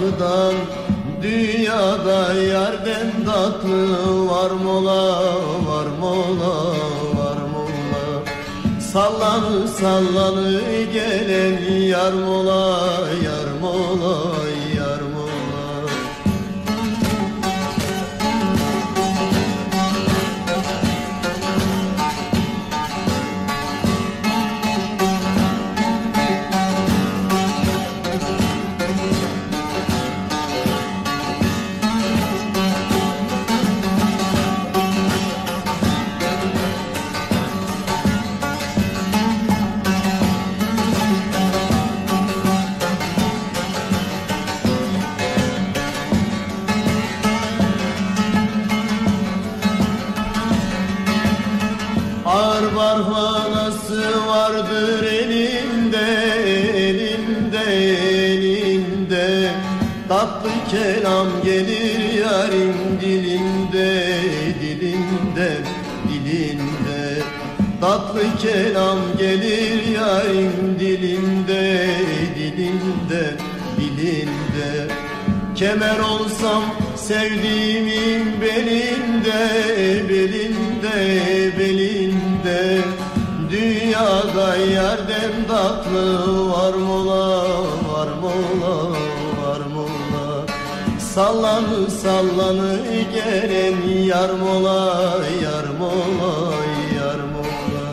dodaktan 0.00 0.54
Dünyada 1.22 2.32
yerden 2.32 3.24
tatlı 3.26 4.28
var 4.28 4.50
mola, 4.50 5.24
var 5.66 5.86
mola, 6.00 6.54
var 7.16 7.36
mola. 7.52 8.22
Sallanı 8.92 9.68
sallanı 9.68 10.60
gelen 10.92 11.82
yar 11.82 12.12
mola, 12.12 12.88
yar 13.24 13.48
mola, 13.60 14.16
yar 14.76 14.79
kelam 60.70 61.28
gelir 61.44 62.12
yarın 62.20 63.00
dilinde, 63.00 64.06
dilinde, 64.60 65.50
dilinde. 66.08 67.22
Tatlı 67.80 68.22
kelam 68.42 68.98
gelir 69.18 69.86
yarın 69.94 70.78
dilinde, 70.80 71.86
dilinde, 72.36 73.36
dilinde. 73.78 74.94
Kemer 75.54 75.98
olsam 75.98 76.62
sevdiğimin 76.96 78.40
belinde, 78.40 79.40
belinde, 80.08 80.96
belinde. 81.58 82.78
Dünyada 83.50 84.56
yerden 84.56 85.32
tatlı 85.48 86.48
var 86.50 86.74
mola, 86.74 86.89
Sallanı 91.14 91.90
sallanı 91.90 92.78
gelen 93.14 94.02
yar 94.04 94.30
mola, 94.30 95.16
yar 95.42 95.64
mola, 95.78 96.54
yar 96.96 97.20
mola. 97.32 97.86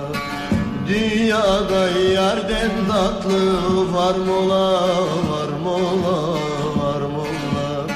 Dünyada 0.88 1.88
yerden 1.90 2.72
tatlı 2.90 3.94
var 3.94 4.16
mola, 4.16 4.82
var 5.30 5.50
mola, 5.64 6.34
var 6.78 7.02
mola. 7.02 7.88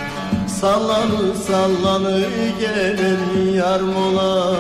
Sallanı 0.48 1.36
sallanı 1.48 2.26
gelen 2.60 3.54
yar 3.54 3.82
mola, 3.82 4.56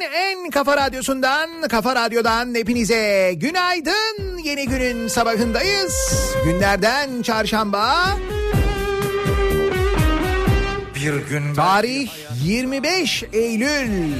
Türkiye'nin 0.00 0.44
en 0.44 0.50
kafa 0.50 0.76
radyosundan, 0.76 1.68
kafa 1.68 1.96
radyodan 1.96 2.54
hepinize 2.54 3.32
günaydın. 3.36 4.38
Yeni 4.44 4.68
günün 4.68 5.08
sabahındayız. 5.08 5.94
Günlerden 6.44 7.22
çarşamba. 7.22 8.06
Bir 10.94 11.14
gün 11.14 11.54
Tarih 11.54 12.10
25 12.44 13.24
Eylül. 13.32 14.12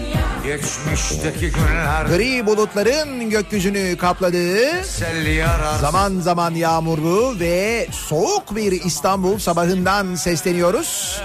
geçmişteki 0.45 1.53
günler 1.53 2.07
Gri 2.07 2.47
bulutların 2.47 3.31
gökyüzünü 3.31 3.97
kapladığı, 3.97 4.85
zaman 5.81 6.21
zaman 6.21 6.55
yağmurlu 6.55 7.41
ve 7.41 7.87
soğuk 7.93 8.57
bir 8.57 8.73
İstanbul 8.73 9.39
sabahından 9.39 10.15
sesleniyoruz. 10.15 11.21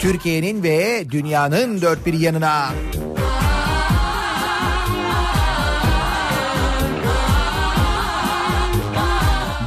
Türkiye'nin 0.00 0.62
ve 0.62 1.04
dünyanın 1.10 1.82
dört 1.82 2.06
bir 2.06 2.14
yanına. 2.14 2.68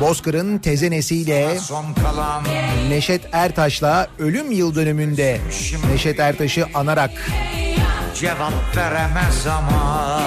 Bozkır'ın 0.01 0.57
tezenesiyle 0.57 1.57
Neşet 2.89 3.21
Ertaş'la 3.31 4.07
ölüm 4.19 4.51
yıl 4.51 4.75
dönümünde 4.75 5.39
Neşet 5.92 6.19
Ertaş'ı 6.19 6.65
anarak 6.74 7.12
cevap 8.15 8.77
veremez 8.77 9.48
ama 9.48 10.21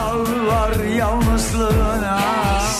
Ağlar 0.00 0.84
yalnızlığına 0.84 2.20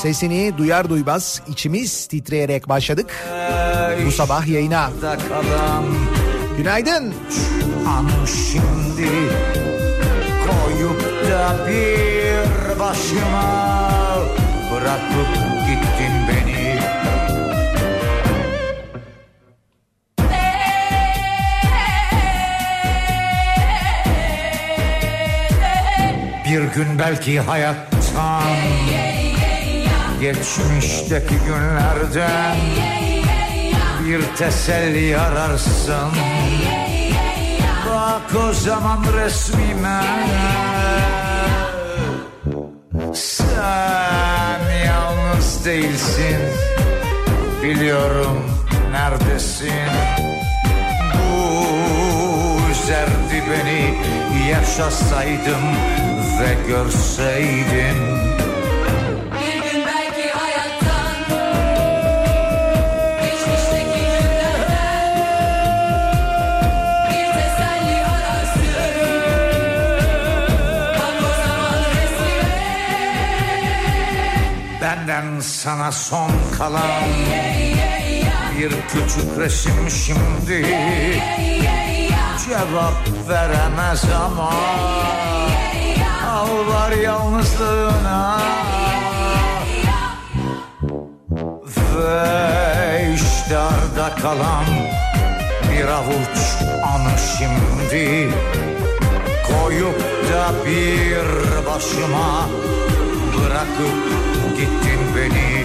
sesini 0.03 0.59
duyar 0.59 0.89
duymaz 0.89 1.43
içimiz 1.49 2.07
titreyerek 2.07 2.69
başladık 2.69 3.27
bu 4.07 4.13
sabah 4.13 4.47
yayına. 4.47 4.91
Günaydın. 6.57 7.15
an 7.89 8.09
şimdi 8.27 9.11
Koyup 10.47 11.31
da 11.31 11.57
bir 11.69 12.81
başıma 12.81 13.74
Bırakıp 14.95 15.67
gittin 15.67 16.13
beni. 16.29 16.79
Bir 26.45 26.63
gün 26.75 26.99
belki 26.99 27.41
hayattan 27.41 28.43
Geçmişteki 30.21 31.35
günlerden 31.47 32.57
Bir 34.05 34.37
teselli 34.37 35.19
ararsın. 35.19 36.11
Bak 37.91 38.43
o 38.49 38.53
zaman 38.53 39.05
resmime. 39.17 40.01
Sen 43.15 44.24
yalnız 45.65 45.67
değilsin. 45.67 46.37
Biliyorum 47.63 48.43
neredesin. 48.91 49.91
Bu 51.15 52.71
üzerdi 52.71 53.43
beni 53.51 53.95
Yaşasaydım 54.51 55.65
ve 56.41 56.69
görseydim 56.69 58.34
Benden 75.15 75.41
sana 75.41 75.93
son 75.93 76.31
kalan 76.59 77.05
Bir 78.59 78.71
küçük 78.71 79.39
resim 79.39 79.91
şimdi. 79.91 80.67
Cevap 82.47 83.29
veremez 83.29 84.05
ama 84.25 84.53
Ağlar 86.31 86.93
yalnızlığına. 86.93 88.41
Ve 91.97 93.15
işte 93.15 93.59
arda 93.59 94.15
kalan 94.23 94.65
Bir 95.73 95.85
avuç 95.85 96.39
anı 96.85 97.19
şimdi. 97.39 98.31
Koyup 99.47 100.01
da 100.33 100.67
bir 100.67 101.27
başıma 101.67 102.49
Bırakıp 103.45 104.57
gittin 104.57 105.01
beni. 105.17 105.65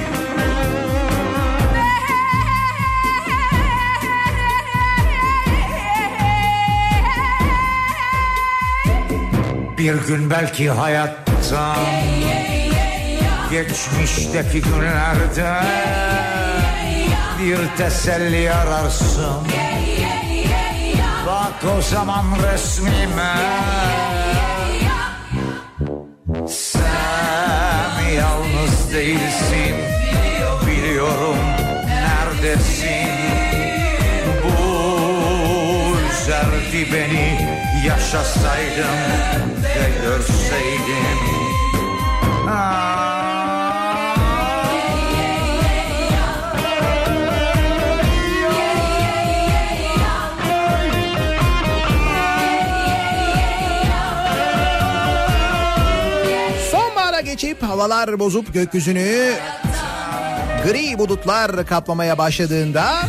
Bir 9.77 10.07
gün 10.07 10.29
belki 10.29 10.69
hayatta 10.69 11.75
Geçmişteki 13.51 14.61
günlerde 14.61 15.61
Bir 17.39 17.77
teselli 17.77 18.53
ararsın. 18.53 19.47
Bak 21.27 21.73
o 21.77 21.81
zaman 21.81 22.25
resmime 22.43 23.35
yalnız 28.89 28.93
değilsin. 28.93 29.75
Biliyorum 30.67 31.37
neredesin. 31.85 33.09
Bu 34.43 35.95
üzerdi 36.11 36.93
beni 36.93 37.49
Yaşasaydım 37.87 38.95
ve 39.63 40.03
görseydim 40.03 41.19
Ah. 42.49 43.08
Havalar 57.69 58.19
bozup 58.19 58.53
gökyüzünü 58.53 59.33
gri 60.65 60.99
bulutlar 60.99 61.65
kaplamaya 61.65 62.17
başladığında 62.17 62.99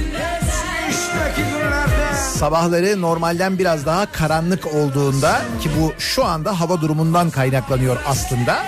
sabahları 2.35 3.01
normalden 3.03 3.59
biraz 3.59 3.87
daha 3.87 4.13
karanlık 4.13 4.75
olduğunda 4.75 5.43
ki 5.63 5.71
bu 5.81 5.93
şu 5.99 6.25
anda 6.25 6.61
hava 6.61 6.81
durumundan 6.81 7.31
kaynaklanıyor 7.31 7.97
aslında. 8.07 8.59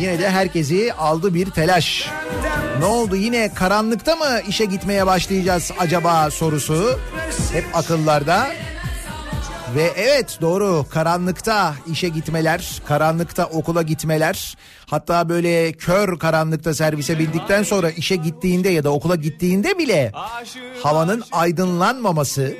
Yine 0.00 0.18
de 0.18 0.30
herkesi 0.30 0.92
aldı 0.92 1.34
bir 1.34 1.50
telaş. 1.50 2.10
Ne 2.78 2.84
oldu 2.84 3.16
yine 3.16 3.54
karanlıkta 3.54 4.16
mı 4.16 4.40
işe 4.48 4.64
gitmeye 4.64 5.06
başlayacağız 5.06 5.72
acaba 5.78 6.30
sorusu 6.30 6.98
hep 7.52 7.64
akıllarda. 7.74 8.46
Ve 9.74 9.92
evet 9.96 10.38
doğru. 10.40 10.86
Karanlıkta 10.90 11.74
işe 11.92 12.08
gitmeler, 12.08 12.80
karanlıkta 12.86 13.46
okula 13.46 13.82
gitmeler, 13.82 14.56
hatta 14.86 15.28
böyle 15.28 15.72
kör 15.72 16.18
karanlıkta 16.18 16.74
servise 16.74 17.18
bindikten 17.18 17.62
sonra 17.62 17.90
işe 17.90 18.16
gittiğinde 18.16 18.68
ya 18.68 18.84
da 18.84 18.90
okula 18.90 19.16
gittiğinde 19.16 19.78
bile 19.78 20.12
havanın 20.82 21.24
aydınlanmaması 21.32 22.54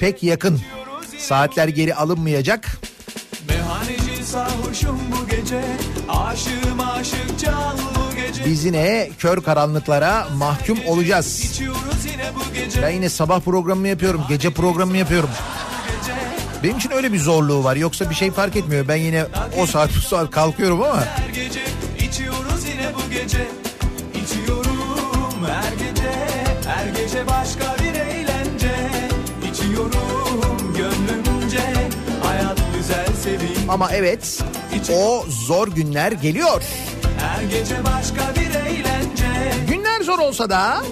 pek 0.00 0.22
yakın. 0.22 0.60
Saatler 1.18 1.68
geri 1.68 1.94
alınmayacak. 1.94 2.68
Meyhaneci 3.48 4.24
sarhoşum 4.24 5.00
bu 5.12 5.28
gece. 5.28 5.62
Aşığım 6.08 6.80
aşık 6.80 7.40
gece 7.40 7.99
Biz 8.46 8.64
yine 8.64 9.10
kör 9.18 9.42
karanlıklara 9.42 10.26
mahkum 10.36 10.78
olacağız. 10.86 11.60
Ben 12.82 12.90
yine 12.90 13.08
sabah 13.08 13.40
programımı 13.40 13.88
yapıyorum, 13.88 14.20
gece 14.28 14.50
programımı 14.50 14.96
yapıyorum. 14.96 15.30
Benim 16.62 16.76
için 16.76 16.90
öyle 16.90 17.12
bir 17.12 17.18
zorluğu 17.18 17.64
var. 17.64 17.76
Yoksa 17.76 18.10
bir 18.10 18.14
şey 18.14 18.30
fark 18.30 18.56
etmiyor. 18.56 18.88
Ben 18.88 18.96
yine 18.96 19.24
o 19.58 19.66
saat 19.66 19.90
bu 19.96 20.00
saat 20.00 20.30
kalkıyorum 20.30 20.82
ama 20.82 21.04
her 21.04 21.28
gece 21.28 21.60
İçiyoruz 21.98 22.64
yine 22.68 22.94
bu 22.94 23.10
gece 23.12 23.48
İçiyorum 24.24 25.46
her 25.46 25.72
gece 25.72 26.10
Her 26.68 27.02
gece 27.02 27.26
başka 27.26 27.76
bir 27.84 28.00
eğlence 28.00 28.74
İçiyorum 29.50 30.74
gönlümce 30.76 31.60
Hayat 32.22 32.58
güzel 32.76 33.06
seveyim 33.24 33.70
ama 33.70 33.90
evet 33.92 34.42
o 34.92 35.24
zor 35.28 35.68
günler 35.68 36.12
geliyor. 36.12 36.62
Her 37.18 37.42
gece 37.42 37.84
başka 37.84 38.34
bir 38.34 38.54
eğlence. 38.54 39.52
Günler 39.68 40.00
zor 40.00 40.18
olsa 40.18 40.50
da 40.50 40.82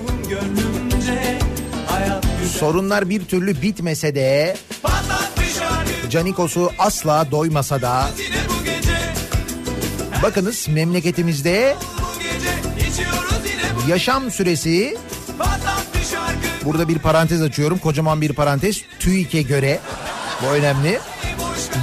sorunlar 2.59 3.09
bir 3.11 3.25
türlü 3.25 3.63
bitmese 3.63 4.15
de 4.15 4.57
Canikos'u 6.11 6.73
asla 6.79 7.31
doymasa 7.31 7.83
da 7.83 8.11
bakınız 10.23 10.69
memleketimizde 10.69 11.77
yaşam 13.89 14.31
süresi 14.31 14.97
burada 16.65 16.89
bir 16.89 16.99
parantez 16.99 17.43
açıyorum 17.43 17.79
kocaman 17.79 18.21
bir 18.21 18.33
parantez. 18.33 18.83
TÜİK'e 18.99 19.43
göre 19.43 19.81
bu 20.43 20.47
önemli. 20.47 21.01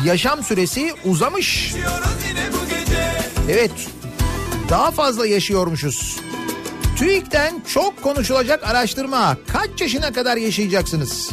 Yaşam 0.05 0.43
süresi 0.43 0.93
uzamış. 1.05 1.73
Evet 3.49 3.71
daha 4.75 4.91
fazla 4.91 5.27
yaşıyormuşuz. 5.27 6.19
TÜİK'ten 6.97 7.63
çok 7.73 8.03
konuşulacak 8.03 8.63
araştırma. 8.63 9.37
Kaç 9.47 9.81
yaşına 9.81 10.13
kadar 10.13 10.37
yaşayacaksınız? 10.37 11.31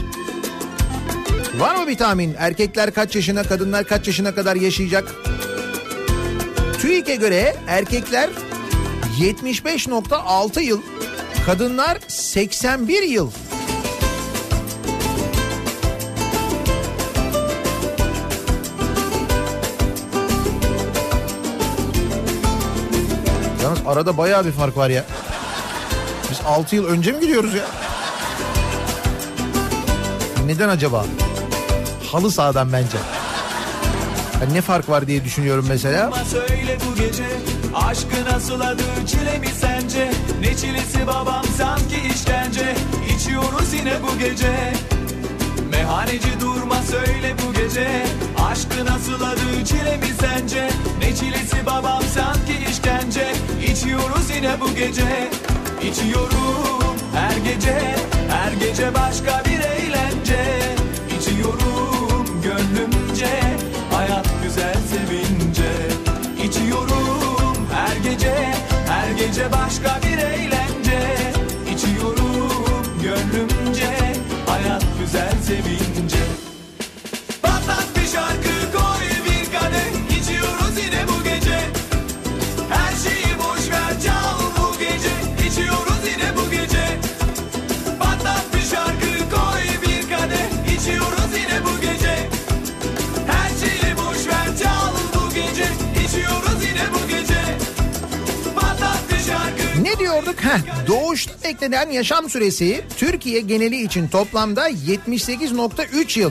Var 1.59 1.77
mı 1.77 1.89
bir 1.89 1.97
tahmin? 1.97 2.35
Erkekler 2.39 2.95
kaç 2.95 3.17
yaşına, 3.17 3.43
kadınlar 3.43 3.85
kaç 3.85 4.07
yaşına 4.07 4.35
kadar 4.35 4.57
yaşayacak? 4.57 5.15
TÜİK'e 6.81 7.15
göre 7.15 7.57
erkekler 7.69 8.31
75.6 9.21 10.61
yıl, 10.61 10.81
kadınlar 11.47 11.99
81 12.09 13.03
yıl. 13.03 13.31
Yalnız 23.73 23.87
arada 23.87 24.17
bayağı 24.17 24.45
bir 24.45 24.53
fark 24.53 24.77
var 24.77 24.91
ya. 24.91 25.05
Biz 26.31 26.41
6 26.47 26.77
yıl 26.77 26.87
önce 26.87 27.13
mi 27.13 27.21
gidiyoruz 27.21 27.55
ya? 27.55 27.65
Neden 30.47 30.69
acaba? 30.69 31.05
Halı 32.13 32.31
sahadan 32.31 32.73
bence. 32.73 32.99
Ya 34.41 34.49
ne 34.53 34.61
fark 34.61 34.89
var 34.89 35.07
diye 35.07 35.25
düşünüyorum 35.25 35.67
mesela. 35.69 36.07
Ama 36.07 36.25
söyle 36.25 36.79
bu 36.87 36.97
gece 37.01 37.25
Aşkı 37.75 38.25
nasıl 38.33 38.61
adı 38.61 38.83
çile 39.07 39.39
mi 39.39 39.49
sence 39.61 40.13
Ne 40.41 40.57
çilesi 40.57 41.07
babam 41.07 41.45
sanki 41.59 41.97
işkence 42.15 42.77
İçiyoruz 43.17 43.73
yine 43.73 43.95
bu 44.03 44.19
gece 44.19 44.73
Meyhaneci 45.73 46.41
durma 46.41 46.83
söyle 46.83 47.35
bu 47.47 47.53
gece. 47.53 48.07
Aşkı 48.51 48.85
nasıl 48.87 49.23
adı 49.23 49.65
çile 49.65 49.97
mi 49.97 50.07
sence? 50.21 50.69
Ne 50.99 51.15
çilesi 51.15 51.67
babam 51.67 52.03
sanki 52.15 52.71
işkence. 52.71 53.33
İçiyoruz 53.73 54.31
yine 54.37 54.61
bu 54.61 54.75
gece. 54.75 55.31
İçiyorum 55.83 56.97
her 57.15 57.37
gece. 57.37 57.79
Her 58.31 58.53
gece 58.53 58.95
başka 58.95 59.43
bir 59.45 59.61
eğlence 59.61 60.12
Heh, 100.43 100.87
doğuşta 100.87 101.33
beklenen 101.45 101.91
yaşam 101.91 102.31
süresi 102.31 102.85
Türkiye 102.97 103.41
geneli 103.41 103.83
için 103.83 104.09
toplamda 104.09 104.71
78.3 104.71 106.19
yıl. 106.21 106.31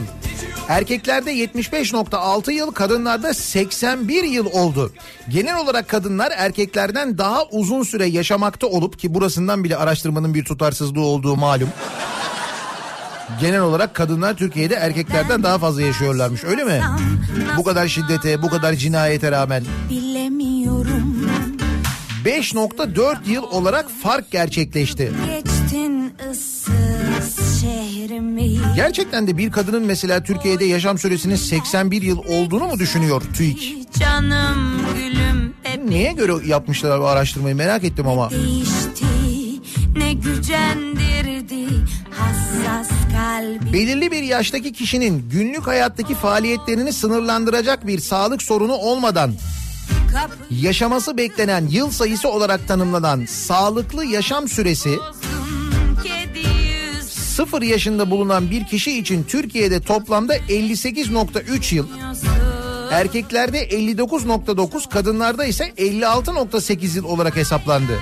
Erkeklerde 0.68 1.34
75.6 1.34 2.52
yıl, 2.52 2.70
kadınlarda 2.72 3.34
81 3.34 4.24
yıl 4.24 4.46
oldu. 4.46 4.92
Genel 5.28 5.56
olarak 5.56 5.88
kadınlar 5.88 6.32
erkeklerden 6.36 7.18
daha 7.18 7.44
uzun 7.44 7.82
süre 7.82 8.06
yaşamakta 8.06 8.66
olup 8.66 8.98
ki 8.98 9.14
burasından 9.14 9.64
bile 9.64 9.76
araştırmanın 9.76 10.34
bir 10.34 10.44
tutarsızlığı 10.44 11.00
olduğu 11.04 11.36
malum. 11.36 11.68
Genel 13.40 13.60
olarak 13.60 13.94
kadınlar 13.94 14.36
Türkiye'de 14.36 14.74
erkeklerden 14.74 15.42
daha 15.42 15.58
fazla 15.58 15.82
yaşıyorlarmış 15.82 16.44
öyle 16.44 16.64
mi? 16.64 16.80
Bu 17.56 17.64
kadar 17.64 17.88
şiddete, 17.88 18.42
bu 18.42 18.50
kadar 18.50 18.74
cinayete 18.74 19.30
rağmen. 19.30 19.64
Bilemiyorum 19.90 20.11
5.4 22.24 23.16
yıl 23.26 23.42
olarak 23.42 23.90
fark 24.02 24.30
gerçekleşti. 24.30 25.12
Gerçekten 28.76 29.26
de 29.26 29.38
bir 29.38 29.52
kadının 29.52 29.82
mesela 29.82 30.22
Türkiye'de 30.22 30.64
yaşam 30.64 30.98
süresinin 30.98 31.36
81 31.36 32.02
yıl 32.02 32.18
olduğunu 32.18 32.66
mu 32.66 32.78
düşünüyor 32.78 33.22
TÜİK? 33.36 33.74
Canım 33.98 34.80
gülüm 34.96 35.54
Neye 35.88 36.12
göre 36.12 36.32
yapmışlar 36.46 37.00
bu 37.00 37.06
araştırmayı 37.06 37.56
merak 37.56 37.84
ettim 37.84 38.08
ama. 38.08 38.30
değişti 38.30 39.04
Ne 39.96 40.12
gücendirdi 40.12 41.66
hassas 42.10 42.88
kalbi 43.12 43.72
Belirli 43.72 44.10
bir 44.10 44.22
yaştaki 44.22 44.72
kişinin 44.72 45.30
günlük 45.32 45.66
hayattaki 45.66 46.14
faaliyetlerini 46.14 46.92
sınırlandıracak 46.92 47.86
bir 47.86 47.98
sağlık 47.98 48.42
sorunu 48.42 48.72
olmadan 48.72 49.32
yaşaması 50.50 51.16
beklenen 51.16 51.66
yıl 51.66 51.90
sayısı 51.90 52.28
olarak 52.28 52.68
tanımlanan 52.68 53.24
sağlıklı 53.26 54.04
yaşam 54.04 54.48
süresi 54.48 54.98
0 57.08 57.62
yaşında 57.62 58.10
bulunan 58.10 58.50
bir 58.50 58.66
kişi 58.66 58.98
için 58.98 59.24
Türkiye'de 59.24 59.80
toplamda 59.80 60.36
58.3 60.36 61.74
yıl, 61.74 61.86
erkeklerde 62.90 63.68
59.9, 63.68 64.88
kadınlarda 64.90 65.44
ise 65.44 65.72
56.8 65.78 66.96
yıl 66.96 67.04
olarak 67.04 67.36
hesaplandı. 67.36 67.98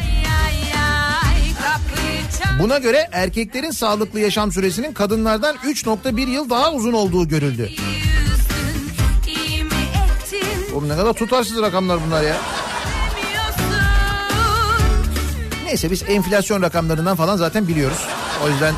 Buna 2.62 2.79
göre 2.79 3.09
erkeklerin 3.12 3.71
sağlıklı 3.71 4.21
yaşam 4.21 4.52
süresinin 4.52 4.93
kadınlardan 4.93 5.57
3.1 5.57 6.31
yıl 6.31 6.50
daha 6.50 6.73
uzun 6.73 6.93
olduğu 6.93 7.29
görüldü. 7.29 7.71
Oğlum 10.75 10.89
ne 10.89 10.97
kadar 10.97 11.12
tutarsız 11.12 11.62
rakamlar 11.62 11.99
bunlar 12.07 12.23
ya. 12.23 12.37
Neyse 15.65 15.91
biz 15.91 16.03
enflasyon 16.09 16.62
rakamlarından 16.62 17.17
falan 17.17 17.37
zaten 17.37 17.69
biliyoruz. 17.69 18.07
O 18.45 18.49
yüzden 18.49 18.75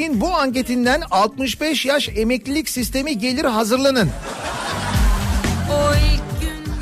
TÜİK'in 0.00 0.20
bu 0.20 0.34
anketinden 0.34 1.02
65 1.10 1.86
yaş 1.86 2.08
emeklilik 2.08 2.68
sistemi 2.68 3.18
gelir 3.18 3.44
hazırlanın. 3.44 4.10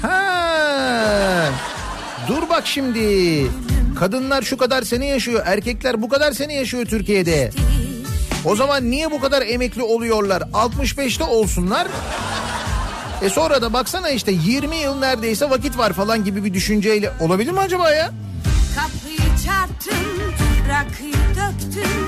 Ha. 0.02 1.50
Dur 2.28 2.48
bak 2.50 2.66
şimdi. 2.66 3.46
Kadınlar 3.98 4.42
şu 4.42 4.56
kadar 4.56 4.82
sene 4.82 5.06
yaşıyor, 5.06 5.42
erkekler 5.46 6.02
bu 6.02 6.08
kadar 6.08 6.32
sene 6.32 6.54
yaşıyor 6.54 6.86
Türkiye'de. 6.86 7.50
O 8.44 8.56
zaman 8.56 8.90
niye 8.90 9.10
bu 9.10 9.20
kadar 9.20 9.42
emekli 9.42 9.82
oluyorlar? 9.82 10.42
65'te 10.42 11.24
olsunlar. 11.24 11.86
E 13.22 13.30
sonra 13.30 13.62
da 13.62 13.72
baksana 13.72 14.10
işte 14.10 14.32
20 14.32 14.76
yıl 14.76 14.98
neredeyse 14.98 15.50
vakit 15.50 15.78
var 15.78 15.92
falan 15.92 16.24
gibi 16.24 16.44
bir 16.44 16.54
düşünceyle 16.54 17.12
olabilir 17.20 17.52
mi 17.52 17.60
acaba 17.60 17.90
ya? 17.90 18.10
kapıyı 18.76 19.28
çarptın 19.44 20.32
rakıyı 20.68 21.12
döktün 21.12 22.07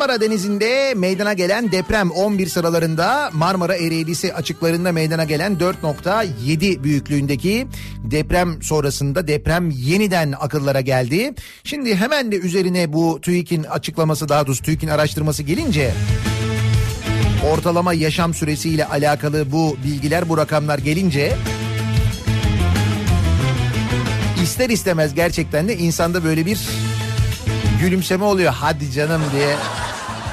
Marmara 0.00 0.20
Denizi'nde 0.20 0.94
meydana 0.96 1.32
gelen 1.32 1.72
deprem 1.72 2.10
11 2.10 2.46
sıralarında 2.46 3.30
Marmara 3.32 3.76
Ereğlisi 3.76 4.34
açıklarında 4.34 4.92
meydana 4.92 5.24
gelen 5.24 5.56
4.7 5.56 6.82
büyüklüğündeki 6.82 7.66
deprem 8.04 8.62
sonrasında 8.62 9.28
deprem 9.28 9.70
yeniden 9.70 10.34
akıllara 10.40 10.80
geldi. 10.80 11.34
Şimdi 11.64 11.96
hemen 11.96 12.32
de 12.32 12.36
üzerine 12.36 12.92
bu 12.92 13.20
TÜİK'in 13.20 13.62
açıklaması 13.62 14.28
daha 14.28 14.46
doğrusu 14.46 14.62
TÜİK'in 14.62 14.88
araştırması 14.88 15.42
gelince 15.42 15.92
ortalama 17.52 17.92
yaşam 17.92 18.34
süresiyle 18.34 18.84
alakalı 18.84 19.52
bu 19.52 19.76
bilgiler 19.84 20.28
bu 20.28 20.38
rakamlar 20.38 20.78
gelince 20.78 21.36
ister 24.42 24.70
istemez 24.70 25.14
gerçekten 25.14 25.68
de 25.68 25.76
insanda 25.76 26.24
böyle 26.24 26.46
bir 26.46 26.58
gülümseme 27.80 28.24
oluyor 28.24 28.52
hadi 28.52 28.92
canım 28.92 29.22
diye. 29.32 29.56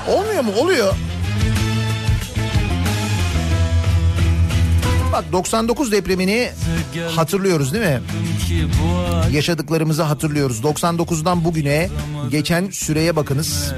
Olmuyor 0.07 0.43
mu? 0.43 0.51
Oluyor. 0.57 0.93
Bak 5.11 5.25
99 5.31 5.91
depremini 5.91 6.49
hatırlıyoruz 7.15 7.73
değil 7.73 7.85
mi? 7.85 8.01
Yaşadıklarımızı 9.31 10.03
hatırlıyoruz. 10.03 10.59
99'dan 10.61 11.43
bugüne 11.45 11.89
geçen 12.31 12.69
süreye 12.69 13.15
bakınız. 13.15 13.73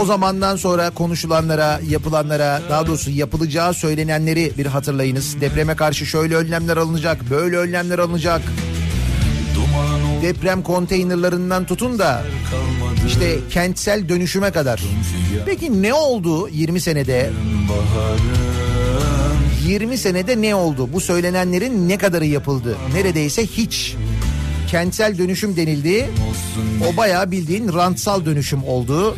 O 0.00 0.04
zamandan 0.04 0.56
sonra 0.56 0.90
konuşulanlara, 0.90 1.80
yapılanlara, 1.88 2.60
daha 2.70 2.86
doğrusu 2.86 3.10
yapılacağı 3.10 3.74
söylenenleri 3.74 4.52
bir 4.58 4.66
hatırlayınız. 4.66 5.40
Depreme 5.40 5.76
karşı 5.76 6.06
şöyle 6.06 6.36
önlemler 6.36 6.76
alınacak, 6.76 7.30
böyle 7.30 7.56
önlemler 7.56 7.98
alınacak. 7.98 8.42
Deprem 10.22 10.62
konteynerlarından 10.62 11.66
tutun 11.66 11.98
da 11.98 12.24
işte 13.06 13.38
kentsel 13.50 14.08
dönüşüme 14.08 14.50
kadar. 14.50 14.82
Peki 15.46 15.82
ne 15.82 15.94
oldu 15.94 16.48
20 16.48 16.80
senede? 16.80 17.30
baharım 17.68 18.50
20 19.66 19.98
senede 19.98 20.42
ne 20.42 20.54
oldu? 20.54 20.88
Bu 20.92 21.00
söylenenlerin 21.00 21.88
ne 21.88 21.98
kadarı 21.98 22.26
yapıldı? 22.26 22.76
Neredeyse 22.94 23.46
hiç. 23.46 23.94
Kentsel 24.68 25.18
dönüşüm 25.18 25.56
denildi. 25.56 26.10
O 26.88 26.96
bayağı 26.96 27.30
bildiğin 27.30 27.72
rantsal 27.72 28.24
dönüşüm 28.24 28.64
oldu. 28.64 29.16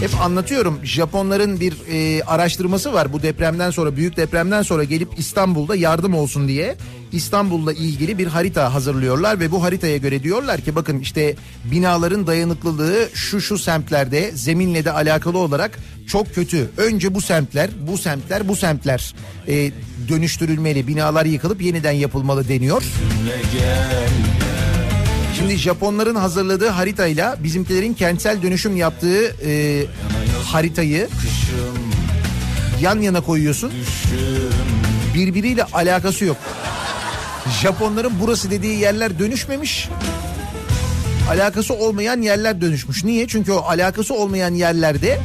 Hep 0.00 0.20
anlatıyorum. 0.20 0.80
Japonların 0.84 1.60
bir 1.60 1.74
e, 1.90 2.22
araştırması 2.22 2.92
var 2.92 3.12
bu 3.12 3.22
depremden 3.22 3.70
sonra, 3.70 3.96
büyük 3.96 4.16
depremden 4.16 4.62
sonra 4.62 4.84
gelip 4.84 5.08
İstanbul'da 5.18 5.76
yardım 5.76 6.14
olsun 6.14 6.48
diye. 6.48 6.76
İstanbul'la 7.12 7.72
ilgili 7.72 8.18
bir 8.18 8.26
harita 8.26 8.74
hazırlıyorlar 8.74 9.40
ve 9.40 9.50
bu 9.50 9.62
haritaya 9.62 9.96
göre 9.96 10.22
diyorlar 10.22 10.60
ki 10.60 10.74
bakın 10.74 11.00
işte 11.00 11.36
binaların 11.64 12.26
dayanıklılığı 12.26 13.08
şu 13.14 13.40
şu 13.40 13.58
semtlerde 13.58 14.30
zeminle 14.34 14.84
de 14.84 14.92
alakalı 14.92 15.38
olarak 15.38 15.78
çok 16.06 16.34
kötü. 16.34 16.70
Önce 16.76 17.14
bu 17.14 17.20
semtler, 17.20 17.70
bu 17.86 17.98
semtler, 17.98 18.48
bu 18.48 18.56
semtler 18.56 19.14
e, 19.48 19.70
dönüştürülmeli, 20.08 20.86
binalar 20.86 21.24
yıkılıp 21.26 21.62
yeniden 21.62 21.92
yapılmalı 21.92 22.48
deniyor. 22.48 22.82
Şimdi 25.38 25.56
Japonların 25.56 26.14
hazırladığı 26.14 26.68
haritayla 26.68 27.36
bizimkilerin 27.44 27.94
kentsel 27.94 28.42
dönüşüm 28.42 28.76
yaptığı 28.76 29.36
e, 29.46 29.84
haritayı 30.44 31.08
yan 32.80 33.00
yana 33.00 33.20
koyuyorsun. 33.20 33.72
Birbiriyle 35.14 35.64
alakası 35.64 36.24
yok. 36.24 36.36
Japonların 37.52 38.12
burası 38.20 38.50
dediği 38.50 38.78
yerler 38.78 39.18
dönüşmemiş. 39.18 39.88
Alakası 41.30 41.74
olmayan 41.74 42.22
yerler 42.22 42.60
dönüşmüş. 42.60 43.04
Niye? 43.04 43.28
Çünkü 43.28 43.52
o 43.52 43.58
alakası 43.58 44.14
olmayan 44.14 44.54
yerlerde 44.54 45.20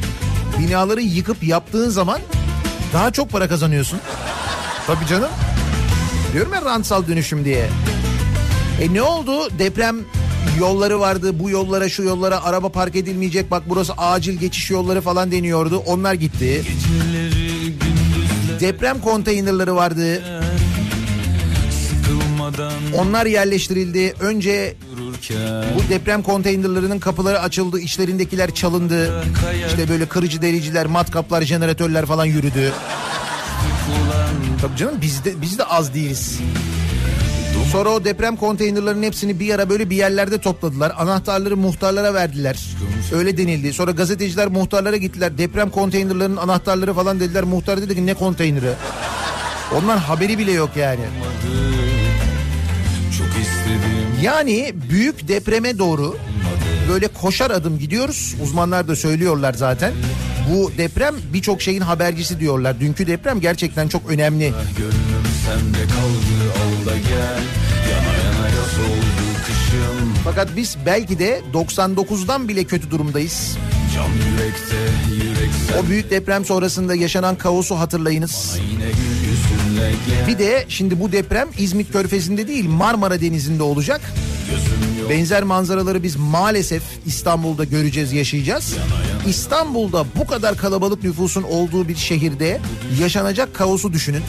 binaları 0.58 1.00
yıkıp 1.00 1.44
yaptığın 1.44 1.88
zaman 1.88 2.20
daha 2.92 3.10
çok 3.10 3.30
para 3.30 3.48
kazanıyorsun. 3.48 4.00
Tabii 4.86 5.06
canım. 5.06 5.30
Diyorum 6.32 6.54
ya 6.54 6.62
rantsal 6.62 7.06
dönüşüm 7.06 7.44
diye. 7.44 7.68
E 8.80 8.94
ne 8.94 9.02
oldu? 9.02 9.58
Deprem 9.58 9.96
yolları 10.58 11.00
vardı. 11.00 11.40
Bu 11.40 11.50
yollara 11.50 11.88
şu 11.88 12.02
yollara 12.02 12.44
araba 12.44 12.68
park 12.68 12.96
edilmeyecek. 12.96 13.50
Bak 13.50 13.62
burası 13.66 13.92
acil 13.92 14.38
geçiş 14.38 14.70
yolları 14.70 15.00
falan 15.00 15.32
deniyordu. 15.32 15.82
Onlar 15.86 16.14
gitti. 16.14 16.62
Geceleri 16.64 17.74
Deprem 18.60 19.00
konteynerları 19.00 19.76
vardı. 19.76 20.22
Onlar 22.98 23.26
yerleştirildi. 23.26 24.14
Önce 24.20 24.76
bu 25.76 25.90
deprem 25.90 26.22
konteynerlarının 26.22 26.98
kapıları 26.98 27.40
açıldı. 27.40 27.80
İçlerindekiler 27.80 28.54
çalındı. 28.54 29.22
İşte 29.68 29.88
böyle 29.88 30.06
kırıcı 30.06 30.42
deliciler, 30.42 30.86
matkaplar, 30.86 31.42
jeneratörler 31.42 32.06
falan 32.06 32.24
yürüdü. 32.24 32.72
Tabii 34.60 34.76
canım 34.76 34.94
biz 35.00 35.24
de, 35.24 35.42
biz 35.42 35.58
de 35.58 35.64
az 35.64 35.94
değiliz. 35.94 36.38
Sonra 37.72 37.88
o 37.88 38.04
deprem 38.04 38.36
konteynerlarının 38.36 39.02
hepsini 39.02 39.40
bir 39.40 39.54
ara 39.54 39.70
böyle 39.70 39.90
bir 39.90 39.96
yerlerde 39.96 40.38
topladılar. 40.40 40.92
Anahtarları 40.96 41.56
muhtarlara 41.56 42.14
verdiler. 42.14 42.60
Öyle 43.12 43.36
denildi. 43.36 43.72
Sonra 43.72 43.90
gazeteciler 43.90 44.48
muhtarlara 44.48 44.96
gittiler. 44.96 45.38
Deprem 45.38 45.70
konteynerlarının 45.70 46.36
anahtarları 46.36 46.94
falan 46.94 47.20
dediler. 47.20 47.44
Muhtar 47.44 47.82
dedi 47.82 47.94
ki 47.94 48.06
ne 48.06 48.14
konteyneri? 48.14 48.72
Ondan 49.76 49.98
haberi 49.98 50.38
bile 50.38 50.52
yok 50.52 50.70
yani. 50.76 51.00
istedim 51.00 51.73
Yani 54.24 54.74
büyük 54.90 55.28
depreme 55.28 55.78
doğru 55.78 56.16
böyle 56.88 57.08
koşar 57.08 57.50
adım 57.50 57.78
gidiyoruz. 57.78 58.34
Uzmanlar 58.42 58.88
da 58.88 58.96
söylüyorlar 58.96 59.54
zaten. 59.54 59.92
Bu 60.50 60.72
deprem 60.78 61.14
birçok 61.32 61.62
şeyin 61.62 61.80
habercisi 61.80 62.40
diyorlar. 62.40 62.80
Dünkü 62.80 63.06
deprem 63.06 63.40
gerçekten 63.40 63.88
çok 63.88 64.10
önemli. 64.10 64.52
Gönlüm 64.78 65.24
sende 65.46 65.82
kaldı 65.82 66.52
al 66.52 66.86
da 66.86 66.96
gel 66.96 67.42
Yana 67.90 68.12
yana 68.24 68.48
yaz 68.48 68.78
oldu 68.78 69.24
kışım 69.46 70.14
Fakat 70.24 70.48
biz 70.56 70.76
belki 70.86 71.18
de 71.18 71.42
99'dan 71.52 72.48
bile 72.48 72.64
kötü 72.64 72.90
durumdayız. 72.90 73.56
Can 73.94 74.08
yürekte 74.08 74.76
yürek 75.24 75.50
O 75.80 75.88
büyük 75.88 76.10
deprem 76.10 76.44
sonrasında 76.44 76.94
yaşanan 76.94 77.36
kaosu 77.36 77.78
hatırlayınız. 77.78 78.58
Yine 78.72 78.84
yüzünle 78.84 78.92
gel 78.92 79.13
Bir 80.28 80.38
de 80.38 80.64
şimdi 80.68 81.00
bu 81.00 81.12
deprem 81.12 81.48
İzmit 81.58 81.92
Körfezi'nde 81.92 82.48
değil 82.48 82.68
Marmara 82.68 83.20
Denizi'nde 83.20 83.62
olacak. 83.62 84.00
Benzer 85.10 85.42
manzaraları 85.42 86.02
biz 86.02 86.16
maalesef 86.16 86.82
İstanbul'da 87.06 87.64
göreceğiz, 87.64 88.12
yaşayacağız. 88.12 88.74
İstanbul'da 89.26 90.04
bu 90.16 90.26
kadar 90.26 90.56
kalabalık 90.56 91.04
nüfusun 91.04 91.42
olduğu 91.42 91.88
bir 91.88 91.96
şehirde 91.96 92.60
yaşanacak 93.00 93.54
kaosu 93.54 93.92
düşünün. 93.92 94.22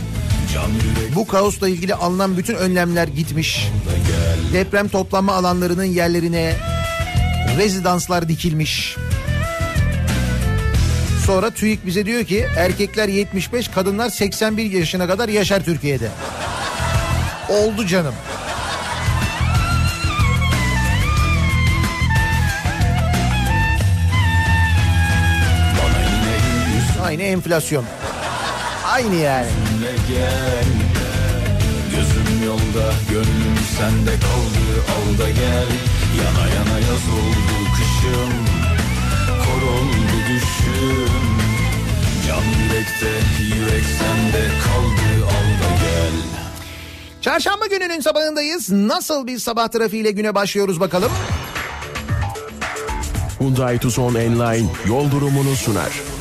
Bu 1.16 1.28
kaosla 1.28 1.70
ilgili 1.70 1.96
alınan 1.96 2.38
bütün 2.38 2.56
önlemler 2.56 3.08
gitmiş. 3.08 3.68
Deprem 4.54 4.88
toplanma 4.88 5.34
alanlarının 5.34 5.84
yerlerine 5.84 6.56
rezidanslar 7.58 8.30
dikilmiş. 8.30 8.98
Sonra 11.26 11.52
TÜİK 11.52 11.86
bize 11.86 12.06
diyor 12.06 12.24
ki 12.24 12.46
erkekler 12.58 13.08
75, 13.08 13.68
kadınlar 13.68 14.10
81 14.10 14.72
yaşına 14.72 15.08
kadar 15.08 15.30
yaşar 15.30 15.64
Türkiye'de. 15.64 16.10
Oldu 17.50 17.86
canım. 17.88 18.14
Aynı 27.04 27.22
enflasyon. 27.22 27.86
Aynı 28.86 29.16
yani. 29.16 29.48
Gözüm 31.92 32.46
yolda 32.46 32.94
gönlüm 33.10 33.58
sende 33.80 34.12
kaldı 34.12 34.76
al 34.96 35.28
gel 35.28 35.68
Yana 36.18 36.48
yana 36.56 36.80
yaz 36.80 37.10
oldu 37.10 37.72
kışım 37.76 38.65
Kor 39.56 39.62
oldu 39.62 40.18
düşüm 40.30 41.10
Can 42.28 42.44
yürekte 42.64 43.12
yürek 43.56 43.84
sende 44.00 44.48
kaldı 44.64 45.26
al 45.26 45.64
da 45.64 45.76
gel 45.82 46.12
Çarşamba 47.22 47.66
gününün 47.68 48.00
sabahındayız. 48.00 48.70
Nasıl 48.72 49.28
bir 49.28 49.40
sabah 49.40 49.68
trafiğiyle 49.68 50.12
güne 50.12 50.36
başlıyoruz 50.36 50.80
bakalım. 50.80 51.12
Hyundai 53.40 53.80
Tucson 53.80 54.16
Enline 54.16 54.70
yol 54.88 55.12
durumunu 55.12 55.56
sunar. 55.56 56.15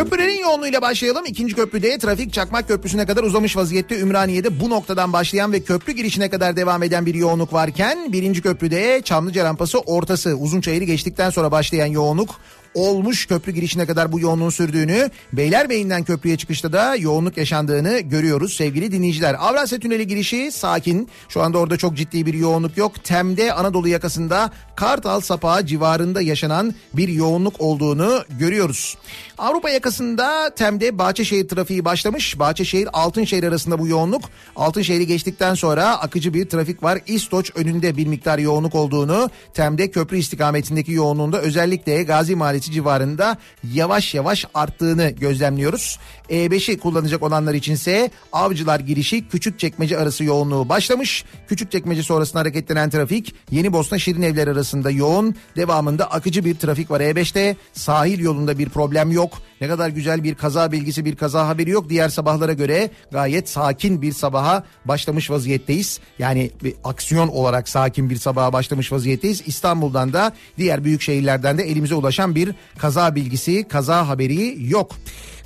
Köprülerin 0.00 0.40
yoğunluğuyla 0.40 0.82
başlayalım. 0.82 1.24
İkinci 1.26 1.54
köprüde 1.54 1.98
trafik 1.98 2.32
Çakmak 2.32 2.68
Köprüsü'ne 2.68 3.06
kadar 3.06 3.22
uzamış 3.22 3.56
vaziyette. 3.56 4.00
Ümraniye'de 4.00 4.60
bu 4.60 4.70
noktadan 4.70 5.12
başlayan 5.12 5.52
ve 5.52 5.60
köprü 5.60 5.92
girişine 5.92 6.30
kadar 6.30 6.56
devam 6.56 6.82
eden 6.82 7.06
bir 7.06 7.14
yoğunluk 7.14 7.52
varken 7.52 8.12
birinci 8.12 8.42
köprüde 8.42 9.02
Çamlıca 9.04 9.44
rampası 9.44 9.78
ortası 9.78 10.34
Uzunçayır'ı 10.34 10.84
geçtikten 10.84 11.30
sonra 11.30 11.52
başlayan 11.52 11.86
yoğunluk 11.86 12.30
olmuş 12.74 13.26
köprü 13.26 13.52
girişine 13.52 13.86
kadar 13.86 14.12
bu 14.12 14.20
yoğunluğun 14.20 14.50
sürdüğünü 14.50 15.10
Beylerbeyi'nden 15.32 16.04
köprüye 16.04 16.36
çıkışta 16.36 16.72
da 16.72 16.96
yoğunluk 16.96 17.36
yaşandığını 17.36 18.00
görüyoruz 18.00 18.52
sevgili 18.52 18.92
dinleyiciler. 18.92 19.36
Avrasya 19.38 19.78
Tüneli 19.78 20.06
girişi 20.06 20.52
sakin. 20.52 21.08
Şu 21.28 21.42
anda 21.42 21.58
orada 21.58 21.76
çok 21.76 21.96
ciddi 21.96 22.26
bir 22.26 22.34
yoğunluk 22.34 22.76
yok. 22.76 23.04
Tem'de 23.04 23.52
Anadolu 23.52 23.88
yakasında 23.88 24.50
Kartal 24.76 25.20
Sapağı 25.20 25.66
civarında 25.66 26.20
yaşanan 26.20 26.74
bir 26.92 27.08
yoğunluk 27.08 27.60
olduğunu 27.60 28.24
görüyoruz. 28.38 28.96
Avrupa 29.38 29.70
yakasında 29.70 30.54
Tem'de 30.54 30.98
Bahçeşehir 30.98 31.48
trafiği 31.48 31.84
başlamış. 31.84 32.38
Bahçeşehir 32.38 32.88
Altınşehir 32.92 33.44
arasında 33.44 33.78
bu 33.78 33.86
yoğunluk. 33.86 34.22
Altınşehir'i 34.56 35.06
geçtikten 35.06 35.54
sonra 35.54 36.00
akıcı 36.00 36.34
bir 36.34 36.48
trafik 36.48 36.82
var. 36.82 36.98
İstoç 37.06 37.50
önünde 37.54 37.96
bir 37.96 38.06
miktar 38.06 38.38
yoğunluk 38.38 38.74
olduğunu 38.74 39.30
Tem'de 39.54 39.90
köprü 39.90 40.18
istikametindeki 40.18 40.92
yoğunluğunda 40.92 41.40
özellikle 41.40 42.02
Gazi 42.02 42.36
Mahallesi 42.36 42.59
tanesi 42.60 42.72
civarında 42.72 43.36
yavaş 43.72 44.14
yavaş 44.14 44.44
arttığını 44.54 45.10
gözlemliyoruz. 45.10 45.98
E5'i 46.30 46.78
kullanacak 46.78 47.22
olanlar 47.22 47.54
içinse 47.54 48.10
Avcılar 48.32 48.80
girişi 48.80 49.28
Küçükçekmece 49.28 49.98
arası 49.98 50.24
yoğunluğu 50.24 50.68
başlamış. 50.68 51.24
Küçükçekmece 51.48 52.02
sonrasında 52.02 52.40
hareketlenen 52.40 52.90
trafik 52.90 53.34
Yeni 53.50 53.72
Bosna 53.72 53.98
Şirin 53.98 54.22
Evler 54.22 54.48
arasında 54.48 54.90
yoğun. 54.90 55.34
Devamında 55.56 56.10
akıcı 56.10 56.44
bir 56.44 56.54
trafik 56.54 56.90
var 56.90 57.00
E5'te. 57.00 57.56
Sahil 57.72 58.20
yolunda 58.20 58.58
bir 58.58 58.68
problem 58.68 59.10
yok. 59.10 59.42
Ne 59.60 59.68
kadar 59.68 59.88
güzel 59.88 60.24
bir 60.24 60.34
kaza 60.34 60.72
bilgisi 60.72 61.04
bir 61.04 61.16
kaza 61.16 61.48
haberi 61.48 61.70
yok. 61.70 61.88
Diğer 61.88 62.08
sabahlara 62.08 62.52
göre 62.52 62.90
gayet 63.12 63.48
sakin 63.48 64.02
bir 64.02 64.12
sabaha 64.12 64.64
başlamış 64.84 65.30
vaziyetteyiz. 65.30 66.00
Yani 66.18 66.50
bir 66.64 66.74
aksiyon 66.84 67.28
olarak 67.28 67.68
sakin 67.68 68.10
bir 68.10 68.16
sabaha 68.16 68.52
başlamış 68.52 68.92
vaziyetteyiz. 68.92 69.42
İstanbul'dan 69.46 70.12
da 70.12 70.32
diğer 70.58 70.84
büyük 70.84 71.02
şehirlerden 71.02 71.58
de 71.58 71.62
elimize 71.62 71.94
ulaşan 71.94 72.34
bir 72.34 72.54
kaza 72.78 73.14
bilgisi, 73.14 73.68
kaza 73.68 74.08
haberi 74.08 74.70
yok. 74.70 74.96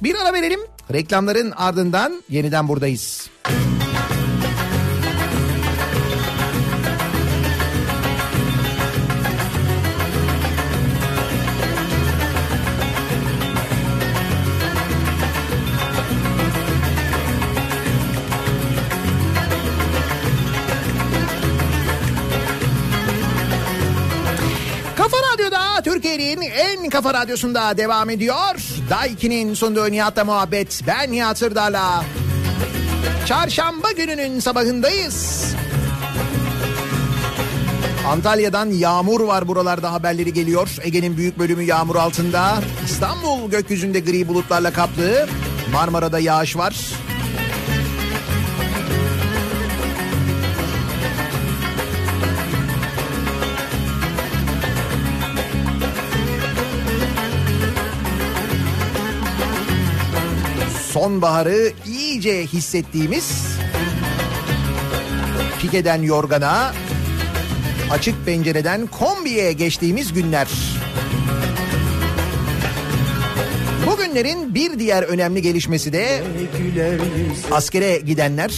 Bir 0.02 0.14
ara 0.14 0.32
verelim. 0.32 0.73
Reklamların 0.92 1.50
ardından 1.56 2.22
yeniden 2.28 2.68
buradayız. 2.68 3.30
Kafa 3.42 3.93
Türkiye'nin 26.34 26.82
en 26.84 26.90
kafa 26.90 27.14
radyosunda 27.14 27.76
devam 27.76 28.10
ediyor. 28.10 28.54
Daiki'nin 28.90 29.54
sunduğu 29.54 29.90
Nihat'la 29.90 30.24
muhabbet. 30.24 30.80
Ben 30.86 31.12
Nihat 31.12 31.38
Sırdar'la. 31.38 32.04
Çarşamba 33.26 33.92
gününün 33.92 34.40
sabahındayız. 34.40 35.44
Antalya'dan 38.08 38.70
yağmur 38.70 39.20
var 39.20 39.48
buralarda 39.48 39.92
haberleri 39.92 40.32
geliyor. 40.32 40.76
Ege'nin 40.82 41.16
büyük 41.16 41.38
bölümü 41.38 41.62
yağmur 41.62 41.96
altında. 41.96 42.54
İstanbul 42.84 43.50
gökyüzünde 43.50 44.00
gri 44.00 44.28
bulutlarla 44.28 44.72
kaplı. 44.72 45.28
Marmara'da 45.72 46.18
yağış 46.18 46.56
var. 46.56 46.74
Sonbaharı 61.04 61.72
iyice 61.86 62.46
hissettiğimiz 62.46 63.46
pikeden 65.60 66.02
yorgana, 66.02 66.72
açık 67.90 68.26
pencereden 68.26 68.86
kombiye 68.86 69.52
geçtiğimiz 69.52 70.12
günler. 70.12 70.48
Bugünlerin 73.86 74.54
bir 74.54 74.78
diğer 74.78 75.02
önemli 75.02 75.42
gelişmesi 75.42 75.92
de 75.92 76.22
askere 77.50 77.98
gidenler. 77.98 78.50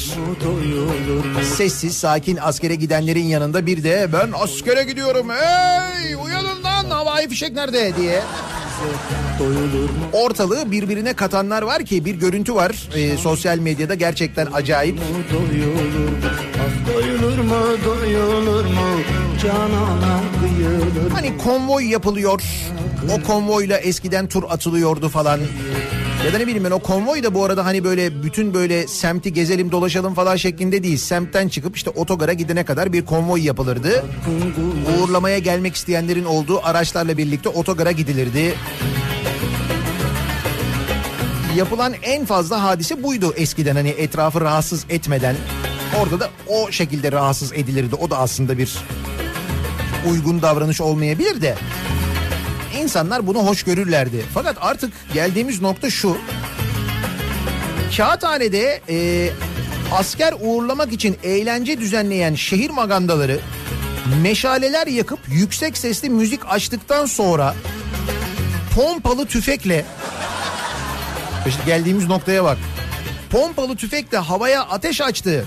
Sessiz 1.57 1.97
sakin 1.97 2.39
askere 2.43 2.75
gidenlerin 2.75 3.25
yanında 3.25 3.67
bir 3.67 3.85
de 3.85 4.09
ben 4.13 4.31
askere 4.35 4.83
gidiyorum 4.83 5.29
hey 5.31 6.15
uyanın 6.15 6.65
lan 6.65 6.91
havai 6.91 7.29
fişek 7.29 7.53
nerede 7.53 7.97
diye 7.97 8.23
ortalığı 10.13 10.71
birbirine 10.71 11.13
katanlar 11.13 11.63
var 11.63 11.85
ki 11.85 12.05
bir 12.05 12.15
görüntü 12.15 12.55
var 12.55 12.89
e, 12.95 13.17
sosyal 13.17 13.59
medyada 13.59 13.95
gerçekten 13.95 14.49
acayip. 14.55 14.99
Doyulur 16.95 17.39
mu 17.39 17.77
doyulur 17.85 18.65
mu 18.65 19.01
canana 19.43 20.21
kıyılır 20.41 21.11
Hani 21.11 21.39
konvoy 21.39 21.85
yapılıyor. 21.85 22.43
O 23.13 23.27
konvoyla 23.27 23.79
eskiden 23.79 24.27
tur 24.27 24.45
atılıyordu 24.49 25.09
falan. 25.09 25.41
Ya 26.27 26.33
da 26.33 26.39
ne 26.39 26.47
bileyim 26.47 26.65
ben 26.65 26.71
o 26.71 26.79
konvoy 26.79 27.23
da 27.23 27.35
bu 27.35 27.45
arada 27.45 27.65
hani 27.65 27.85
böyle 27.85 28.23
bütün 28.23 28.55
böyle 28.55 28.87
semti 28.87 29.33
gezelim 29.33 29.73
dolaşalım 29.73 30.15
falan 30.15 30.37
şeklinde 30.37 30.83
değil. 30.83 30.97
Semtten 30.97 31.49
çıkıp 31.49 31.77
işte 31.77 31.91
otogara 31.91 32.33
gidene 32.33 32.65
kadar 32.65 32.93
bir 32.93 33.05
konvoy 33.05 33.47
yapılırdı. 33.47 34.05
Uğurlamaya 35.01 35.39
gelmek 35.39 35.77
isteyenlerin 35.77 36.25
olduğu 36.25 36.61
araçlarla 36.67 37.19
birlikte 37.19 37.49
otogara 37.49 37.93
gidilirdi. 37.93 38.55
Yapılan 41.57 41.95
en 42.03 42.25
fazla 42.25 42.63
hadise 42.63 43.03
buydu 43.03 43.35
eskiden 43.37 43.77
hani 43.77 43.89
etrafı 43.89 44.41
rahatsız 44.41 44.87
etmeden. 44.89 45.37
Orada 46.01 46.21
da 46.21 46.31
o 46.47 46.73
şekilde 46.73 47.13
rahatsız 47.13 47.53
edilirdi. 47.53 47.95
O 47.95 48.11
da 48.11 48.19
aslında 48.19 48.59
bir 48.59 48.79
uygun 50.11 50.43
davranış 50.43 50.81
olmayabilir 50.81 51.43
de. 51.43 51.55
İnsanlar 52.83 53.27
bunu 53.27 53.39
hoş 53.39 53.63
görürlerdi. 53.63 54.25
Fakat 54.35 54.57
artık 54.61 54.93
geldiğimiz 55.15 55.63
nokta 55.63 55.91
şu. 55.91 56.19
Kağıthane'de 57.97 58.81
e, 58.89 59.29
asker 59.93 60.35
uğurlamak 60.41 60.93
için 60.93 61.17
eğlence 61.23 61.81
düzenleyen 61.81 62.35
şehir 62.35 62.71
magandaları 62.71 63.39
meşaleler 64.23 64.87
yakıp 64.87 65.19
yüksek 65.29 65.79
sesli 65.79 66.11
müzik 66.11 66.41
açtıktan 66.47 67.07
sonra 67.07 67.55
pompalı 68.75 69.27
tüfekle 69.27 69.85
işte 71.49 71.63
geldiğimiz 71.67 72.07
noktaya 72.07 72.45
bak. 72.45 72.59
Pompalı 73.31 73.77
tüfekle 73.77 74.19
havaya 74.19 74.63
ateş 74.63 75.01
açtı. 75.01 75.45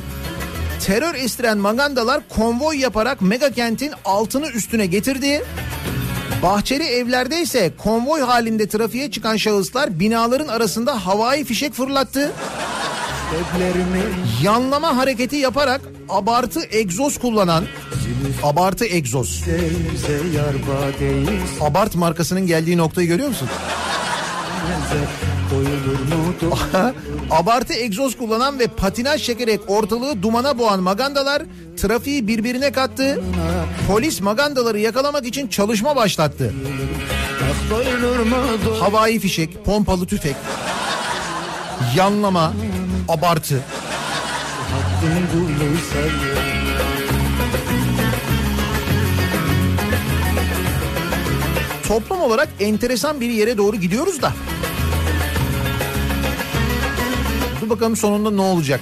Terör 0.85 1.15
estiren 1.15 1.57
magandalar 1.57 2.21
konvoy 2.29 2.77
yaparak 2.77 3.21
mega 3.21 3.51
kentin 3.51 3.91
altını 4.05 4.47
üstüne 4.47 4.85
getirdi. 4.85 5.43
Bahçeli 6.43 6.83
evlerde 6.83 7.41
ise 7.41 7.71
konvoy 7.77 8.21
halinde 8.21 8.67
trafiğe 8.67 9.11
çıkan 9.11 9.37
şahıslar 9.37 9.99
binaların 9.99 10.47
arasında 10.47 11.05
havai 11.05 11.43
fişek 11.43 11.73
fırlattı. 11.73 12.31
Yanlama 14.43 14.97
hareketi 14.97 15.35
yaparak 15.35 15.81
abartı 16.09 16.61
egzoz 16.71 17.19
kullanan 17.19 17.63
abartı 18.43 18.85
egzoz. 18.85 19.43
Abart 21.61 21.95
markasının 21.95 22.47
geldiği 22.47 22.77
noktayı 22.77 23.07
görüyor 23.07 23.27
musun? 23.29 23.49
Abartı 27.31 27.73
egzoz 27.73 28.17
kullanan 28.17 28.59
ve 28.59 28.67
patinaj 28.67 29.23
çekerek 29.23 29.59
ortalığı 29.67 30.23
dumana 30.23 30.59
boğan 30.59 30.79
magandalar 30.79 31.43
trafiği 31.77 32.27
birbirine 32.27 32.71
kattı. 32.71 33.21
Polis 33.87 34.21
magandaları 34.21 34.79
yakalamak 34.79 35.25
için 35.25 35.47
çalışma 35.47 35.95
başlattı. 35.95 36.53
Ah 37.43 38.81
Havai 38.81 39.19
fişek, 39.19 39.65
pompalı 39.65 40.05
tüfek, 40.05 40.35
yanlama, 41.95 42.53
abartı. 43.09 43.63
Toplum 51.87 52.21
olarak 52.21 52.49
enteresan 52.59 53.21
bir 53.21 53.29
yere 53.29 53.57
doğru 53.57 53.75
gidiyoruz 53.75 54.21
da. 54.21 54.33
Bakalım 57.69 57.95
sonunda 57.95 58.31
ne 58.31 58.41
olacak? 58.41 58.81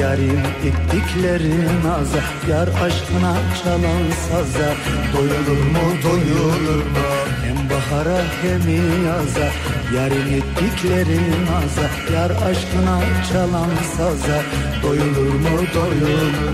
Yarim 0.00 0.42
ettiklerin 0.68 1.84
aza. 1.98 2.22
Yar 2.50 2.68
aşkına 2.68 3.34
çalan 3.64 4.04
saza. 4.26 4.68
Doyulur 5.12 5.62
mu 5.74 5.86
doyulur 6.04 6.84
mu? 6.94 7.08
Hem 7.44 7.58
bahara 7.70 8.20
hem 8.42 8.64
yaza 9.06 9.48
Yarim 9.96 10.28
ettiklerin 10.38 11.46
aza. 11.58 12.14
Yar 12.14 12.30
aşkına 12.30 13.00
çalan 13.32 13.74
saza. 13.96 14.38
Doyulur 14.82 15.34
mu 15.34 15.58
doyulur 15.74 16.30
mu? 16.38 16.50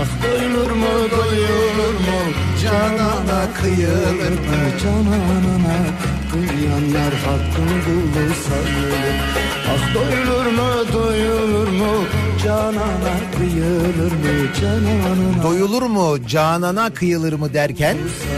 Ah 0.00 0.10
doyulur 0.22 0.70
mu 0.70 0.94
doyulur 1.10 1.94
mu? 2.06 2.20
Canana 2.62 3.42
kıyılır 3.60 4.30
mı? 4.30 4.60
Cananına 4.82 5.76
kıyanlar 6.32 7.14
hakkın 7.24 7.72
sayılır 8.48 9.16
Ah 9.72 9.94
doyulur 9.94 10.46
mu 10.46 10.92
doyulur 10.92 11.68
mu 11.68 11.92
Canana 12.44 13.14
kıyılır 13.38 14.12
mı 14.12 14.54
Cananına 14.60 15.42
Doyulur 15.42 15.82
mu 15.82 16.26
canana 16.26 16.94
kıyılır 16.94 17.32
mı 17.32 17.54
derken 17.54 17.96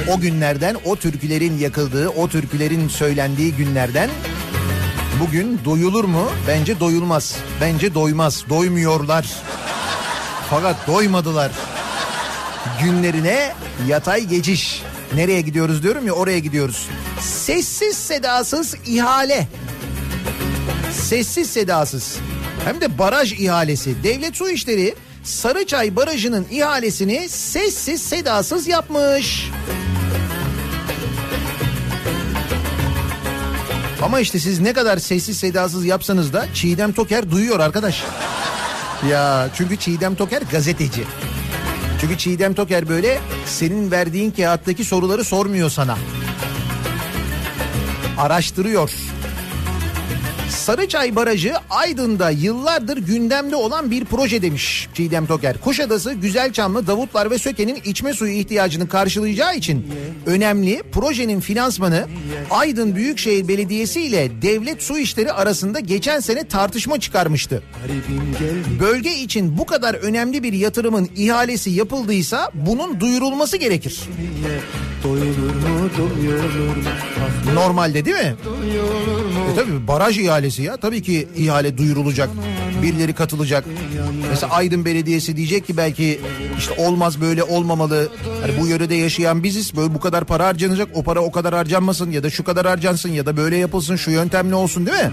o 0.09 0.21
günlerden 0.21 0.77
o 0.85 0.97
türkülerin 0.97 1.59
yakıldığı 1.59 2.09
o 2.09 2.29
türkülerin 2.29 2.89
söylendiği 2.89 3.55
günlerden 3.55 4.11
bugün 5.21 5.61
doyulur 5.65 6.05
mu? 6.05 6.29
Bence 6.49 6.81
doyulmaz. 6.81 7.37
Bence 7.61 7.95
doymaz. 7.95 8.45
Doymuyorlar. 8.49 9.27
Fakat 10.51 10.87
doymadılar. 10.87 11.53
Günlerine 12.83 13.53
yatay 13.89 14.25
geçiş. 14.25 14.83
Nereye 15.15 15.41
gidiyoruz 15.41 15.83
diyorum 15.83 16.07
ya 16.07 16.13
oraya 16.13 16.39
gidiyoruz. 16.39 16.89
Sessiz 17.21 17.97
sedasız 17.97 18.75
ihale. 18.87 19.49
Sessiz 20.93 21.51
sedasız. 21.51 22.19
Hem 22.65 22.81
de 22.81 22.99
baraj 22.99 23.33
ihalesi. 23.33 24.05
Devlet 24.05 24.37
Su 24.37 24.51
İşleri 24.51 24.95
Sarıçay 25.23 25.97
Barajı'nın 25.97 26.47
ihalesini 26.51 27.29
sessiz 27.29 28.03
sedasız 28.03 28.67
yapmış. 28.69 29.51
Ama 34.03 34.21
işte 34.21 34.39
siz 34.39 34.61
ne 34.61 34.73
kadar 34.73 34.99
sessiz 34.99 35.39
sedasız 35.39 35.85
yapsanız 35.85 36.33
da 36.33 36.47
Çiğdem 36.55 36.93
Toker 36.93 37.31
duyuyor 37.31 37.61
arkadaş. 37.61 38.05
Ya 39.11 39.49
çünkü 39.57 39.77
Çiğdem 39.77 40.15
Toker 40.15 40.43
gazeteci. 40.53 41.05
Çünkü 42.01 42.19
Çiğdem 42.19 42.55
Toker 42.55 42.89
böyle 42.89 43.21
senin 43.47 43.91
verdiğin 43.91 44.31
kağıttaki 44.31 44.85
soruları 44.85 45.25
sormuyor 45.25 45.71
sana. 45.71 45.99
Araştırıyor. 48.19 48.91
Sarıçay 50.65 51.17
Barajı 51.17 51.55
Aydın'da 51.71 52.31
yıllardır 52.31 52.97
gündemde 52.97 53.57
olan 53.57 53.91
bir 53.91 54.05
proje 54.05 54.43
demiş 54.43 54.89
Çiğdem 54.95 55.27
Toker. 55.27 55.61
Kuşadası, 55.61 56.13
Güzelçamlı, 56.13 56.87
Davutlar 56.87 57.31
ve 57.31 57.39
Söke'nin 57.39 57.79
içme 57.85 58.13
suyu 58.13 58.33
ihtiyacını 58.33 58.89
karşılayacağı 58.89 59.57
için 59.57 59.87
önemli 60.27 60.83
projenin 60.93 61.41
finansmanı 61.41 62.07
Aydın 62.51 62.97
Büyükşehir 62.97 63.49
Belediyesi 63.49 64.03
ile 64.03 64.43
Devlet 64.43 64.83
Su 64.83 64.99
İşleri 64.99 65.33
arasında 65.33 65.81
geçen 65.81 66.21
sene 66.21 66.49
tartışma 66.49 67.01
çıkarmıştı. 67.01 67.63
Bölge 68.81 69.15
için 69.15 69.59
bu 69.59 69.67
kadar 69.67 69.95
önemli 69.95 70.43
bir 70.43 70.53
yatırımın 70.53 71.09
ihalesi 71.17 71.71
yapıldıysa 71.71 72.51
bunun 72.55 73.01
duyurulması 73.01 73.57
gerekir. 73.57 74.01
Diye 75.05 75.15
Doyulur 75.15 75.55
mu 75.55 75.91
doyulur 75.99 76.77
mu 76.77 77.55
Normalde 77.55 78.05
değil 78.05 78.17
mi? 78.17 78.37
E 79.53 79.55
tabii 79.57 79.89
baraj 79.89 80.19
ihalesi 80.19 80.63
ya. 80.63 80.77
Tabii 80.77 81.03
ki 81.03 81.29
ihale 81.37 81.79
duyurulacak. 81.79 82.31
Birileri 82.83 83.13
katılacak. 83.15 83.65
Mesela 84.31 84.53
Aydın 84.53 84.85
Belediyesi 84.85 85.37
diyecek 85.37 85.67
ki 85.67 85.77
belki 85.77 86.21
işte 86.59 86.75
olmaz 86.79 87.21
böyle 87.21 87.43
olmamalı. 87.43 88.09
Hani 88.41 88.61
bu 88.61 88.67
yörede 88.67 88.95
yaşayan 88.95 89.43
biziz. 89.43 89.77
Böyle 89.77 89.95
bu 89.95 90.01
kadar 90.01 90.25
para 90.25 90.47
harcanacak. 90.47 90.89
O 90.95 91.03
para 91.03 91.21
o 91.21 91.33
kadar 91.33 91.55
harcanmasın 91.55 92.11
ya 92.11 92.23
da 92.23 92.31
şu 92.31 92.45
kadar 92.45 92.67
harcansın 92.67 93.09
ya 93.09 93.27
da 93.27 93.37
böyle 93.37 93.57
yapılsın 93.57 93.97
şu 93.97 94.11
yöntemle 94.11 94.55
olsun 94.55 94.87
değil 94.87 95.05
mi? 95.05 95.11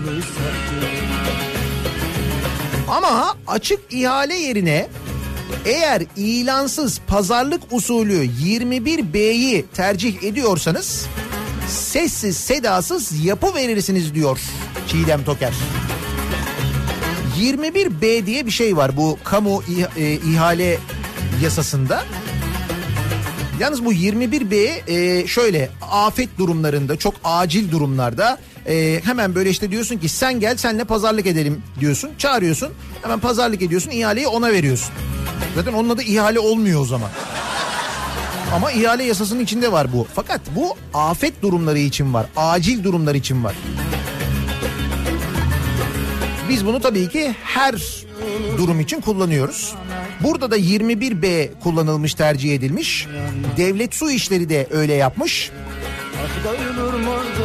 Ama 2.89 3.35
açık 3.47 3.79
ihale 3.93 4.35
yerine 4.35 4.87
eğer 5.65 6.03
ilansız 6.17 6.99
pazarlık 7.07 7.61
usulü 7.71 8.25
21B'yi 8.43 9.65
tercih 9.73 10.23
ediyorsanız 10.23 11.05
sessiz 11.67 12.37
sedasız 12.37 13.25
yapı 13.25 13.55
verirsiniz 13.55 14.15
diyor 14.15 14.39
Çiğdem 14.87 15.23
Toker. 15.23 15.53
21B 17.39 18.25
diye 18.25 18.45
bir 18.45 18.51
şey 18.51 18.77
var 18.77 18.97
bu 18.97 19.17
kamu 19.23 19.63
e, 19.97 20.13
ihale 20.13 20.77
yasasında. 21.43 22.03
Yalnız 23.59 23.85
bu 23.85 23.93
21B 23.93 24.55
e, 24.87 25.27
şöyle 25.27 25.69
afet 25.91 26.37
durumlarında 26.37 26.97
çok 26.97 27.13
acil 27.23 27.71
durumlarda 27.71 28.39
e, 28.67 29.01
hemen 29.03 29.35
böyle 29.35 29.49
işte 29.49 29.71
diyorsun 29.71 29.97
ki 29.97 30.09
sen 30.09 30.39
gel 30.39 30.57
senle 30.57 30.83
pazarlık 30.83 31.27
edelim 31.27 31.61
diyorsun. 31.79 32.11
Çağırıyorsun 32.17 32.69
hemen 33.01 33.19
pazarlık 33.19 33.61
ediyorsun 33.61 33.91
ihaleyi 33.91 34.27
ona 34.27 34.51
veriyorsun. 34.51 34.93
Zaten 35.55 35.73
onun 35.73 35.89
adı 35.89 36.01
ihale 36.01 36.39
olmuyor 36.39 36.81
o 36.81 36.85
zaman. 36.85 37.09
Ama 38.55 38.71
ihale 38.71 39.03
yasasının 39.03 39.39
içinde 39.43 39.71
var 39.71 39.93
bu. 39.93 40.07
Fakat 40.15 40.41
bu 40.55 40.75
afet 40.93 41.41
durumları 41.41 41.77
için 41.79 42.13
var. 42.13 42.25
Acil 42.35 42.83
durumlar 42.83 43.15
için 43.15 43.43
var. 43.43 43.55
Biz 46.49 46.65
bunu 46.65 46.79
tabii 46.79 47.09
ki 47.09 47.35
her 47.43 47.75
durum 48.57 48.79
için 48.79 49.01
kullanıyoruz. 49.01 49.73
Burada 50.23 50.51
da 50.51 50.57
21B 50.57 51.49
kullanılmış, 51.59 52.13
tercih 52.13 52.55
edilmiş. 52.55 53.07
Devlet 53.57 53.95
Su 53.95 54.11
İşleri 54.11 54.49
de 54.49 54.67
öyle 54.71 54.93
yapmış. 54.93 55.51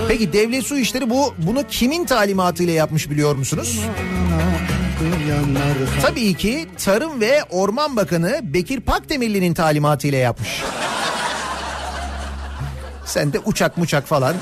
Peki 0.08 0.32
Devlet 0.32 0.64
Su 0.66 0.78
İşleri 0.78 1.10
bu 1.10 1.34
bunu 1.38 1.64
kimin 1.70 2.04
talimatıyla 2.04 2.72
yapmış 2.72 3.10
biliyor 3.10 3.36
musunuz? 3.36 3.80
Tabii 6.02 6.34
ki 6.34 6.68
Tarım 6.84 7.20
ve 7.20 7.44
Orman 7.50 7.96
Bakanı 7.96 8.40
Bekir 8.42 8.80
Pakdemirli'nin 8.80 9.54
talimatıyla 9.54 10.18
yapmış. 10.18 10.62
Sen 13.04 13.32
de 13.32 13.38
uçak 13.38 13.76
muçak 13.76 14.06
falan. 14.06 14.34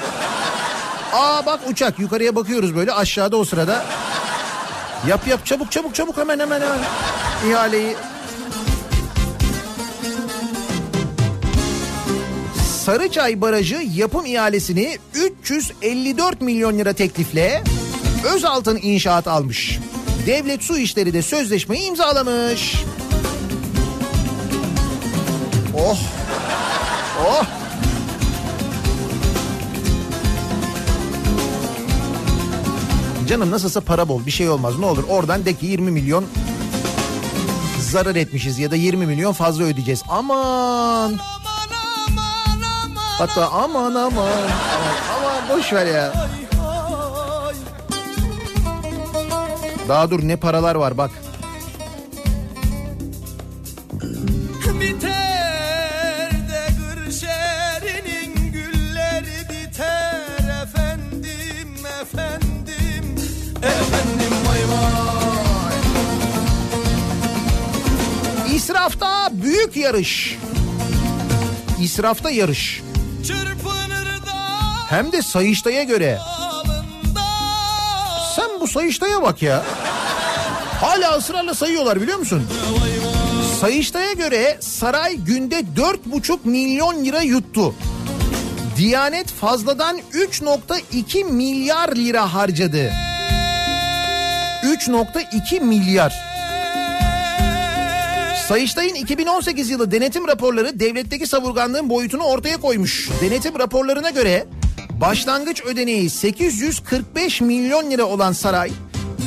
Aa 1.13 1.47
bak 1.47 1.61
uçak 1.71 1.99
yukarıya 1.99 2.37
bakıyoruz 2.37 2.77
böyle 2.77 2.93
aşağıda 2.93 3.37
o 3.37 3.45
sırada. 3.45 3.85
Yap 5.09 5.29
yap 5.29 5.47
çabuk 5.47 5.73
çabuk 5.73 5.95
çabuk 5.95 6.17
hemen 6.17 6.39
hemen 6.39 6.61
hemen 6.61 6.79
ihaleyi. 7.51 7.97
Sarıçay 12.85 13.41
Barajı 13.41 13.83
yapım 13.95 14.27
ihalesini 14.27 14.99
354 15.15 16.41
milyon 16.41 16.79
lira 16.79 16.93
teklifle 16.93 17.63
Özaltın 18.35 18.79
İnşaat 18.83 19.29
almış. 19.29 19.79
Devlet 20.27 20.63
Su 20.63 20.79
İşleri 20.79 21.13
de 21.13 21.23
sözleşmeyi 21.23 21.89
imzalamış. 21.89 22.77
Oh. 25.75 25.99
Oh. 27.27 27.45
Canım 33.29 33.51
nasılsa 33.51 33.81
para 33.81 34.09
bol 34.09 34.27
bir 34.27 34.31
şey 34.31 34.49
olmaz 34.49 34.79
ne 34.79 34.87
olur 34.87 35.05
oradan 35.09 35.45
de 35.45 35.55
ki 35.55 35.67
20 35.67 35.91
milyon 35.91 36.25
zarar 37.81 38.17
etmişiz 38.17 38.59
ya 38.59 38.71
da 38.71 38.77
20 38.77 39.07
milyon 39.07 39.33
fazla 39.33 39.65
ödeyeceğiz. 39.65 40.03
Aman. 40.09 41.13
Hatta 43.19 43.49
aman 43.49 43.95
aman 43.95 43.95
aman, 43.95 44.29
aman 45.17 45.59
boş 45.59 45.73
ver 45.73 45.87
ya. 45.87 46.29
Daha 49.89 50.11
dur 50.11 50.29
ne 50.29 50.37
paralar 50.37 50.75
var 50.75 50.99
bak. 50.99 51.11
İsrafta 68.55 69.29
büyük 69.33 69.77
yarış. 69.77 70.39
İsrafta 71.81 72.31
yarış. 72.31 72.83
Hem 74.89 75.13
de 75.13 75.23
Sayıştay'a 75.23 75.83
göre. 75.83 76.19
Sayıştay'a 78.75 79.23
bak 79.23 79.43
ya. 79.43 79.63
Hala 80.81 81.17
ısrarla 81.17 81.55
sayıyorlar 81.55 82.01
biliyor 82.01 82.19
musun? 82.19 82.43
Sayıştay'a 83.61 84.13
göre 84.13 84.57
saray 84.61 85.17
günde 85.17 85.61
4,5 85.77 86.39
milyon 86.45 87.05
lira 87.05 87.21
yuttu. 87.21 87.75
Diyanet 88.77 89.33
fazladan 89.33 89.99
3.2 90.13 91.25
milyar 91.25 91.97
lira 91.97 92.35
harcadı. 92.35 92.93
3.2 94.63 95.61
milyar. 95.61 96.15
Sayıştay'ın 98.49 98.95
2018 98.95 99.71
yılı 99.71 99.91
denetim 99.91 100.29
raporları 100.29 100.81
devletteki 100.81 101.27
savurganlığın 101.27 101.91
boyutunu 101.91 102.23
ortaya 102.23 102.57
koymuş. 102.57 103.11
Denetim 103.21 103.59
raporlarına 103.59 104.11
göre 104.11 104.47
başlangıç 105.01 105.63
ödeneği 105.65 106.11
845 106.11 107.41
milyon 107.41 107.91
lira 107.91 108.05
olan 108.05 108.33
saray 108.33 108.71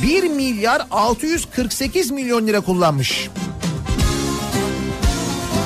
1 0.03 0.23
milyar 0.23 0.87
648 0.91 2.11
milyon 2.11 2.47
lira 2.47 2.61
kullanmış. 2.61 3.29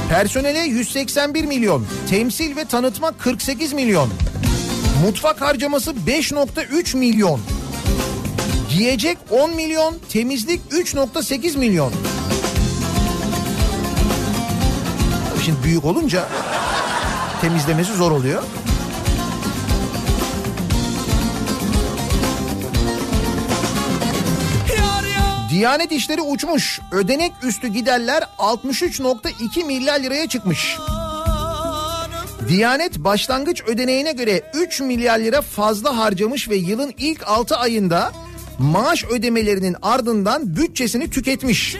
Personele 0.09 0.59
181 0.59 1.45
milyon, 1.45 1.85
temsil 2.09 2.55
ve 2.55 2.65
tanıtma 2.65 3.11
48 3.11 3.73
milyon. 3.73 4.09
Mutfak 5.05 5.41
harcaması 5.41 5.91
5.3 5.91 6.97
milyon. 6.97 7.39
Giyecek 8.69 9.17
10 9.29 9.55
milyon, 9.55 9.95
temizlik 10.09 10.61
3.8 10.71 11.57
milyon. 11.57 11.93
Şimdi 15.45 15.63
büyük 15.63 15.85
olunca 15.85 16.27
temizlemesi 17.41 17.93
zor 17.93 18.11
oluyor. 18.11 18.43
Diyanet 25.61 25.91
işleri 25.91 26.21
uçmuş. 26.21 26.79
Ödenek 26.91 27.31
üstü 27.43 27.67
giderler 27.67 28.23
63.2 28.37 29.65
milyar 29.65 29.99
liraya 29.99 30.27
çıkmış. 30.27 30.77
Diyanet 32.47 32.99
başlangıç 32.99 33.63
ödeneğine 33.67 34.11
göre 34.11 34.41
3 34.53 34.81
milyar 34.81 35.19
lira 35.19 35.41
fazla 35.41 35.97
harcamış 35.97 36.49
ve 36.49 36.55
yılın 36.55 36.93
ilk 36.97 37.27
6 37.27 37.57
ayında 37.57 38.11
maaş 38.59 39.03
ödemelerinin 39.03 39.75
ardından 39.81 40.55
bütçesini 40.55 41.09
tüketmiş. 41.09 41.75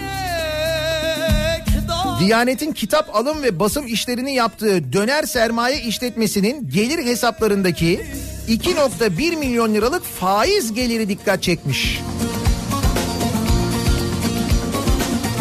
Diyanet'in 2.19 2.71
kitap 2.71 3.15
alım 3.15 3.43
ve 3.43 3.59
basım 3.59 3.87
işlerini 3.87 4.33
yaptığı 4.33 4.93
döner 4.93 5.23
sermaye 5.23 5.81
işletmesinin 5.81 6.69
gelir 6.69 7.05
hesaplarındaki 7.05 8.01
2.1 8.49 9.35
milyon 9.35 9.73
liralık 9.73 10.03
faiz 10.03 10.73
geliri 10.73 11.09
dikkat 11.09 11.43
çekmiş. 11.43 12.01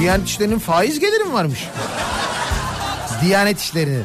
Diyanet 0.00 0.28
işlerinin 0.28 0.58
faiz 0.58 0.98
geliri 1.00 1.24
mi 1.24 1.32
varmış? 1.32 1.68
Diyanet 3.24 3.60
işlerinin. 3.60 4.04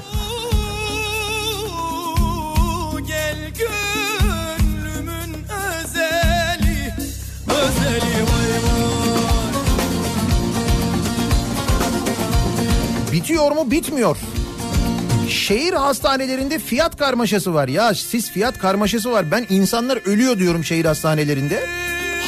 Bitiyor 13.12 13.52
mu 13.52 13.72
bitmiyor. 13.72 14.18
Şehir 15.30 15.74
hastanelerinde 15.74 16.60
fiyat 16.60 16.98
karmaşası 16.98 17.54
var. 17.54 17.68
Ya 17.68 17.94
siz 17.94 18.32
fiyat 18.32 18.60
karmaşası 18.60 19.12
var. 19.12 19.32
Ben 19.32 19.46
insanlar 19.50 19.98
ölüyor 20.06 20.40
diyorum 20.40 20.64
şehir 20.64 20.86
hastanelerinde. 20.86 21.64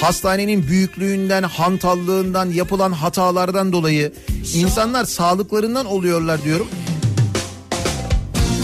Hastanenin 0.01 0.67
büyüklüğünden, 0.67 1.43
hantallığından, 1.43 2.49
yapılan 2.49 2.91
hatalardan 2.91 3.71
dolayı 3.71 4.13
insanlar 4.53 5.05
sağlıklarından 5.05 5.85
oluyorlar 5.85 6.43
diyorum. 6.43 6.67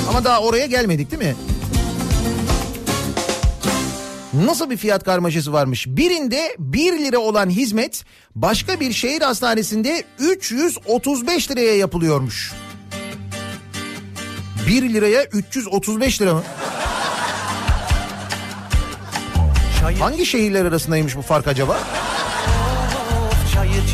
Ama 0.10 0.24
daha 0.24 0.42
oraya 0.42 0.66
gelmedik 0.66 1.12
değil 1.12 1.24
mi? 1.24 1.36
Nasıl 4.34 4.70
bir 4.70 4.78
fiyat 4.78 5.04
karmaşası 5.04 5.54
varmış? 5.54 5.88
Birinde 5.88 6.56
1 6.60 7.00
lira 7.00 7.18
olan 7.18 7.50
hizmet 7.50 8.06
başka 8.36 8.80
bir 8.80 8.94
şehir 8.94 9.22
hastanesinde 9.22 10.04
335 10.20 11.52
liraya 11.52 11.78
yapılıyormuş. 11.78 12.54
1 14.68 14.94
liraya 14.94 15.24
335 15.24 16.22
lira 16.22 16.34
mı? 16.34 16.44
Hangi 20.00 20.26
şehirler 20.26 20.66
arasındaymış 20.66 21.16
bu 21.16 21.22
fark 21.22 21.48
acaba? 21.48 21.78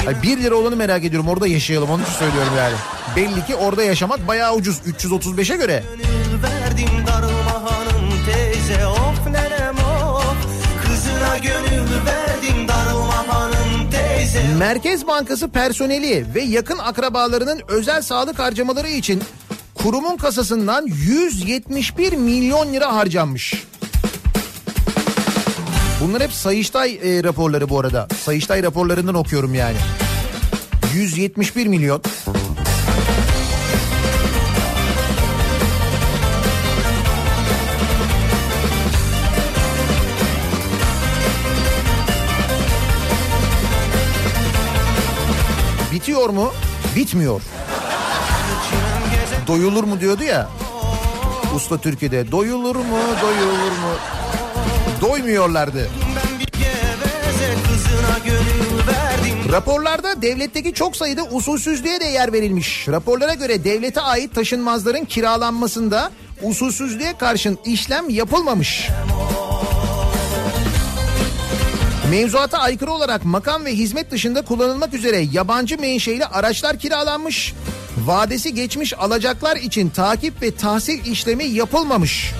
Ay 0.07 0.21
1 0.21 0.37
lira 0.37 0.55
olanı 0.55 0.75
merak 0.75 1.05
ediyorum 1.05 1.29
orada 1.29 1.47
yaşayalım 1.47 1.91
için 1.91 2.05
söylüyorum 2.19 2.53
yani. 2.57 2.75
Belli 3.15 3.45
ki 3.45 3.55
orada 3.55 3.83
yaşamak 3.83 4.27
bayağı 4.27 4.55
ucuz 4.55 4.77
335'e 4.77 5.57
göre. 5.57 5.83
Verdim 6.43 6.89
darılma 7.07 7.71
hanım 7.71 8.09
teyze 8.25 8.87
of 8.87 9.27
nenem 9.27 9.75
of 9.77 10.35
Kızına 10.85 11.37
gönül 11.37 12.05
verdim 12.05 12.67
darılma 12.67 13.27
hanım 13.27 13.91
teyze 13.91 14.43
Merkez 14.57 15.07
Bankası 15.07 15.49
personeli 15.49 16.25
ve 16.35 16.41
yakın 16.41 16.77
akrabalarının 16.77 17.61
özel 17.67 18.01
sağlık 18.01 18.39
harcamaları 18.39 18.89
için 18.89 19.23
kurumun 19.75 20.17
kasasından 20.17 20.85
171 20.85 22.13
milyon 22.13 22.73
lira 22.73 22.95
harcanmış. 22.95 23.63
Bunlar 26.01 26.21
hep 26.23 26.33
Sayıştay 26.33 26.99
e, 27.03 27.23
raporları 27.23 27.69
bu 27.69 27.79
arada. 27.79 28.07
Sayıştay 28.23 28.63
raporlarından 28.63 29.15
okuyorum 29.15 29.53
yani. 29.53 29.77
171 30.93 31.67
milyon. 31.67 32.01
Bitiyor 45.91 46.29
mu? 46.29 46.53
Bitmiyor. 46.95 47.41
Doyulur 49.47 49.83
mu 49.83 49.99
diyordu 49.99 50.23
ya. 50.23 50.49
Usta 51.55 51.77
Türkiye'de 51.77 52.31
doyulur 52.31 52.75
mu 52.75 52.97
doyulur 53.21 53.71
mu? 53.71 54.28
Doymuyorlardı. 55.01 55.89
Raporlarda 59.51 60.21
devletteki 60.21 60.73
çok 60.73 60.95
sayıda 60.95 61.23
usulsüzlüğe 61.23 61.99
de 61.99 62.05
yer 62.05 62.33
verilmiş. 62.33 62.87
Raporlara 62.87 63.33
göre 63.33 63.63
devlete 63.63 64.01
ait 64.01 64.35
taşınmazların 64.35 65.05
kiralanmasında 65.05 66.11
usulsüzlüğe 66.41 67.17
karşın 67.17 67.57
işlem 67.65 68.09
yapılmamış. 68.09 68.87
Mevzuata 72.11 72.57
aykırı 72.57 72.91
olarak 72.91 73.25
makam 73.25 73.65
ve 73.65 73.73
hizmet 73.73 74.11
dışında 74.11 74.41
kullanılmak 74.41 74.93
üzere 74.93 75.19
yabancı 75.31 75.77
menşeili 75.77 76.25
araçlar 76.25 76.79
kiralanmış. 76.79 77.53
Vadesi 78.05 78.53
geçmiş 78.53 78.93
alacaklar 78.93 79.55
için 79.55 79.89
takip 79.89 80.41
ve 80.41 80.55
tahsil 80.55 81.05
işlemi 81.05 81.45
yapılmamış. 81.45 82.33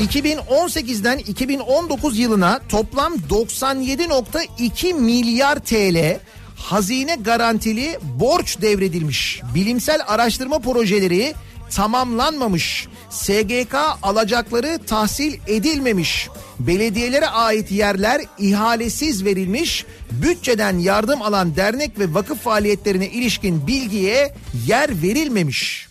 2018'den 0.00 1.18
2019 1.18 2.18
yılına 2.18 2.60
toplam 2.68 3.14
97.2 3.14 4.94
milyar 4.94 5.58
TL 5.58 6.18
hazine 6.56 7.14
garantili 7.14 7.98
borç 8.02 8.60
devredilmiş. 8.60 9.40
Bilimsel 9.54 10.00
araştırma 10.06 10.58
projeleri 10.58 11.34
tamamlanmamış. 11.70 12.88
SGK 13.10 13.74
alacakları 14.02 14.78
tahsil 14.86 15.38
edilmemiş. 15.46 16.28
Belediyelere 16.58 17.26
ait 17.26 17.70
yerler 17.70 18.22
ihalesiz 18.38 19.24
verilmiş. 19.24 19.84
Bütçeden 20.10 20.78
yardım 20.78 21.22
alan 21.22 21.56
dernek 21.56 21.98
ve 21.98 22.14
vakıf 22.14 22.40
faaliyetlerine 22.40 23.08
ilişkin 23.08 23.66
bilgiye 23.66 24.34
yer 24.66 25.02
verilmemiş. 25.02 25.88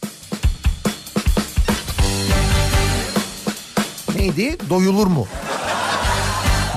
Neydi? 4.19 4.57
Doyulur 4.69 5.07
mu? 5.07 5.27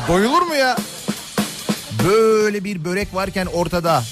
Doyulur 0.08 0.42
mu 0.42 0.54
ya? 0.54 0.76
Böyle 2.08 2.64
bir 2.64 2.84
börek 2.84 3.14
varken 3.14 3.46
ortada. 3.46 4.02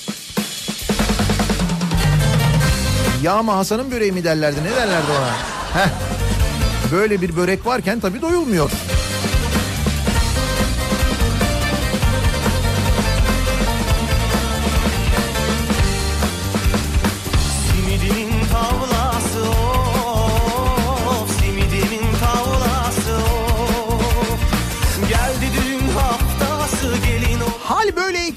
Yağma 3.22 3.56
Hasan'ın 3.56 3.90
böreği 3.90 4.12
mi 4.12 4.24
derlerdi 4.24 4.64
ne 4.64 4.76
derlerdi 4.76 5.10
ona? 5.10 5.30
Heh. 5.82 5.88
Böyle 6.92 7.20
bir 7.20 7.36
börek 7.36 7.66
varken 7.66 8.00
tabii 8.00 8.22
doyulmuyor. 8.22 8.70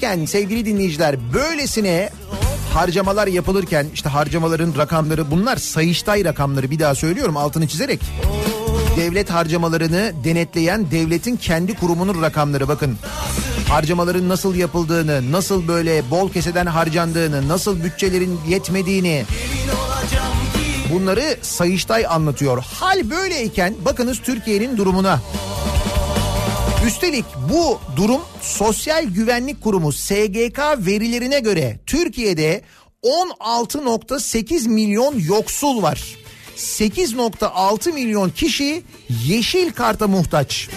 Böyleyken 0.04 0.26
sevgili 0.26 0.66
dinleyiciler 0.66 1.16
böylesine 1.34 2.10
harcamalar 2.72 3.26
yapılırken 3.26 3.86
işte 3.94 4.08
harcamaların 4.08 4.74
rakamları 4.78 5.30
bunlar 5.30 5.56
sayıştay 5.56 6.24
rakamları 6.24 6.70
bir 6.70 6.78
daha 6.78 6.94
söylüyorum 6.94 7.36
altını 7.36 7.68
çizerek. 7.68 8.00
Devlet 8.96 9.30
harcamalarını 9.30 10.12
denetleyen 10.24 10.90
devletin 10.90 11.36
kendi 11.36 11.74
kurumunun 11.74 12.22
rakamları 12.22 12.68
bakın. 12.68 12.96
Harcamaların 13.68 14.28
nasıl 14.28 14.54
yapıldığını, 14.54 15.32
nasıl 15.32 15.68
böyle 15.68 16.10
bol 16.10 16.32
keseden 16.32 16.66
harcandığını, 16.66 17.48
nasıl 17.48 17.84
bütçelerin 17.84 18.40
yetmediğini 18.48 19.24
bunları 20.92 21.36
Sayıştay 21.42 22.06
anlatıyor. 22.06 22.64
Hal 22.80 23.10
böyleyken 23.10 23.74
bakınız 23.84 24.18
Türkiye'nin 24.18 24.76
durumuna. 24.76 25.20
Üstelik 26.86 27.24
bu 27.52 27.80
durum 27.96 28.20
Sosyal 28.40 29.04
Güvenlik 29.04 29.62
Kurumu 29.62 29.92
SGK 29.92 30.58
verilerine 30.78 31.40
göre 31.40 31.80
Türkiye'de 31.86 32.62
16.8 33.02 34.68
milyon 34.68 35.18
yoksul 35.18 35.82
var. 35.82 36.02
8.6 36.56 37.92
milyon 37.92 38.30
kişi 38.30 38.82
yeşil 39.26 39.72
karta 39.72 40.08
muhtaç. 40.08 40.68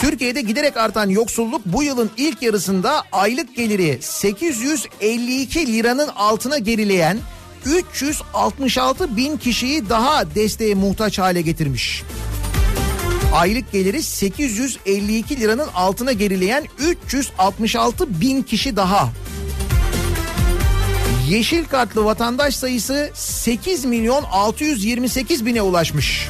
Türkiye'de 0.00 0.40
giderek 0.40 0.76
artan 0.76 1.08
yoksulluk 1.08 1.62
bu 1.66 1.82
yılın 1.82 2.10
ilk 2.16 2.42
yarısında 2.42 3.02
aylık 3.12 3.56
geliri 3.56 3.98
852 4.00 5.72
liranın 5.72 6.08
altına 6.08 6.58
gerileyen 6.58 7.18
366 7.64 9.16
bin 9.16 9.36
kişiyi 9.36 9.88
daha 9.88 10.34
desteğe 10.34 10.74
muhtaç 10.74 11.18
hale 11.18 11.42
getirmiş. 11.42 12.02
Aylık 13.32 13.72
geliri 13.72 14.02
852 14.02 15.40
liranın 15.40 15.68
altına 15.74 16.12
gerileyen 16.12 16.66
366 16.78 18.20
bin 18.20 18.42
kişi 18.42 18.76
daha. 18.76 19.08
Yeşil 21.28 21.64
kartlı 21.64 22.04
vatandaş 22.04 22.56
sayısı 22.56 23.10
8 23.14 23.84
milyon 23.84 24.22
628 24.22 25.46
bine 25.46 25.62
ulaşmış. 25.62 26.28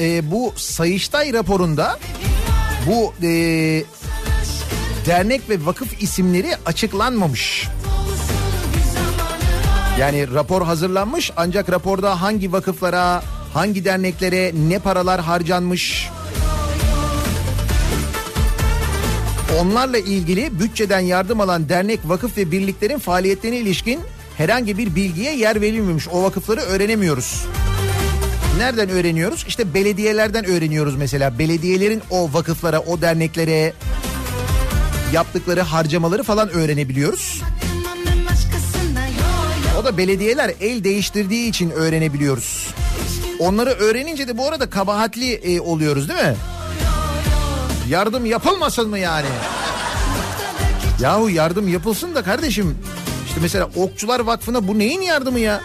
E, 0.00 0.30
bu 0.30 0.52
Sayıştay 0.56 1.32
raporunda 1.32 1.98
bu 2.86 3.14
e, 3.22 3.28
dernek 5.06 5.50
ve 5.50 5.66
vakıf 5.66 6.02
isimleri 6.02 6.56
açıklanmamış. 6.66 7.68
Yani 10.00 10.34
rapor 10.34 10.62
hazırlanmış 10.62 11.30
ancak 11.36 11.70
raporda 11.70 12.22
hangi 12.22 12.52
vakıflara, 12.52 13.22
hangi 13.54 13.84
derneklere 13.84 14.52
ne 14.68 14.78
paralar 14.78 15.20
harcanmış... 15.20 16.08
Onlarla 19.60 19.98
ilgili 19.98 20.60
bütçeden 20.60 21.00
yardım 21.00 21.40
alan 21.40 21.68
dernek, 21.68 22.00
vakıf 22.04 22.36
ve 22.36 22.50
birliklerin 22.50 22.98
faaliyetlerine 22.98 23.58
ilişkin 23.58 24.00
herhangi 24.36 24.78
bir 24.78 24.94
bilgiye 24.94 25.36
yer 25.36 25.60
verilmemiş. 25.60 26.08
O 26.08 26.22
vakıfları 26.22 26.60
öğrenemiyoruz. 26.60 27.46
Nereden 28.56 28.88
öğreniyoruz? 28.88 29.44
İşte 29.48 29.74
belediyelerden 29.74 30.44
öğreniyoruz 30.44 30.96
mesela. 30.96 31.38
Belediyelerin 31.38 32.02
o 32.10 32.32
vakıflara, 32.32 32.80
o 32.80 33.00
derneklere 33.00 33.72
yaptıkları 35.12 35.60
harcamaları 35.60 36.22
falan 36.22 36.48
öğrenebiliyoruz. 36.48 37.42
O 39.80 39.84
da 39.84 39.96
belediyeler 39.96 40.52
el 40.60 40.84
değiştirdiği 40.84 41.48
için 41.48 41.70
öğrenebiliyoruz. 41.70 42.74
Onları 43.38 43.70
öğrenince 43.70 44.28
de 44.28 44.38
bu 44.38 44.48
arada 44.48 44.70
kabahatli 44.70 45.32
e, 45.32 45.60
oluyoruz 45.60 46.08
değil 46.08 46.20
mi? 46.20 46.36
Yardım 47.88 48.26
yapılmasın 48.26 48.88
mı 48.90 48.98
yani? 48.98 49.28
Yahu 51.00 51.30
yardım 51.30 51.68
yapılsın 51.68 52.14
da 52.14 52.22
kardeşim. 52.22 52.78
İşte 53.26 53.40
mesela 53.40 53.68
Okçular 53.76 54.20
Vakfı'na 54.20 54.68
bu 54.68 54.78
neyin 54.78 55.00
yardımı 55.00 55.38
ya? 55.40 55.60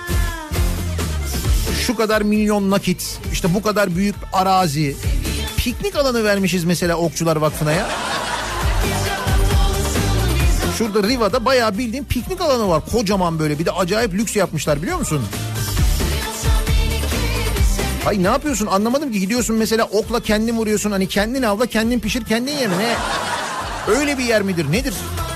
Şu 1.92 1.98
kadar 1.98 2.22
milyon 2.22 2.72
nakit, 2.72 3.20
işte 3.34 3.54
bu 3.54 3.62
kadar 3.62 3.96
büyük 3.96 4.16
arazi. 4.34 4.96
Piknik 5.58 5.96
alanı 5.96 6.24
vermişiz 6.24 6.64
mesela 6.64 6.96
Okçular 6.96 7.36
Vakfı'na 7.36 7.72
ya. 7.72 7.89
Şurada 10.78 11.08
Riva'da 11.08 11.46
bayağı 11.46 11.78
bildiğin 11.78 12.04
piknik 12.04 12.42
alanı 12.42 12.70
var. 12.70 12.84
Kocaman 12.92 13.39
böyle 13.39 13.60
bir 13.60 13.66
de 13.66 13.72
acayip 13.72 14.14
lüks 14.14 14.36
yapmışlar 14.36 14.82
biliyor 14.82 14.98
musun? 14.98 15.22
Ay 18.06 18.24
ne 18.24 18.28
yapıyorsun 18.28 18.68
anlamadım 18.68 19.12
ki 19.12 19.20
gidiyorsun 19.20 19.56
mesela 19.56 19.86
okla 19.86 20.20
kendin 20.20 20.58
vuruyorsun 20.58 20.92
hani 20.92 21.08
kendin 21.08 21.44
avla 21.44 21.66
kendin 21.66 22.00
pişir 22.00 22.26
kendin 22.26 22.52
ye 22.52 22.68
mi 22.68 22.74
ne? 22.80 22.96
Öyle 23.94 24.18
bir 24.18 24.24
yer 24.24 24.42
midir 24.42 24.72
nedir? 24.72 24.94
Bir 24.94 25.30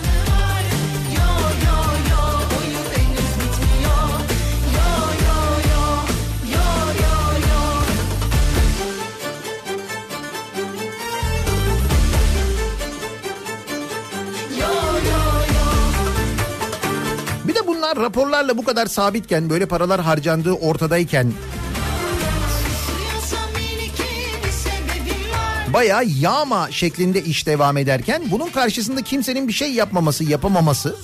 bunlar 17.95 18.05
raporlarla 18.05 18.57
bu 18.57 18.63
kadar 18.63 18.85
sabitken 18.85 19.49
böyle 19.49 19.65
paralar 19.65 20.01
harcandığı 20.01 20.53
ortadayken 20.53 21.33
bayağı 25.73 26.05
yağma 26.05 26.71
şeklinde 26.71 27.23
iş 27.23 27.47
devam 27.47 27.77
ederken 27.77 28.23
bunun 28.31 28.49
karşısında 28.49 29.01
kimsenin 29.01 29.47
bir 29.47 29.53
şey 29.53 29.73
yapmaması, 29.73 30.23
yapamaması 30.23 30.95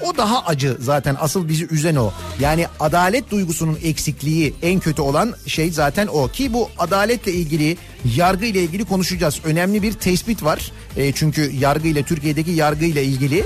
o 0.00 0.16
daha 0.16 0.44
acı 0.44 0.76
zaten 0.80 1.16
asıl 1.20 1.48
bizi 1.48 1.66
üzen 1.70 1.96
o. 1.96 2.12
Yani 2.40 2.66
adalet 2.80 3.30
duygusunun 3.30 3.78
eksikliği 3.84 4.54
en 4.62 4.80
kötü 4.80 5.02
olan 5.02 5.34
şey 5.46 5.70
zaten 5.70 6.06
o 6.06 6.28
ki 6.28 6.52
bu 6.52 6.68
adaletle 6.78 7.32
ilgili 7.32 7.76
yargı 8.16 8.44
ile 8.44 8.62
ilgili 8.62 8.84
konuşacağız. 8.84 9.40
Önemli 9.44 9.82
bir 9.82 9.92
tespit 9.92 10.44
var. 10.44 10.72
E, 10.96 11.12
çünkü 11.12 11.52
yargı 11.60 11.88
ile 11.88 12.02
Türkiye'deki 12.02 12.50
yargı 12.50 12.84
ile 12.84 13.04
ilgili 13.04 13.44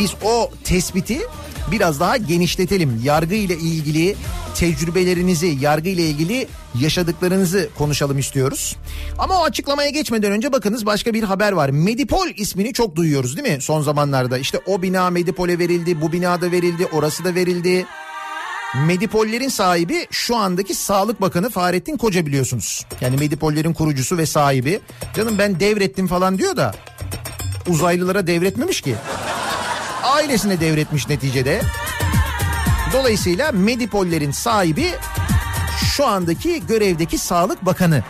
biz 0.00 0.14
o 0.24 0.50
tespiti 0.64 1.20
biraz 1.70 2.00
daha 2.00 2.16
genişletelim. 2.16 3.00
Yargı 3.04 3.34
ile 3.34 3.54
ilgili 3.54 4.16
tecrübelerinizi, 4.54 5.56
yargı 5.60 5.88
ile 5.88 6.02
ilgili 6.02 6.48
yaşadıklarınızı 6.80 7.68
konuşalım 7.78 8.18
istiyoruz. 8.18 8.76
Ama 9.18 9.40
o 9.40 9.44
açıklamaya 9.44 9.90
geçmeden 9.90 10.32
önce 10.32 10.52
bakınız 10.52 10.86
başka 10.86 11.14
bir 11.14 11.22
haber 11.22 11.52
var. 11.52 11.68
Medipol 11.68 12.28
ismini 12.36 12.72
çok 12.72 12.96
duyuyoruz 12.96 13.36
değil 13.36 13.56
mi 13.56 13.62
son 13.62 13.82
zamanlarda? 13.82 14.38
İşte 14.38 14.60
o 14.66 14.82
bina 14.82 15.10
Medipol'e 15.10 15.58
verildi, 15.58 16.00
bu 16.00 16.12
binada 16.12 16.50
verildi, 16.50 16.86
orası 16.92 17.24
da 17.24 17.34
verildi. 17.34 17.86
Medipollerin 18.86 19.48
sahibi 19.48 20.06
şu 20.10 20.36
andaki 20.36 20.74
Sağlık 20.74 21.20
Bakanı 21.20 21.50
Fahrettin 21.50 21.96
Koca 21.96 22.26
biliyorsunuz. 22.26 22.86
Yani 23.00 23.16
Medipollerin 23.16 23.72
kurucusu 23.72 24.18
ve 24.18 24.26
sahibi. 24.26 24.80
Canım 25.16 25.38
ben 25.38 25.60
devrettim 25.60 26.06
falan 26.06 26.38
diyor 26.38 26.56
da 26.56 26.74
uzaylılara 27.68 28.26
devretmemiş 28.26 28.80
ki. 28.80 28.94
Ailesine 30.20 30.60
devretmiş 30.60 31.08
neticede. 31.08 31.60
Dolayısıyla 32.92 33.52
Medipollerin 33.52 34.30
sahibi 34.30 34.86
şu 35.96 36.06
andaki 36.06 36.66
görevdeki 36.66 37.18
Sağlık 37.18 37.66
Bakanı. 37.66 38.02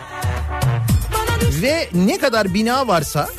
Ve 1.61 1.89
ne 1.93 2.17
kadar 2.17 2.53
bina 2.53 2.87
varsa 2.87 3.29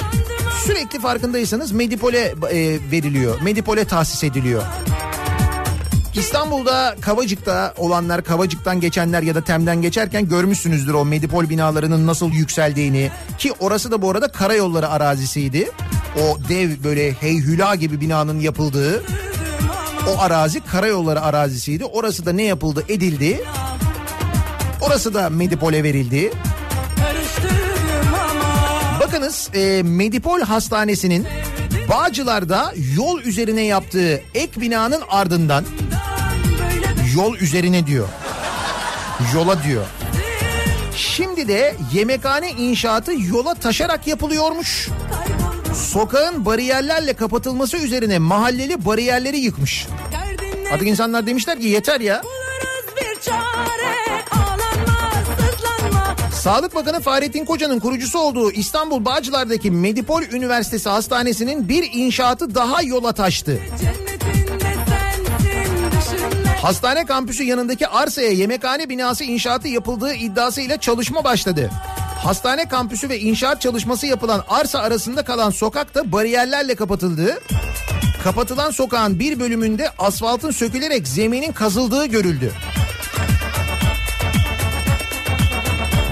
sürekli 0.66 1.00
farkındaysanız 1.00 1.72
Medipol'e 1.72 2.34
e, 2.50 2.78
veriliyor. 2.90 3.40
Medipol'e 3.40 3.84
tahsis 3.84 4.24
ediliyor. 4.24 4.62
İstanbul'da 6.14 6.96
Kavacık'ta 7.00 7.74
olanlar, 7.76 8.24
Kavacık'tan 8.24 8.80
geçenler 8.80 9.22
ya 9.22 9.34
da 9.34 9.40
Tem'den 9.44 9.82
geçerken 9.82 10.28
görmüşsünüzdür 10.28 10.94
o 10.94 11.04
Medipol 11.04 11.48
binalarının 11.48 12.06
nasıl 12.06 12.32
yükseldiğini. 12.32 13.10
Ki 13.38 13.52
orası 13.60 13.90
da 13.90 14.02
bu 14.02 14.10
arada 14.10 14.28
karayolları 14.28 14.88
arazisiydi. 14.88 15.70
O 16.16 16.38
dev 16.48 16.84
böyle 16.84 17.12
heyhüla 17.12 17.74
gibi 17.74 18.00
binanın 18.00 18.40
yapıldığı 18.40 19.02
o 20.08 20.20
arazi 20.20 20.60
karayolları 20.60 21.22
arazisiydi. 21.22 21.84
Orası 21.84 22.26
da 22.26 22.32
ne 22.32 22.42
yapıldı 22.42 22.84
edildi. 22.88 23.44
Orası 24.80 25.14
da 25.14 25.30
Medipol'e 25.30 25.82
verildi. 25.84 26.32
Bakınız 29.00 29.50
e, 29.54 29.82
Medipol 29.84 30.40
Hastanesi'nin 30.40 31.26
Bağcılar'da 31.88 32.72
yol 32.96 33.20
üzerine 33.20 33.62
yaptığı 33.62 34.22
ek 34.34 34.60
binanın 34.60 35.02
ardından 35.08 35.64
yol 37.16 37.36
üzerine 37.36 37.86
diyor. 37.86 38.08
Yola 39.34 39.62
diyor. 39.62 39.84
Şimdi 40.96 41.48
de 41.48 41.74
yemekhane 41.92 42.50
inşaatı 42.50 43.12
yola 43.12 43.54
taşarak 43.54 44.06
yapılıyormuş. 44.06 44.88
Sokağın 45.74 46.44
bariyerlerle 46.44 47.12
kapatılması 47.12 47.76
üzerine 47.76 48.18
mahalleli 48.18 48.84
bariyerleri 48.84 49.38
yıkmış. 49.38 49.86
Artık 50.72 50.88
insanlar 50.88 51.26
demişler 51.26 51.60
ki 51.60 51.66
yeter 51.68 52.00
ya. 52.00 52.22
Sağlık 56.32 56.74
Bakanı 56.74 57.00
Fahrettin 57.00 57.44
Koca'nın 57.44 57.78
kurucusu 57.78 58.18
olduğu 58.18 58.50
İstanbul 58.52 59.04
Bağcılar'daki 59.04 59.70
Medipol 59.70 60.22
Üniversitesi 60.22 60.88
Hastanesi'nin 60.88 61.68
bir 61.68 61.90
inşaatı 61.92 62.54
daha 62.54 62.82
yola 62.82 63.12
taştı. 63.12 63.58
Hastane 66.62 67.06
kampüsü 67.06 67.44
yanındaki 67.44 67.88
arsaya 67.88 68.30
yemekhane 68.30 68.88
binası 68.88 69.24
inşaatı 69.24 69.68
yapıldığı 69.68 70.14
iddiasıyla 70.14 70.76
çalışma 70.76 71.24
başladı. 71.24 71.70
Hastane 72.22 72.68
kampüsü 72.68 73.08
ve 73.08 73.20
inşaat 73.20 73.60
çalışması 73.60 74.06
yapılan 74.06 74.44
arsa 74.48 74.78
arasında 74.78 75.24
kalan 75.24 75.50
sokak 75.50 75.94
da 75.94 76.12
bariyerlerle 76.12 76.74
kapatıldı. 76.74 77.40
Kapatılan 78.24 78.70
sokağın 78.70 79.18
bir 79.18 79.40
bölümünde 79.40 79.90
asfaltın 79.98 80.50
sökülerek 80.50 81.08
zeminin 81.08 81.52
kazıldığı 81.52 82.06
görüldü. 82.06 82.52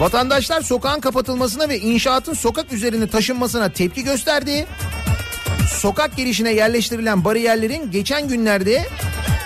Vatandaşlar 0.01 0.63
sokağın 0.63 1.01
kapatılmasına 1.01 1.69
ve 1.69 1.79
inşaatın 1.79 2.35
sokak 2.35 2.73
üzerine 2.73 3.07
taşınmasına 3.09 3.73
tepki 3.73 4.05
gösterdi. 4.05 4.67
Sokak 5.79 6.17
girişine 6.17 6.53
yerleştirilen 6.53 7.25
bariyerlerin 7.25 7.91
geçen 7.91 8.29
günlerde 8.29 8.85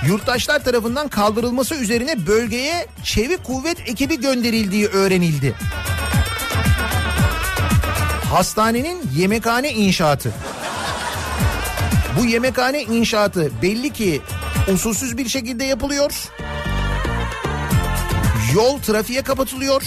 yurttaşlar 0.06 0.64
tarafından 0.64 1.08
kaldırılması 1.08 1.74
üzerine 1.74 2.26
bölgeye 2.26 2.86
çevik 3.02 3.44
kuvvet 3.44 3.88
ekibi 3.88 4.20
gönderildiği 4.20 4.86
öğrenildi. 4.86 5.54
Hastanenin 8.34 9.02
yemekhane 9.16 9.72
inşaatı. 9.72 10.32
Bu 12.18 12.24
yemekhane 12.24 12.82
inşaatı 12.82 13.52
belli 13.62 13.90
ki 13.92 14.22
usulsüz 14.74 15.18
bir 15.18 15.28
şekilde 15.28 15.64
yapılıyor. 15.64 16.12
Yol 18.54 18.78
trafiğe 18.78 19.22
kapatılıyor. 19.22 19.82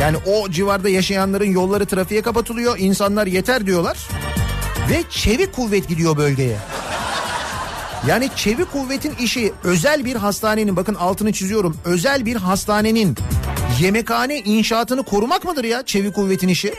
Yani 0.00 0.16
o 0.26 0.50
civarda 0.50 0.88
yaşayanların 0.88 1.50
yolları 1.50 1.86
trafiğe 1.86 2.22
kapatılıyor. 2.22 2.78
İnsanlar 2.78 3.26
yeter 3.26 3.66
diyorlar. 3.66 3.98
Ve 4.90 5.02
çevik 5.10 5.52
kuvvet 5.52 5.88
gidiyor 5.88 6.16
bölgeye. 6.16 6.56
Yani 8.06 8.30
çevik 8.36 8.72
kuvvetin 8.72 9.14
işi 9.14 9.52
özel 9.64 10.04
bir 10.04 10.16
hastanenin 10.16 10.76
bakın 10.76 10.94
altını 10.94 11.32
çiziyorum. 11.32 11.76
Özel 11.84 12.26
bir 12.26 12.36
hastanenin 12.36 13.16
yemekhane 13.82 14.38
inşaatını 14.38 15.02
korumak 15.02 15.44
mıdır 15.44 15.64
ya 15.64 15.82
çevik 15.82 16.14
kuvvetin 16.14 16.48
işi? 16.48 16.74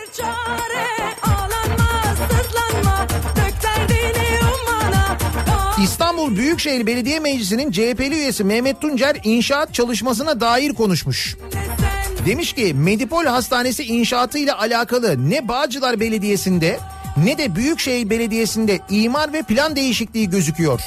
İstanbul 5.84 6.36
Büyükşehir 6.36 6.88
Belediye 6.88 7.20
Meclisi'nin 7.20 7.72
CHP'li 7.72 8.16
üyesi 8.16 8.44
Mehmet 8.44 8.82
Tuncer 8.82 9.18
inşaat 9.24 9.74
çalışmasına 9.74 10.42
dair 10.42 10.74
konuşmuş. 10.74 11.36
Demiş 12.26 12.54
ki 12.54 12.74
Medipol 12.74 13.26
Hastanesi 13.26 13.84
inşaatı 13.84 14.38
ile 14.38 14.54
alakalı 14.54 15.30
ne 15.30 15.48
Bağcılar 15.48 16.00
Belediyesi'nde 16.00 16.80
ne 17.24 17.38
de 17.38 17.56
Büyükşehir 17.56 18.10
Belediyesi'nde 18.10 18.80
imar 18.90 19.34
ve 19.34 19.44
plan 19.44 19.76
değişikliği 19.76 20.30
gözüküyor. 20.30 20.82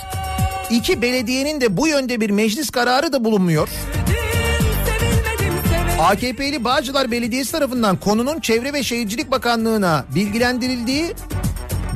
İki 0.71 1.03
belediyenin 1.03 1.61
de 1.61 1.77
bu 1.77 1.89
yönde 1.89 2.21
bir 2.21 2.31
meclis 2.31 2.71
kararı 2.71 3.13
da 3.13 3.25
bulunmuyor. 3.25 3.69
AKP'li 6.01 6.65
Bağcılar 6.65 7.11
Belediyesi 7.11 7.53
tarafından 7.53 7.97
konunun 7.97 8.41
Çevre 8.41 8.73
ve 8.73 8.83
Şehircilik 8.83 9.31
Bakanlığı'na 9.31 10.05
bilgilendirildiği 10.15 11.15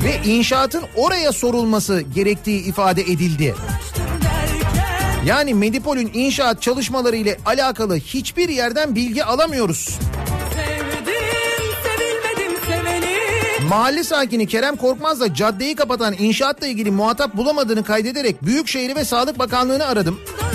ve 0.05 0.31
inşaatın 0.31 0.85
oraya 0.97 1.33
sorulması 1.33 2.01
gerektiği 2.01 2.65
ifade 2.65 3.03
edildi. 3.03 3.55
Yani 5.27 5.55
Medipol'ün 5.55 6.11
inşaat 6.15 6.63
çalışmaları 6.63 7.17
ile 7.17 7.37
alakalı 7.47 7.97
hiçbir 7.97 8.49
yerden 8.49 8.95
bilgi 8.95 9.25
alamıyoruz. 9.25 9.99
Mahalle 13.69 14.05
sakini 14.05 14.47
Kerem 14.47 14.77
Korkmaz 14.77 15.21
da 15.21 15.35
caddeyi 15.35 15.75
kapatan 15.75 16.15
inşaatla 16.19 16.67
ilgili 16.67 16.91
muhatap 16.91 17.37
bulamadığını 17.37 17.85
kaydederek 17.85 18.43
Büyükşehir 18.43 18.97
ve 18.97 19.05
Sağlık 19.05 19.39
Bakanlığı'nı 19.39 19.87
aradım. 19.87 20.21
zar 20.41 20.50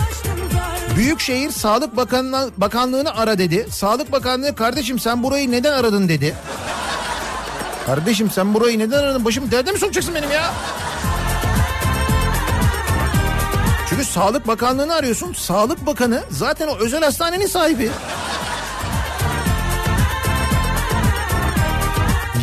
Büyükşehir 0.95 1.51
Sağlık 1.51 1.97
Bakanlığı, 1.97 2.51
Bakanlığı'nı 2.57 3.15
ara 3.15 3.37
dedi. 3.37 3.67
Sağlık 3.71 4.11
Bakanlığı 4.11 4.55
kardeşim 4.55 4.99
sen 4.99 5.23
burayı 5.23 5.51
neden 5.51 5.71
aradın 5.73 6.09
dedi. 6.09 6.35
Kardeşim 7.85 8.31
sen 8.31 8.53
burayı 8.53 8.79
neden 8.79 9.03
aradın? 9.03 9.25
Başım 9.25 9.51
derde 9.51 9.71
mi 9.71 9.79
sokacaksın 9.79 10.15
benim 10.15 10.31
ya? 10.31 10.53
Çünkü 13.89 14.05
Sağlık 14.05 14.47
Bakanlığı'nı 14.47 14.95
arıyorsun. 14.95 15.33
Sağlık 15.33 15.85
Bakanı 15.85 16.23
zaten 16.29 16.67
o 16.67 16.77
özel 16.77 17.03
hastanenin 17.03 17.47
sahibi. 17.47 17.91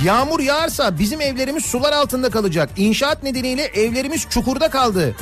Yağmur 0.04 0.40
yağarsa 0.40 0.98
bizim 0.98 1.20
evlerimiz 1.20 1.64
sular 1.64 1.92
altında 1.92 2.30
kalacak. 2.30 2.70
İnşaat 2.76 3.22
nedeniyle 3.22 3.62
evlerimiz 3.64 4.26
çukurda 4.30 4.70
kaldı. 4.70 5.14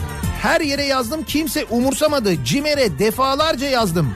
Her 0.43 0.61
yere 0.61 0.85
yazdım 0.85 1.25
kimse 1.25 1.65
umursamadı. 1.65 2.45
CİMER'e 2.45 2.99
defalarca 2.99 3.69
yazdım. 3.69 4.15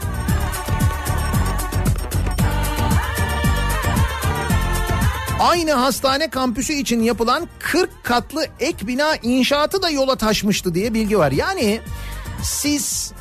Aynı 5.41 5.73
hastane 5.73 6.31
kampüsü 6.31 6.73
için 6.73 7.03
yapılan 7.03 7.49
40 7.59 8.05
katlı 8.05 8.47
ek 8.61 8.87
bina 8.87 9.17
inşaatı 9.17 9.83
da 9.83 9.91
yola 9.91 10.17
taşmıştı 10.17 10.75
diye 10.75 10.95
bilgi 10.95 11.19
var. 11.19 11.33
Yani 11.33 11.81
siz 12.43 13.13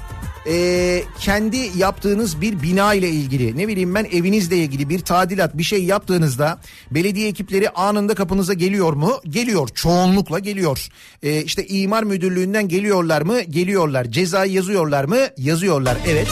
e, 0.47 1.03
kendi 1.19 1.57
yaptığınız 1.77 2.41
bir 2.41 2.61
bina 2.61 2.93
ile 2.93 3.09
ilgili 3.09 3.57
ne 3.57 3.67
bileyim 3.67 3.95
ben 3.95 4.07
evinizle 4.11 4.57
ilgili 4.57 4.89
bir 4.89 4.99
tadilat 4.99 5.57
bir 5.57 5.63
şey 5.63 5.83
yaptığınızda 5.83 6.59
belediye 6.91 7.27
ekipleri 7.27 7.69
anında 7.69 8.15
kapınıza 8.15 8.53
geliyor 8.53 8.93
mu? 8.93 9.19
Geliyor 9.29 9.67
çoğunlukla 9.67 10.39
geliyor. 10.39 10.87
E, 11.23 11.41
işte 11.41 11.67
imar 11.67 12.03
müdürlüğünden 12.03 12.67
geliyorlar 12.67 13.21
mı? 13.21 13.41
Geliyorlar. 13.41 14.05
Cezayı 14.05 14.51
yazıyorlar 14.51 15.05
mı? 15.05 15.17
Yazıyorlar 15.37 15.97
evet. 16.07 16.29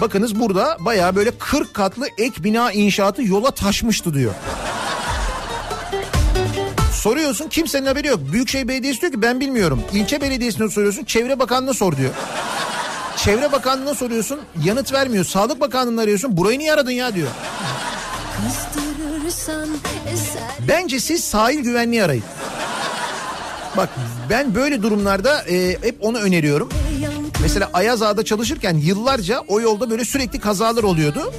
Bakınız 0.00 0.40
burada 0.40 0.76
baya 0.80 1.16
böyle 1.16 1.30
40 1.38 1.74
katlı 1.74 2.08
ek 2.18 2.44
bina 2.44 2.72
inşaatı 2.72 3.22
yola 3.22 3.50
taşmıştı 3.50 4.14
diyor. 4.14 4.34
Soruyorsun 7.04 7.48
kimsenin 7.48 7.86
haberi 7.86 8.06
yok. 8.06 8.20
Büyükşehir 8.32 8.68
Belediyesi 8.68 9.00
diyor 9.00 9.12
ki 9.12 9.22
ben 9.22 9.40
bilmiyorum. 9.40 9.82
İlçe 9.92 10.20
belediyesine 10.20 10.68
soruyorsun 10.70 11.04
Çevre 11.04 11.38
Bakanlığı'na 11.38 11.74
sor 11.74 11.96
diyor. 11.96 12.10
Çevre 13.16 13.52
Bakanlığı'na 13.52 13.94
soruyorsun 13.94 14.40
yanıt 14.64 14.92
vermiyor. 14.92 15.24
Sağlık 15.24 15.60
Bakanlığı'nı 15.60 16.00
arıyorsun 16.00 16.36
burayı 16.36 16.58
niye 16.58 16.72
aradın 16.72 16.90
ya 16.90 17.14
diyor. 17.14 17.28
Bence 20.68 21.00
siz 21.00 21.24
sahil 21.24 21.58
güvenliği 21.58 22.04
arayın. 22.04 22.24
Bak 23.76 23.88
ben 24.30 24.54
böyle 24.54 24.82
durumlarda 24.82 25.42
e, 25.42 25.76
hep 25.82 25.96
onu 26.00 26.18
öneriyorum. 26.18 26.68
Mesela 27.42 27.70
Ayaz 27.72 28.02
Ağa'da 28.02 28.24
çalışırken 28.24 28.74
yıllarca 28.74 29.40
o 29.48 29.60
yolda 29.60 29.90
böyle 29.90 30.04
sürekli 30.04 30.40
kazalar 30.40 30.82
oluyordu. 30.82 31.32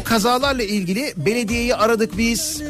O 0.00 0.04
kazalarla 0.04 0.62
ilgili 0.62 1.14
belediyeyi 1.16 1.74
aradık 1.74 2.18
biz. 2.18 2.62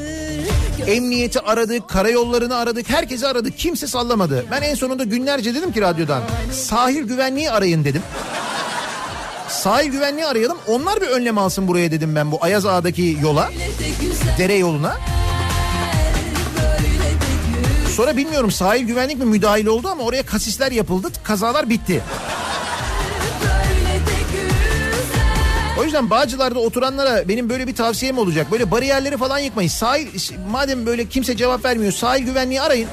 Emniyeti 0.86 1.40
aradık, 1.40 1.88
karayollarını 1.88 2.56
aradık, 2.56 2.90
herkesi 2.90 3.26
aradık. 3.26 3.58
Kimse 3.58 3.86
sallamadı. 3.86 4.44
Ben 4.50 4.62
en 4.62 4.74
sonunda 4.74 5.04
günlerce 5.04 5.54
dedim 5.54 5.72
ki 5.72 5.80
radyodan 5.80 6.22
sahil 6.52 7.02
güvenliği 7.02 7.50
arayın 7.50 7.84
dedim. 7.84 8.02
Sahil 9.48 9.90
güvenliği 9.90 10.26
arayalım. 10.26 10.58
Onlar 10.66 11.00
bir 11.00 11.06
önlem 11.06 11.38
alsın 11.38 11.68
buraya 11.68 11.90
dedim 11.90 12.16
ben 12.16 12.32
bu 12.32 12.38
Ayaz 12.40 12.66
Ağa'daki 12.66 13.18
yola, 13.22 13.50
dere 14.38 14.54
yoluna. 14.54 14.96
Sonra 17.96 18.16
bilmiyorum 18.16 18.50
sahil 18.50 18.86
güvenlik 18.86 19.18
mi 19.18 19.24
müdahil 19.24 19.66
oldu 19.66 19.88
ama 19.88 20.04
oraya 20.04 20.26
kasisler 20.26 20.72
yapıldı. 20.72 21.08
Kazalar 21.22 21.70
bitti. 21.70 22.02
Yüzden 25.87 26.11
Bağcılar'da 26.11 26.59
oturanlara 26.59 27.28
benim 27.28 27.49
böyle 27.49 27.66
bir 27.66 27.74
tavsiyem 27.74 28.18
olacak. 28.18 28.53
Böyle 28.53 28.70
bariyerleri 28.70 29.16
falan 29.16 29.39
yıkmayın. 29.39 29.68
Sahil 29.68 30.07
madem 30.51 30.87
böyle 30.87 31.09
kimse 31.09 31.37
cevap 31.37 31.64
vermiyor 31.64 31.93
sahil 31.93 32.24
güvenliği 32.24 32.61
arayın. 32.61 32.89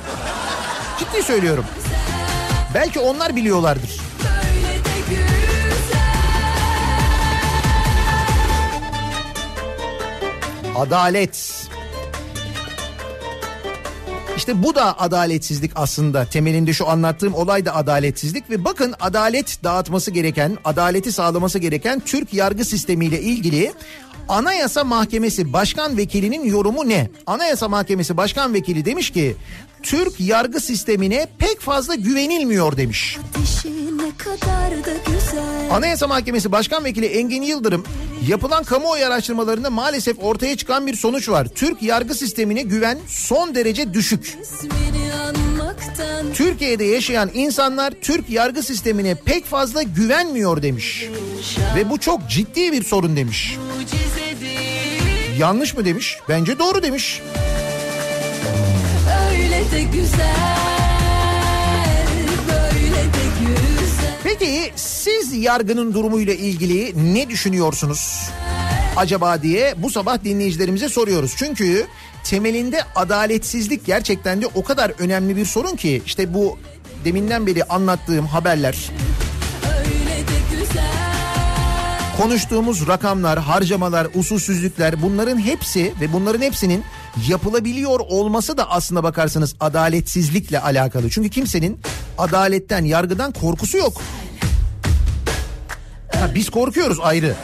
Ciddi 0.99 1.23
söylüyorum. 1.23 1.65
Belki 2.73 2.99
onlar 2.99 3.35
biliyorlardır. 3.35 3.99
Adalet. 10.75 11.62
İşte 14.43 14.63
bu 14.63 14.75
da 14.75 14.99
adaletsizlik 14.99 15.71
aslında. 15.75 16.25
Temelinde 16.25 16.73
şu 16.73 16.89
anlattığım 16.89 17.33
olay 17.33 17.65
da 17.65 17.75
adaletsizlik 17.75 18.49
ve 18.49 18.65
bakın 18.65 18.93
adalet 18.99 19.63
dağıtması 19.63 20.11
gereken, 20.11 20.57
adaleti 20.65 21.11
sağlaması 21.11 21.59
gereken 21.59 21.99
Türk 21.99 22.33
yargı 22.33 22.65
sistemiyle 22.65 23.21
ilgili 23.21 23.73
Anayasa 24.29 24.83
Mahkemesi 24.83 25.53
Başkan 25.53 25.97
Vekilinin 25.97 26.43
yorumu 26.43 26.89
ne? 26.89 27.09
Anayasa 27.27 27.69
Mahkemesi 27.69 28.17
Başkan 28.17 28.53
Vekili 28.53 28.85
demiş 28.85 29.09
ki 29.09 29.35
Türk 29.83 30.19
yargı 30.19 30.59
sistemine 30.59 31.27
pek 31.37 31.59
fazla 31.59 31.95
güvenilmiyor 31.95 32.77
demiş. 32.77 33.17
Anayasa 35.71 36.07
Mahkemesi 36.07 36.51
Başkan 36.51 36.85
Vekili 36.85 37.05
Engin 37.05 37.41
Yıldırım 37.41 37.83
yapılan 38.27 38.63
kamuoyu 38.63 39.05
araştırmalarında 39.05 39.69
maalesef 39.69 40.17
ortaya 40.23 40.57
çıkan 40.57 40.87
bir 40.87 40.95
sonuç 40.95 41.29
var. 41.29 41.47
Türk 41.55 41.81
yargı 41.83 42.15
sistemine 42.15 42.61
güven 42.61 42.99
son 43.07 43.55
derece 43.55 43.93
düşük. 43.93 44.37
İsmini 44.41 45.42
Türkiye'de 46.33 46.83
yaşayan 46.83 47.31
insanlar 47.33 47.93
Türk 48.01 48.29
yargı 48.29 48.63
sistemine 48.63 49.15
pek 49.15 49.45
fazla 49.45 49.83
güvenmiyor 49.83 50.61
demiş. 50.61 51.09
Ve 51.75 51.89
bu 51.89 51.99
çok 51.99 52.29
ciddi 52.29 52.71
bir 52.71 52.83
sorun 52.83 53.15
demiş. 53.15 53.57
Yanlış 55.39 55.77
mı 55.77 55.85
demiş? 55.85 56.17
Bence 56.29 56.59
doğru 56.59 56.83
demiş. 56.83 57.21
Öyle 59.31 59.71
de 59.71 59.83
güzel 59.83 60.35
Böyle 62.47 62.95
de 62.95 63.25
güzel 63.39 64.13
Peki 64.23 64.71
siz 64.75 65.33
yargının 65.33 65.93
durumuyla 65.93 66.33
ilgili 66.33 67.13
ne 67.15 67.29
düşünüyorsunuz? 67.29 68.29
Acaba 68.97 69.41
diye 69.41 69.73
bu 69.77 69.89
sabah 69.89 70.23
dinleyicilerimize 70.23 70.89
soruyoruz. 70.89 71.33
Çünkü 71.37 71.87
temelinde 72.23 72.83
adaletsizlik 72.95 73.85
gerçekten 73.85 74.41
de 74.41 74.47
o 74.55 74.63
kadar 74.63 74.91
önemli 74.99 75.35
bir 75.35 75.45
sorun 75.45 75.75
ki 75.75 76.01
işte 76.05 76.33
bu 76.33 76.57
deminden 77.05 77.47
beri 77.47 77.63
anlattığım 77.63 78.25
haberler, 78.25 78.75
konuştuğumuz 82.17 82.87
rakamlar, 82.87 83.39
harcamalar, 83.39 84.07
usulsüzlükler 84.15 85.01
bunların 85.01 85.37
hepsi 85.37 85.93
ve 86.01 86.13
bunların 86.13 86.41
hepsinin 86.41 86.83
yapılabiliyor 87.27 87.99
olması 87.99 88.57
da 88.57 88.69
aslına 88.69 89.03
bakarsanız 89.03 89.55
adaletsizlikle 89.59 90.59
alakalı. 90.59 91.09
Çünkü 91.09 91.29
kimsenin 91.29 91.79
adaletten, 92.17 92.85
yargıdan 92.85 93.31
korkusu 93.31 93.77
yok. 93.77 94.01
Ha, 96.13 96.29
biz 96.35 96.49
korkuyoruz 96.49 96.99
ayrı. 97.01 97.35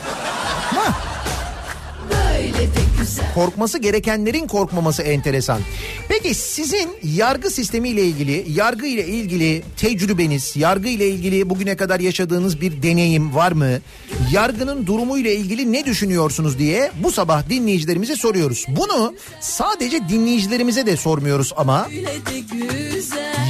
Korkması 3.36 3.78
gerekenlerin 3.78 4.47
korkmaması 4.47 5.01
enteresan. 5.01 5.62
Peki 6.10 6.34
sizin 6.36 6.89
yargı 7.03 7.49
sistemiyle 7.49 8.03
ilgili, 8.03 8.45
yargı 8.49 8.86
ile 8.86 9.07
ilgili 9.07 9.64
tecrübeniz, 9.78 10.55
yargı 10.55 10.88
ile 10.88 11.07
ilgili 11.07 11.49
bugüne 11.49 11.78
kadar 11.78 11.99
yaşadığınız 11.99 12.62
bir 12.62 12.84
deneyim 12.84 13.36
var 13.36 13.51
mı? 13.51 13.70
Yargının 14.32 14.86
durumu 14.88 15.18
ile 15.18 15.36
ilgili 15.36 15.72
ne 15.72 15.86
düşünüyorsunuz 15.86 16.60
diye 16.60 16.91
bu 17.03 17.12
sabah 17.12 17.49
dinleyicilerimize 17.49 18.16
soruyoruz. 18.16 18.66
Bunu 18.68 19.16
sadece 19.39 20.10
dinleyicilerimize 20.10 20.86
de 20.86 20.97
sormuyoruz 20.97 21.53
ama 21.57 21.88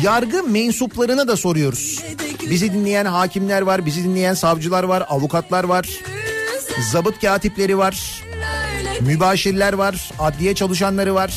yargı 0.04 0.44
mensuplarına 0.44 1.28
da 1.28 1.38
soruyoruz. 1.38 2.04
Bizi 2.50 2.74
dinleyen 2.74 3.06
hakimler 3.06 3.62
var, 3.62 3.86
bizi 3.86 4.04
dinleyen 4.04 4.34
savcılar 4.34 4.84
var, 4.84 5.06
avukatlar 5.10 5.64
var, 5.64 5.90
zabıt 6.92 7.22
katipleri 7.22 7.78
var, 7.78 8.24
mübaşirler 9.02 9.74
var, 9.74 10.12
adliye 10.20 10.56
çalışanları 10.56 11.16
var. 11.16 11.34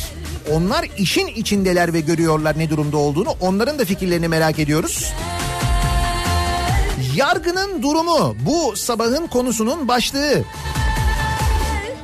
Onlar 0.51 0.87
işin 0.99 1.27
içindeler 1.27 1.93
ve 1.93 2.01
görüyorlar 2.01 2.59
ne 2.59 2.71
durumda 2.71 2.97
olduğunu. 2.97 3.35
Onların 3.41 3.79
da 3.79 3.85
fikirlerini 3.85 4.29
merak 4.29 4.59
ediyoruz. 4.59 5.13
Yargının 7.17 7.83
durumu 7.83 8.37
bu 8.47 8.77
sabahın 8.77 9.27
konusunun 9.27 9.89
başlığı. 9.89 10.45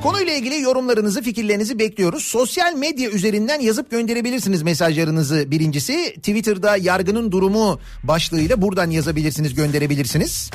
Konuyla 0.03 0.33
ilgili 0.33 0.61
yorumlarınızı, 0.61 1.21
fikirlerinizi 1.21 1.79
bekliyoruz. 1.79 2.23
Sosyal 2.23 2.73
medya 2.73 3.09
üzerinden 3.09 3.59
yazıp 3.59 3.91
gönderebilirsiniz 3.91 4.61
mesajlarınızı. 4.61 5.51
Birincisi 5.51 6.13
Twitter'da 6.15 6.77
yargının 6.77 7.31
durumu 7.31 7.79
başlığıyla 8.03 8.61
buradan 8.61 8.89
yazabilirsiniz, 8.89 9.53
gönderebilirsiniz. 9.55 10.51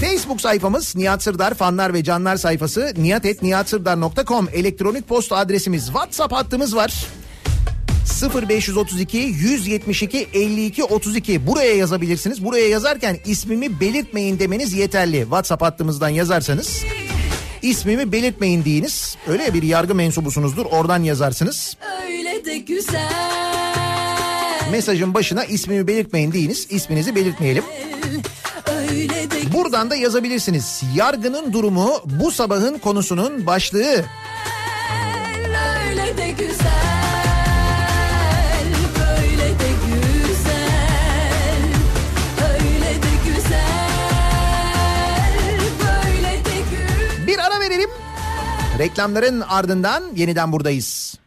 Facebook 0.00 0.40
sayfamız 0.40 0.96
Nihat 0.96 1.22
Sırdar 1.22 1.54
fanlar 1.54 1.94
ve 1.94 2.04
canlar 2.04 2.36
sayfası 2.36 2.92
niyatetniyatsırdar.com 2.96 4.48
elektronik 4.52 5.08
posta 5.08 5.36
adresimiz 5.36 5.86
WhatsApp 5.86 6.34
hattımız 6.34 6.76
var. 6.76 7.06
0532 8.48 9.16
172 9.18 10.28
52 10.34 10.84
32 10.84 11.46
buraya 11.46 11.76
yazabilirsiniz. 11.76 12.44
Buraya 12.44 12.68
yazarken 12.68 13.18
ismimi 13.26 13.80
belirtmeyin 13.80 14.38
demeniz 14.38 14.72
yeterli. 14.72 15.20
WhatsApp 15.20 15.62
hattımızdan 15.62 16.08
yazarsanız 16.08 16.84
ismimi 17.62 18.12
belirtmeyin 18.12 18.64
deyiniz. 18.64 19.16
Öyle 19.28 19.54
bir 19.54 19.62
yargı 19.62 19.94
mensubusunuzdur 19.94 20.66
oradan 20.66 21.02
yazarsınız. 21.02 21.76
Öyle 22.06 22.44
de 22.44 22.58
güzel 22.58 23.46
Mesajın 24.70 25.14
başına 25.14 25.44
ismimi 25.44 25.86
belirtmeyin 25.86 26.32
deyiniz. 26.32 26.66
İsminizi 26.70 27.14
belirtmeyelim. 27.14 27.64
Öyle 28.06 28.15
Buradan 29.52 29.90
da 29.90 29.96
yazabilirsiniz. 29.96 30.82
Yargının 30.94 31.52
durumu 31.52 32.00
bu 32.04 32.30
sabahın 32.30 32.78
konusunun 32.78 33.46
başlığı. 33.46 34.04
Öyle 35.94 36.16
de 36.16 36.30
güzel. 36.30 36.86
Reklamların 48.78 49.40
ardından 49.40 50.02
yeniden 50.16 50.52
buradayız. 50.52 51.18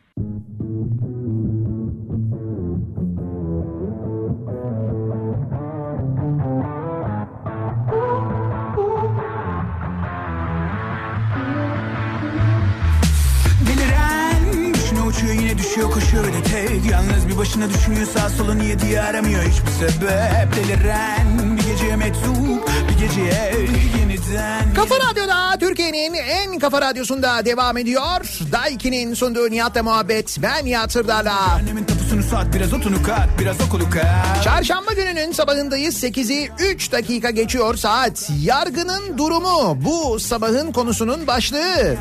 Yine 15.49 15.57
düşüyor 15.57 15.91
koşuyor 15.91 16.25
öyle 16.25 16.43
tek 16.43 16.91
Yalnız 16.91 17.27
bir 17.27 17.37
başına 17.37 17.69
düşünüyor 17.69 18.07
sağ 18.13 18.29
sola 18.29 18.53
niye 18.53 18.79
diye 18.79 19.01
aramıyor 19.01 19.43
hiçbir 19.43 19.71
sebep 19.71 20.55
Deliren 20.55 21.57
bir 21.57 21.71
geceye 21.71 21.95
meczup 21.95 22.69
bir 22.89 23.07
geceye 23.07 23.67
yeniden 23.99 24.73
Kafa 24.73 24.95
Radyo'da 24.95 25.57
Türkiye'nin 25.59 26.13
en 26.13 26.59
kafa 26.59 26.81
radyosunda 26.81 27.45
devam 27.45 27.77
ediyor. 27.77 28.39
Daiki'nin 28.51 29.13
sunduğu 29.13 29.51
Nihat'la 29.51 29.83
muhabbet. 29.83 30.37
Ben 30.41 30.65
Nihat 30.65 30.91
Sırdar'la. 30.91 31.39
Annemin 31.39 31.83
tapusunu 31.83 32.23
sat 32.23 32.53
biraz 32.53 32.73
otunu 32.73 33.03
kat 33.03 33.29
biraz 33.39 33.61
okulu 33.61 33.89
kat 33.89 34.43
Çarşamba 34.43 34.93
gününün 34.93 35.31
sabahındayız. 35.31 36.03
8'i 36.03 36.51
3 36.59 36.91
dakika 36.91 37.29
geçiyor 37.29 37.75
saat. 37.75 38.29
Yargının 38.41 39.17
durumu 39.17 39.77
bu 39.85 40.19
sabahın 40.19 40.71
konusunun 40.71 41.27
başlığı. 41.27 41.97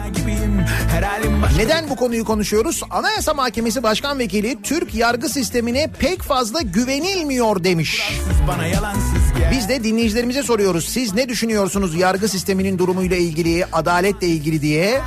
Neden 1.56 1.90
bu 1.90 1.96
konuyu 1.96 2.24
konuşuyoruz? 2.24 2.82
Anayasa 2.90 3.34
Mahkemesi 3.38 3.82
Başkan 3.82 4.18
Vekili 4.18 4.62
Türk 4.62 4.94
yargı 4.94 5.28
sistemine 5.28 5.90
pek 5.98 6.22
fazla 6.22 6.60
güvenilmiyor 6.60 7.64
demiş. 7.64 8.12
Biz 9.50 9.68
de 9.68 9.84
dinleyicilerimize 9.84 10.42
soruyoruz. 10.42 10.88
Siz 10.88 11.14
ne 11.14 11.28
düşünüyorsunuz 11.28 11.94
yargı 11.94 12.28
sisteminin 12.28 12.78
durumuyla 12.78 13.16
ilgili, 13.16 13.66
adaletle 13.66 14.26
ilgili 14.26 14.62
diye? 14.62 15.00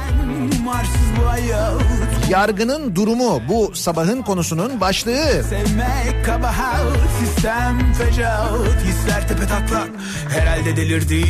Yargının 2.30 2.96
durumu 2.96 3.42
bu 3.50 3.76
sabahın 3.76 4.22
konusunun 4.22 4.82
başlığı. 4.82 5.44
Sevmek 5.50 6.26
kabahat 6.26 6.82
sistem 7.20 7.94
fecaat 7.94 8.52
Hisler 8.86 9.28
tepe 9.28 9.48
taklak 9.48 9.90
herhalde 10.30 10.76
delirdi 10.78 11.24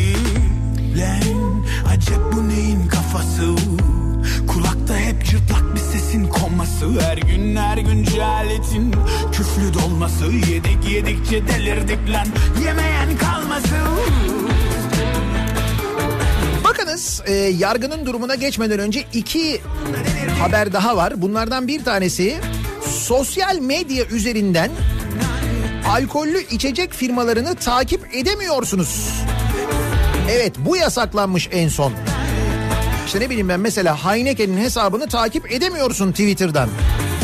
Lan 0.98 1.64
acep 1.94 2.20
bu 2.34 2.50
neyin 2.50 2.88
kafası 2.88 3.56
Kulakta 4.48 4.98
hep 4.98 5.26
cırtlak 5.26 5.76
bir 5.76 5.80
sesin 5.80 6.28
konması 6.28 7.02
Her 7.02 7.18
gün 7.18 7.56
her 7.56 7.78
gün 7.78 8.04
cehaletin 8.04 8.96
küflü 9.32 9.74
dolması 9.74 10.26
Yedik 10.26 10.90
yedikçe 10.90 11.48
delirdik 11.48 12.10
lan 12.10 12.28
yemeyen 12.66 13.18
kalmasın 13.18 13.78
Bakınız 16.64 17.22
e, 17.26 17.34
yargının 17.34 18.06
durumuna 18.06 18.36
geçmeden 18.36 18.80
önce 18.80 19.04
iki 19.14 19.62
haber 20.40 20.74
daha 20.74 20.98
var. 20.98 21.22
Bunlardan 21.22 21.68
bir 21.68 21.84
tanesi 21.84 22.38
sosyal 22.86 23.60
medya 23.60 24.06
üzerinden 24.06 24.72
alkollü 25.90 26.44
içecek 26.52 26.94
firmalarını 26.94 27.56
takip 27.56 28.16
edemiyorsunuz. 28.16 29.10
Evet 30.30 30.54
bu 30.60 30.78
yasaklanmış 30.78 31.50
en 31.52 31.68
son. 31.68 31.94
İşte 33.12 33.20
ne 33.20 33.30
bileyim 33.30 33.50
ben 33.50 33.60
mesela 33.60 34.06
Heineken'in 34.06 34.58
hesabını 34.58 35.08
takip 35.08 35.52
edemiyorsun 35.52 36.12
Twitter'dan. 36.12 36.70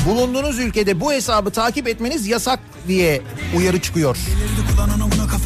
Bulunduğunuz 0.06 0.60
ülkede 0.60 1.00
bu 1.00 1.14
hesabı 1.14 1.52
takip 1.52 1.88
etmeniz 1.88 2.28
yasak 2.28 2.60
diye 2.88 3.22
uyarı 3.58 3.82
çıkıyor. 3.82 4.18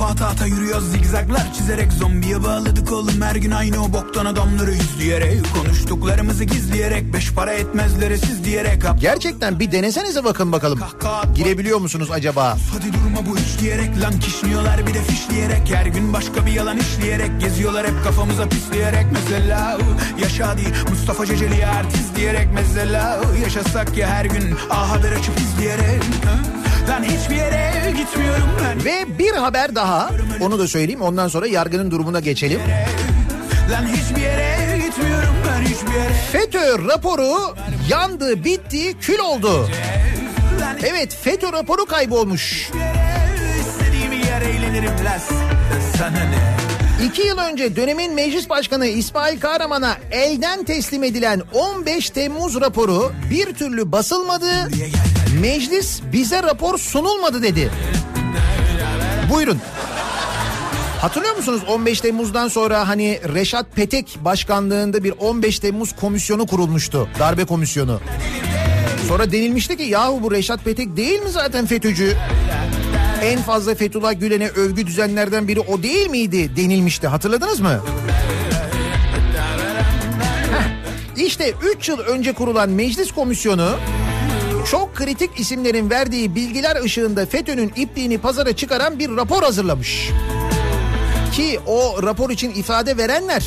Ata 0.02 0.28
ata 0.28 0.46
yürüyoruz 0.46 0.92
zigzaglar 0.92 1.54
çizerek 1.54 1.94
Zombiye 1.94 2.44
bağladık 2.44 2.92
oğlum 2.92 3.22
her 3.22 3.36
gün 3.36 3.52
aynı 3.52 3.84
o 3.84 3.94
boktan 3.94 4.26
adamları 4.26 4.72
izleyerek 4.72 5.40
Konuştuklarımızı 5.56 6.44
gizleyerek 6.44 7.14
beş 7.14 7.34
para 7.34 7.54
etmezlere 7.54 8.18
siz 8.18 8.44
diyerek 8.44 8.84
Gerçekten 9.00 9.60
bir 9.60 9.72
denesenize 9.72 10.24
bakın 10.24 10.52
bakalım. 10.52 10.80
Girebiliyor 11.36 11.80
musunuz 11.80 12.10
acaba? 12.12 12.58
Hadi 12.74 12.94
durma 12.94 13.26
bu 13.32 13.38
iş 13.38 13.60
diyerek 13.60 14.02
lan 14.02 14.20
kişniyorlar 14.20 14.88
bir 14.88 14.94
de 14.94 15.02
fişleyerek 15.04 15.74
Her 15.74 15.86
gün 15.86 16.14
başka 16.14 16.46
bir 16.46 16.52
yalan 16.52 16.78
işleyerek 16.78 17.42
geziyorlar 17.42 17.88
hep 17.88 18.04
kafamıza 18.04 18.50
pisleyerek 18.50 19.06
Mesela 19.12 19.78
yaşa 20.22 20.58
değil 20.58 20.74
Mustafa 20.90 21.26
Ceceli 21.26 21.66
artist 21.66 22.16
diyerek 22.16 22.48
Mesela 22.54 23.22
yaşasak 23.44 23.98
ya 23.98 24.10
her 24.10 24.26
gün 24.26 24.56
ah 24.70 24.90
haber 24.92 25.12
açıp 25.12 25.40
izleyerek 25.40 26.04
ha? 26.26 26.61
Lan 26.90 27.04
hiçbir 27.04 27.36
yere 27.36 27.92
gitmiyorum 27.98 28.50
ben 28.64 28.86
Ve 28.86 29.20
bir 29.20 29.32
haber 29.32 29.76
daha 29.76 30.10
onu 30.42 30.60
da 30.60 30.68
söyleyeyim 30.68 31.02
ondan 31.02 31.28
sonra 31.28 31.48
yargının 31.48 31.92
durumuna 31.92 32.20
geçelim. 32.20 32.60
Lan 33.72 33.88
hiçbir 33.88 34.22
yere 34.22 34.78
gitmiyorum 34.86 35.36
ben 35.48 35.62
hiçbir 35.62 35.94
yere 35.94 36.14
FETÖ 36.32 36.88
raporu 36.88 37.56
yandı 37.90 38.44
bitti 38.44 39.00
kül 39.02 39.20
oldu. 39.20 39.70
Evet 40.84 41.18
FETÖ 41.24 41.54
raporu 41.54 41.86
kaybolmuş. 41.86 42.72
İki 47.06 47.22
yıl 47.22 47.38
önce 47.38 47.76
dönemin 47.76 48.14
meclis 48.14 48.50
başkanı 48.50 48.88
İsmail 48.88 49.40
Kahraman'a 49.40 49.98
elden 50.12 50.64
teslim 50.64 51.04
edilen 51.04 51.42
15 51.54 52.10
Temmuz 52.10 52.62
raporu 52.62 53.12
bir 53.30 53.54
türlü 53.54 53.92
basılmadı. 53.92 54.48
Meclis 55.42 56.02
bize 56.14 56.44
rapor 56.44 56.78
sunulmadı 56.78 57.42
dedi. 57.42 57.72
Buyurun. 59.34 59.58
Hatırlıyor 61.02 61.36
musunuz 61.36 61.62
15 61.68 62.02
Temmuz'dan 62.02 62.48
sonra 62.48 62.88
hani 62.88 63.20
Reşat 63.34 63.66
Petek 63.76 64.18
başkanlığında 64.22 65.04
bir 65.04 65.14
15 65.20 65.60
Temmuz 65.60 65.96
komisyonu 65.96 66.46
kurulmuştu. 66.48 67.10
Darbe 67.20 67.46
komisyonu. 67.46 68.00
Sonra 69.08 69.32
denilmişti 69.32 69.78
ki 69.78 69.84
yahu 69.84 70.24
bu 70.24 70.32
Reşat 70.32 70.64
Petek 70.64 70.98
değil 70.98 71.20
mi 71.20 71.30
zaten 71.30 71.66
FETÖ'cü? 71.66 72.16
En 73.24 73.42
fazla 73.42 73.76
Fethullah 73.76 74.20
Gülen'e 74.20 74.48
övgü 74.48 74.88
düzenlerden 74.88 75.48
biri 75.48 75.60
o 75.60 75.84
değil 75.84 76.10
miydi 76.10 76.56
denilmişti 76.56 77.08
hatırladınız 77.08 77.60
mı? 77.60 77.80
Heh, 80.52 81.24
İşte 81.26 81.54
3 81.78 81.90
yıl 81.90 82.00
önce 82.00 82.34
kurulan 82.34 82.70
meclis 82.70 83.12
komisyonu 83.12 83.76
çok 84.72 84.96
kritik 84.96 85.40
isimlerin 85.40 85.90
verdiği 85.90 86.36
bilgiler 86.36 86.84
ışığında 86.84 87.26
FETÖ'nün 87.26 87.74
ipliğini 87.76 88.18
pazara 88.18 88.56
çıkaran 88.56 89.00
bir 89.00 89.10
rapor 89.10 89.44
hazırlamış. 89.44 90.10
Ki 91.34 91.60
o 91.68 92.04
rapor 92.04 92.30
için 92.30 92.52
ifade 92.52 92.98
verenler 92.98 93.46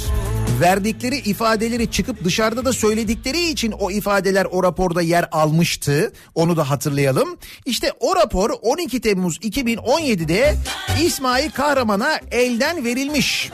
verdikleri 0.61 1.17
ifadeleri 1.17 1.91
çıkıp 1.91 2.25
dışarıda 2.25 2.65
da 2.65 2.73
söyledikleri 2.73 3.49
için 3.49 3.73
o 3.73 3.91
ifadeler 3.91 4.45
o 4.45 4.63
raporda 4.63 5.03
yer 5.03 5.29
almıştı. 5.33 6.13
Onu 6.35 6.57
da 6.57 6.71
hatırlayalım. 6.71 7.37
İşte 7.67 7.93
o 8.01 8.17
rapor 8.17 8.51
12 8.63 9.01
Temmuz 9.01 9.39
2017'de 9.39 10.55
İsmail 11.03 11.51
Kahraman'a 11.51 12.21
elden 12.31 12.85
verilmiş. 12.85 13.51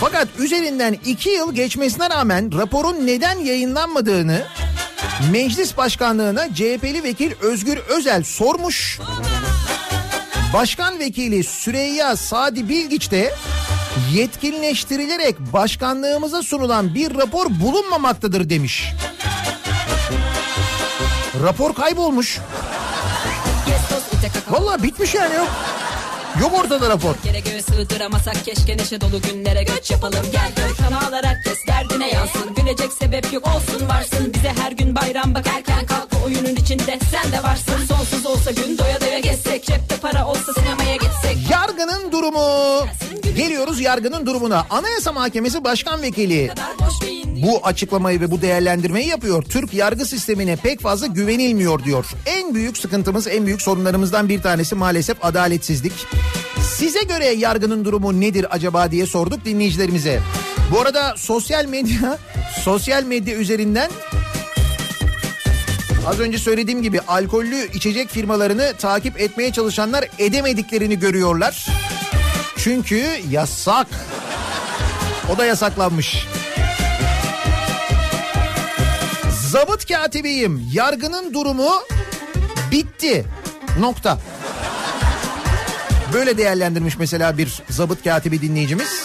Fakat 0.00 0.28
üzerinden 0.38 0.96
iki 1.06 1.28
yıl 1.28 1.54
geçmesine 1.54 2.10
rağmen 2.10 2.58
raporun 2.58 3.06
neden 3.06 3.38
yayınlanmadığını 3.38 4.42
meclis 5.32 5.76
başkanlığına 5.76 6.54
CHP'li 6.54 7.04
vekil 7.04 7.32
Özgür 7.40 7.76
Özel 7.76 8.22
sormuş. 8.22 8.98
Başkan 10.52 10.98
vekili 10.98 11.44
Süreyya 11.44 12.16
Sadi 12.16 12.68
Bilgiç 12.68 13.10
de 13.10 13.34
yetkinleştirilerek 14.12 15.40
başkanlığımıza 15.52 16.42
sunulan 16.42 16.94
bir 16.94 17.14
rapor 17.14 17.46
bulunmamaktadır 17.50 18.50
demiş. 18.50 18.92
Rapor 21.42 21.74
kaybolmuş. 21.74 22.38
Vallahi 24.50 24.82
bitmiş 24.82 25.14
yani 25.14 25.34
yok. 25.34 25.48
Yok 26.40 26.52
ortada 26.58 26.88
rapor. 26.90 27.14
Kere 27.24 27.40
göğe 27.40 27.62
sığdıramasak 27.62 28.44
keşke 28.44 28.76
neşe 28.76 29.00
dolu 29.00 29.22
günlere 29.22 29.62
göç 29.62 29.90
yapalım. 29.90 30.26
Gel 30.32 30.50
gör 30.56 30.76
kanallar 30.76 31.24
herkes 31.26 31.58
derdine 31.68 32.08
yansın. 32.08 32.54
Gülecek 32.54 32.92
sebep 32.92 33.32
yok 33.32 33.46
olsun 33.46 33.88
varsın. 33.88 34.34
Bize 34.34 34.52
her 34.62 34.72
gün 34.72 34.96
bayram 34.96 35.34
bak 35.34 35.46
erken 35.46 35.86
kalk 35.86 36.08
bu 36.12 36.24
oyunun 36.24 36.56
içinde 36.56 36.98
sen 37.10 37.32
de 37.32 37.42
varsın. 37.42 37.86
Sonsuz 37.88 38.26
olsa 38.26 38.50
gün 38.50 38.78
doya 38.78 39.00
doya 39.00 39.18
gezsek 39.18 39.64
Cepte 39.64 39.96
para 39.96 40.26
olsa 40.26 40.52
sinemaya 40.54 40.96
gitsek. 40.96 41.50
Yargının 41.50 42.12
durumu. 42.12 42.86
Geliyoruz 43.36 43.80
yargının 43.80 44.26
durumuna. 44.26 44.66
Anayasa 44.70 45.12
Mahkemesi 45.12 45.64
Başkan 45.64 46.02
Vekili 46.02 46.50
bu 47.42 47.60
açıklamayı 47.66 48.20
ve 48.20 48.30
bu 48.30 48.42
değerlendirmeyi 48.42 49.08
yapıyor. 49.08 49.42
Türk 49.42 49.74
yargı 49.74 50.06
sistemine 50.06 50.56
pek 50.56 50.80
fazla 50.80 51.06
güvenilmiyor 51.06 51.84
diyor. 51.84 52.06
En 52.26 52.54
büyük 52.54 52.78
sıkıntımız, 52.78 53.26
en 53.26 53.46
büyük 53.46 53.62
sorunlarımızdan 53.62 54.28
bir 54.28 54.42
tanesi 54.42 54.74
maalesef 54.74 55.24
adaletsizlik. 55.24 55.92
Size 56.76 57.02
göre 57.02 57.26
yargının 57.26 57.84
durumu 57.84 58.20
nedir 58.20 58.46
acaba 58.50 58.90
diye 58.90 59.06
sorduk 59.06 59.44
dinleyicilerimize. 59.44 60.20
Bu 60.72 60.80
arada 60.80 61.14
sosyal 61.16 61.64
medya, 61.64 62.18
sosyal 62.64 63.04
medya 63.04 63.36
üzerinden 63.36 63.90
Az 66.06 66.20
önce 66.20 66.38
söylediğim 66.38 66.82
gibi 66.82 67.00
alkollü 67.00 67.68
içecek 67.74 68.08
firmalarını 68.08 68.72
takip 68.78 69.20
etmeye 69.20 69.52
çalışanlar 69.52 70.04
edemediklerini 70.18 70.98
görüyorlar. 70.98 71.66
Çünkü 72.56 73.20
yasak. 73.30 73.86
O 75.34 75.38
da 75.38 75.44
yasaklanmış. 75.44 76.26
Zabıt 79.50 79.88
katibiyim. 79.88 80.68
Yargının 80.72 81.34
durumu 81.34 81.70
bitti. 82.70 83.24
Nokta. 83.80 84.18
Böyle 86.12 86.38
değerlendirmiş 86.38 86.98
mesela 86.98 87.38
bir 87.38 87.62
zabıt 87.70 88.04
katibi 88.04 88.42
dinleyicimiz. 88.42 89.04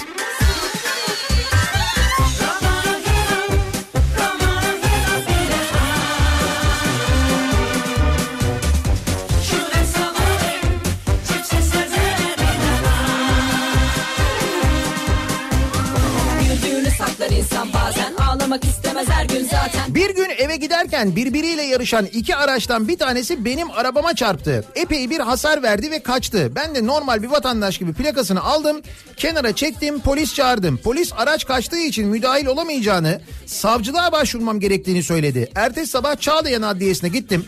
programa 18.49 18.59
que 18.59 18.67
está 18.67 18.88
istemez 19.01 19.17
her 19.17 19.25
gün 19.25 19.47
zaten 19.47 19.95
Bir 19.95 20.15
gün 20.15 20.29
eve 20.37 20.55
giderken 20.55 21.15
birbiriyle 21.15 21.63
yarışan 21.63 22.05
iki 22.05 22.35
araçtan 22.35 22.87
bir 22.87 22.97
tanesi 22.97 23.45
benim 23.45 23.71
arabama 23.71 24.13
çarptı. 24.15 24.65
Epey 24.75 25.09
bir 25.09 25.19
hasar 25.19 25.63
verdi 25.63 25.91
ve 25.91 26.03
kaçtı. 26.03 26.51
Ben 26.55 26.75
de 26.75 26.85
normal 26.85 27.23
bir 27.23 27.27
vatandaş 27.27 27.77
gibi 27.77 27.93
plakasını 27.93 28.43
aldım. 28.43 28.81
Kenara 29.17 29.55
çektim 29.55 29.99
polis 29.99 30.35
çağırdım. 30.35 30.77
Polis 30.77 31.13
araç 31.17 31.45
kaçtığı 31.45 31.79
için 31.79 32.07
müdahil 32.07 32.45
olamayacağını 32.45 33.21
savcılığa 33.45 34.11
başvurmam 34.11 34.59
gerektiğini 34.59 35.03
söyledi. 35.03 35.51
Ertesi 35.55 35.91
sabah 35.91 36.15
Çağlayan 36.15 36.61
Adliyesi'ne 36.61 37.09
gittim. 37.09 37.45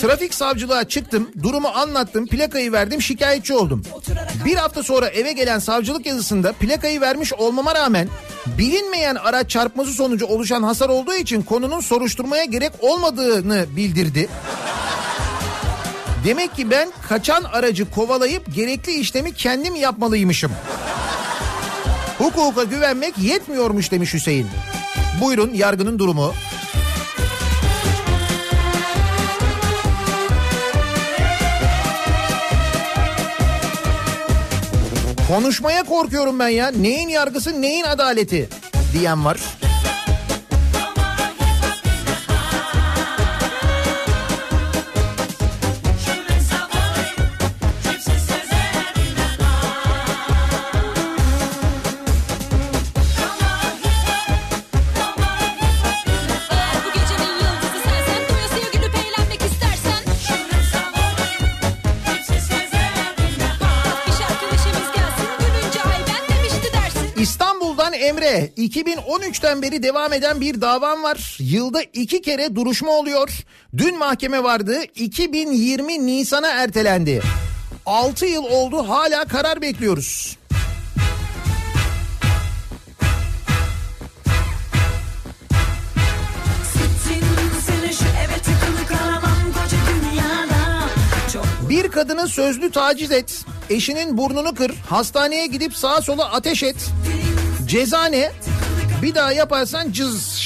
Trafik 0.00 0.34
savcılığa 0.34 0.84
çıktım. 0.84 1.30
Durumu 1.42 1.68
anlattım. 1.68 2.26
Plakayı 2.26 2.72
verdim 2.72 3.02
şikayetçi 3.02 3.54
oldum. 3.54 3.82
Bir 4.44 4.56
hafta 4.56 4.82
sonra 4.82 5.08
eve 5.08 5.32
gelen 5.32 5.58
savcılık 5.58 6.06
yazısında 6.06 6.52
plakayı 6.52 7.00
vermiş 7.00 7.32
olmama 7.32 7.74
rağmen 7.74 8.08
bilinmeyen 8.58 9.14
araç 9.14 9.50
çarpması 9.50 9.92
sonucu 9.92 10.26
oluşan 10.26 10.62
hasar 10.62 10.77
olduğu 10.86 11.14
için 11.14 11.42
konunun 11.42 11.80
soruşturmaya 11.80 12.44
gerek 12.44 12.72
olmadığını 12.80 13.66
bildirdi. 13.76 14.28
Demek 16.24 16.56
ki 16.56 16.70
ben 16.70 16.92
kaçan 17.08 17.44
aracı 17.44 17.90
kovalayıp 17.90 18.54
gerekli 18.54 18.92
işlemi 18.92 19.34
kendim 19.34 19.74
yapmalıymışım. 19.74 20.52
Hukuka 22.18 22.64
güvenmek 22.64 23.18
yetmiyormuş 23.18 23.90
demiş 23.90 24.14
Hüseyin. 24.14 24.46
Buyurun 25.20 25.54
yargının 25.54 25.98
durumu. 25.98 26.34
Konuşmaya 35.28 35.82
korkuyorum 35.82 36.38
ben 36.38 36.48
ya. 36.48 36.68
Neyin 36.68 37.08
yargısı 37.08 37.62
neyin 37.62 37.84
adaleti 37.84 38.48
diyen 38.92 39.24
var. 39.24 39.38
2013'ten 68.58 69.62
beri 69.62 69.82
devam 69.82 70.12
eden 70.12 70.40
bir 70.40 70.60
davam 70.60 71.02
var. 71.02 71.36
Yılda 71.40 71.82
iki 71.82 72.22
kere 72.22 72.54
duruşma 72.56 72.90
oluyor. 72.90 73.30
Dün 73.76 73.98
mahkeme 73.98 74.42
vardı 74.42 74.82
2020 74.94 76.06
Nisan'a 76.06 76.48
ertelendi. 76.48 77.22
6 77.86 78.26
yıl 78.26 78.44
oldu 78.44 78.88
hala 78.88 79.24
karar 79.24 79.62
bekliyoruz. 79.62 80.38
Bir 91.68 91.88
kadını 91.88 92.28
sözlü 92.28 92.70
taciz 92.70 93.10
et. 93.10 93.44
Eşinin 93.70 94.18
burnunu 94.18 94.54
kır. 94.54 94.74
Hastaneye 94.86 95.46
gidip 95.46 95.76
sağa 95.76 96.02
sola 96.02 96.32
ateş 96.32 96.62
et. 96.62 96.76
Ceza 97.68 98.04
ne? 98.04 98.30
Bir 99.02 99.14
daha 99.14 99.32
yaparsan 99.32 99.92
cız. 99.92 100.40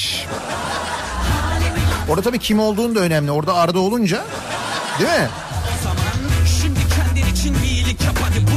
Orada 2.09 2.23
tabii 2.23 2.39
kim 2.39 2.61
olduğunu 2.61 2.95
da 2.95 3.01
önemli. 3.01 3.31
Orada 3.31 3.55
Arda 3.55 3.79
olunca. 3.79 4.25
Değil 4.99 5.11
mi? 5.11 5.29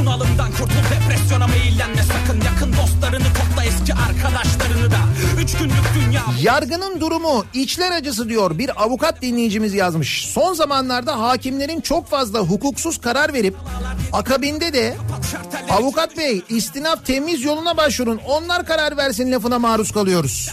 Bunalımdan 0.00 0.50
kurtul 0.52 0.82
depresyona 0.90 1.46
meyillenme 1.46 2.02
sakın 2.02 2.40
yakın 2.40 2.72
dostlarını 2.76 3.24
topla 3.24 3.64
eski 3.64 3.94
arkadaşlarını 3.94 4.90
da 4.90 4.95
üç 5.46 5.58
günlük 5.58 5.84
dünya 5.94 6.22
Yargının 6.42 7.00
durumu 7.00 7.44
içler 7.54 7.92
acısı 7.92 8.28
diyor 8.28 8.58
bir 8.58 8.82
avukat 8.82 9.22
dinleyicimiz 9.22 9.74
yazmış. 9.74 10.26
Son 10.26 10.54
zamanlarda 10.54 11.20
hakimlerin 11.20 11.80
çok 11.80 12.08
fazla 12.08 12.38
hukuksuz 12.38 13.00
karar 13.00 13.32
verip 13.32 13.56
akabinde 14.12 14.72
de 14.72 14.96
avukat 15.70 16.16
bey 16.16 16.42
istinaf 16.48 17.06
temiz 17.06 17.44
yoluna 17.44 17.76
başvurun 17.76 18.20
onlar 18.28 18.66
karar 18.66 18.96
versin 18.96 19.32
lafına 19.32 19.58
maruz 19.58 19.92
kalıyoruz. 19.92 20.50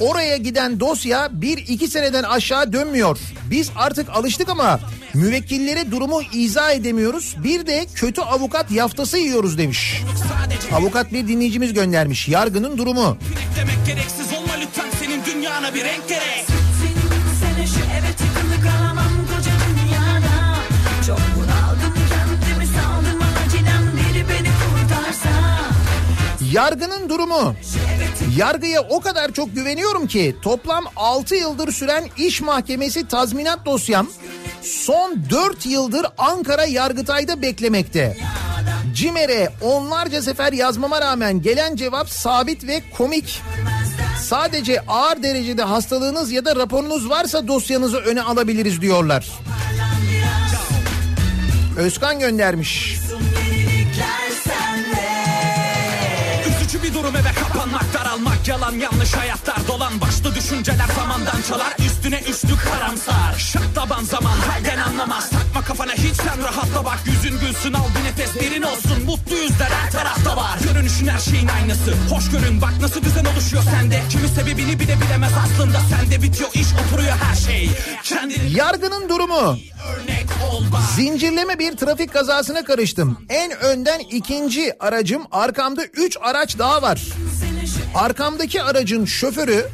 Oraya 0.00 0.36
giden 0.36 0.80
dosya 0.80 1.28
bir 1.32 1.58
iki 1.58 1.88
seneden 1.88 2.22
aşağı 2.22 2.72
dönmüyor. 2.72 3.18
Biz 3.50 3.70
artık 3.76 4.10
alıştık 4.10 4.48
ama 4.48 4.80
müvekkillere 5.14 5.90
durumu 5.90 6.22
izah 6.32 6.70
edemiyoruz. 6.70 7.36
Bir 7.44 7.66
de 7.66 7.86
kötü 7.94 8.20
avukat 8.20 8.70
yaftası 8.70 9.18
yiyoruz 9.18 9.58
demiş. 9.58 10.02
Avukat 10.72 11.12
bir 11.12 11.28
dinleyicimiz 11.28 11.72
göndermiş. 11.72 12.28
Yargının 12.28 12.78
durumu. 12.78 13.16
demek 13.56 13.86
gereksiz 13.86 14.32
olma 14.32 14.52
lütfen 14.60 14.90
senin 15.00 15.24
dünyana 15.24 15.74
bir 15.74 15.84
renk 15.84 16.08
gerek 16.08 16.44
Sittin 16.46 17.22
seni 17.40 17.66
şu 17.66 17.80
eve 17.80 18.12
tıkılı 18.12 18.70
kalamam 18.70 19.12
koca 19.26 19.50
dünyada 19.68 20.56
Çok 21.06 21.18
bunaldım 21.36 21.94
kendimi 22.10 22.66
saldım 22.66 23.20
acilen 23.46 23.82
biri 23.96 24.28
beni 24.28 24.48
kurtarsa 24.48 25.30
Yargının 26.52 27.08
durumu. 27.08 27.54
Yargıya 28.36 28.80
o 28.80 29.00
kadar 29.00 29.32
çok 29.32 29.54
güveniyorum 29.54 30.06
ki 30.06 30.36
toplam 30.42 30.84
6 30.96 31.34
yıldır 31.34 31.72
süren 31.72 32.04
iş 32.18 32.40
mahkemesi 32.40 33.08
tazminat 33.08 33.66
dosyam 33.66 34.06
son 34.62 35.16
4 35.30 35.66
yıldır 35.66 36.06
Ankara 36.18 36.64
Yargıtay'da 36.64 37.42
beklemekte. 37.42 38.16
CİMER'e 38.94 39.52
onlarca 39.60 40.22
sefer 40.22 40.52
yazmama 40.52 41.00
rağmen 41.00 41.42
gelen 41.42 41.76
cevap 41.76 42.10
sabit 42.10 42.66
ve 42.66 42.82
komik. 42.96 43.42
Sadece 44.22 44.80
ağır 44.80 45.22
derecede 45.22 45.62
hastalığınız 45.62 46.32
ya 46.32 46.44
da 46.44 46.56
raporunuz 46.56 47.10
varsa 47.10 47.48
dosyanızı 47.48 47.98
öne 47.98 48.22
alabiliriz 48.22 48.80
diyorlar. 48.80 49.28
Özkan 51.78 52.20
göndermiş. 52.20 52.98
Üzücü 56.72 56.88
bir 56.88 56.94
durum 56.94 57.16
eve 57.16 57.32
kapanmak 57.32 57.94
daralmak 57.94 58.48
yalan 58.48 58.72
yanlış 58.72 59.12
hayatlar 59.12 59.56
dolan 59.68 60.00
başlı 60.00 60.34
düşünceler 60.34 60.86
zamandan 60.96 61.42
çalar 61.48 61.74
üstüne 61.78 62.20
üstlük 62.20 62.62
karamsar. 62.64 63.38
Şaklaban 63.38 64.04
zaman 64.04 64.36
halden 64.36 64.78
anlamaz. 64.78 65.30
Takma 65.30 65.64
kafana 65.64 65.92
hiç 65.92 66.16
sen 66.16 66.44
rahatla 66.44 66.84
bak. 66.84 66.98
Yüzün 67.06 67.40
gülsün 67.40 67.72
al 67.72 67.84
bir 67.98 68.04
nefes 68.04 68.34
derin 68.34 68.62
olsun. 68.62 69.04
Mutlu 69.06 69.36
yüzler 69.36 69.70
her 69.70 69.90
tarafta 69.90 70.36
var. 70.36 70.58
Görünüşün 70.68 71.06
her 71.06 71.18
şeyin 71.18 71.48
aynısı. 71.48 71.94
Hoş 72.10 72.30
görün 72.30 72.60
bak 72.60 72.72
nasıl 72.80 73.02
düzen 73.02 73.24
oluşuyor 73.24 73.62
sende. 73.62 74.02
Kimi 74.10 74.28
sebebini 74.28 74.80
bile 74.80 74.96
bilemez 75.00 75.32
aslında. 75.44 75.78
Sende 75.80 76.22
bitiyor 76.22 76.50
iş 76.54 76.68
oturuyor 76.86 77.16
her 77.16 77.34
şey. 77.34 77.70
Kendini 78.02 78.56
Yargının 78.58 79.08
durumu. 79.08 79.58
Zincirleme 80.96 81.58
bir 81.58 81.76
trafik 81.76 82.12
kazasına 82.12 82.64
karıştım. 82.64 83.26
En 83.28 83.52
önden 83.52 84.00
ikinci 84.00 84.72
aracım, 84.80 85.22
arkamda 85.30 85.84
üç 85.84 86.16
araç 86.20 86.58
daha 86.62 86.82
var. 86.82 87.02
Arkamdaki 87.94 88.62
aracın 88.62 89.04
şoförü 89.04 89.66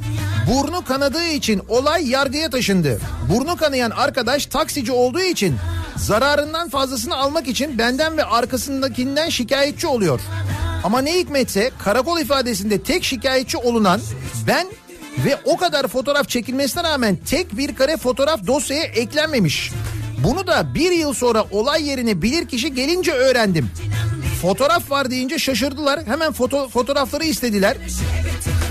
burnu 0.51 0.85
kanadığı 0.85 1.27
için 1.27 1.63
olay 1.69 2.09
yargıya 2.11 2.51
taşındı. 2.51 3.01
Burnu 3.33 3.57
kanayan 3.57 3.91
arkadaş 3.91 4.47
taksici 4.47 4.93
olduğu 4.93 5.21
için 5.21 5.57
zararından 5.97 6.69
fazlasını 6.69 7.17
almak 7.17 7.49
için 7.49 7.79
benden 7.79 8.17
ve 8.17 8.25
arkasındakinden 8.25 9.29
şikayetçi 9.29 9.87
oluyor. 9.87 10.21
Ama 10.85 11.01
ne 11.01 11.19
hikmetse 11.19 11.71
karakol 11.85 12.21
ifadesinde 12.21 12.83
tek 12.83 13.05
şikayetçi 13.05 13.57
olunan 13.57 14.01
ben 14.47 14.67
ve 15.25 15.39
o 15.45 15.57
kadar 15.57 15.87
fotoğraf 15.89 16.29
çekilmesine 16.29 16.83
rağmen 16.83 17.19
tek 17.31 17.57
bir 17.57 17.75
kare 17.75 17.97
fotoğraf 17.97 18.47
dosyaya 18.47 18.85
eklenmemiş. 18.85 19.73
Bunu 20.25 20.47
da 20.47 20.75
bir 20.75 20.91
yıl 20.91 21.15
sonra 21.15 21.45
olay 21.51 21.89
yerine 21.89 22.23
bilirkişi 22.23 22.75
gelince 22.75 23.13
öğrendim. 23.13 23.71
Fotoğraf 24.43 24.91
var 24.91 25.11
deyince 25.11 25.39
şaşırdılar. 25.39 26.07
Hemen 26.07 26.33
foto, 26.33 26.69
fotoğrafları 26.69 27.25
istediler. 27.25 27.77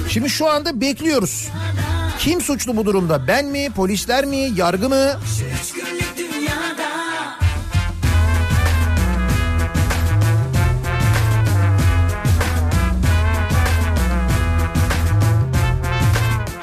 Şimdi 0.10 0.30
şu 0.30 0.50
anda 0.50 0.82
bekliyoruz. 0.82 1.48
Kim 2.20 2.42
suçlu 2.42 2.78
bu 2.78 2.86
durumda? 2.86 3.28
Ben 3.28 3.46
mi? 3.46 3.70
Polisler 3.76 4.26
mi? 4.26 4.50
Yargı 4.56 4.90
mı? 4.90 5.20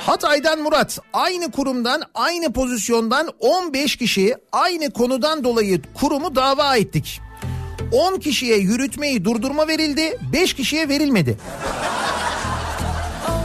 Hatay'dan 0.07 0.59
Murat 0.59 0.99
aynı 1.13 1.51
kurumdan 1.51 2.03
aynı 2.15 2.53
pozisyondan 2.53 3.29
15 3.41 3.97
kişi 3.97 4.35
aynı 4.53 4.91
konudan 4.91 5.45
dolayı 5.45 5.83
kurumu 5.95 6.37
dava 6.37 6.77
ettik. 6.77 7.21
10 7.95 8.19
kişiye 8.19 8.57
yürütmeyi 8.59 9.25
durdurma 9.25 9.69
verildi 9.69 10.19
5 10.33 10.55
kişiye 10.55 10.89
verilmedi. 10.89 11.39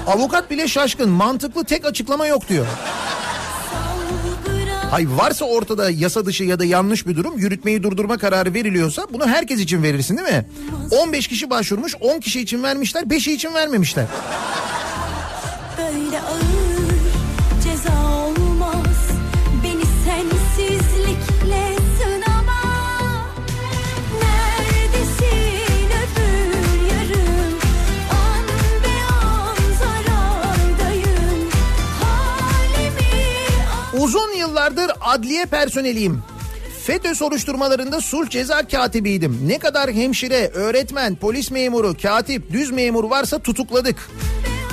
Avukat 0.07 0.51
bile 0.51 0.67
şaşkın 0.67 1.09
mantıklı 1.09 1.63
tek 1.63 1.85
açıklama 1.85 2.27
yok 2.27 2.49
diyor. 2.49 2.65
Hay 4.91 5.07
varsa 5.09 5.45
ortada 5.45 5.89
yasa 5.89 6.25
dışı 6.25 6.43
ya 6.43 6.59
da 6.59 6.65
yanlış 6.65 7.07
bir 7.07 7.15
durum 7.15 7.37
yürütmeyi 7.37 7.83
durdurma 7.83 8.17
kararı 8.17 8.53
veriliyorsa 8.53 9.07
bunu 9.13 9.27
herkes 9.27 9.59
için 9.59 9.83
verirsin 9.83 10.17
değil 10.17 10.29
mi? 10.29 10.45
15 10.91 11.27
kişi 11.27 11.49
başvurmuş 11.49 11.95
10 12.01 12.19
kişi 12.19 12.41
için 12.41 12.63
vermişler 12.63 13.03
5'i 13.03 13.33
için 13.33 13.53
vermemişler. 13.53 14.05
Böyle 15.77 16.19
ağır 16.19 16.78
Uzun 33.99 34.37
yıllardır 34.37 34.91
adliye 35.01 35.45
personeliyim. 35.45 36.23
FETÖ 36.83 37.15
soruşturmalarında 37.15 38.01
sulh 38.01 38.29
ceza 38.29 38.67
katibiydim. 38.67 39.39
Ne 39.47 39.59
kadar 39.59 39.91
hemşire, 39.91 40.47
öğretmen, 40.47 41.15
polis 41.15 41.51
memuru, 41.51 41.95
katip, 42.01 42.51
düz 42.51 42.71
memur 42.71 43.03
varsa 43.03 43.39
tutukladık. 43.39 44.09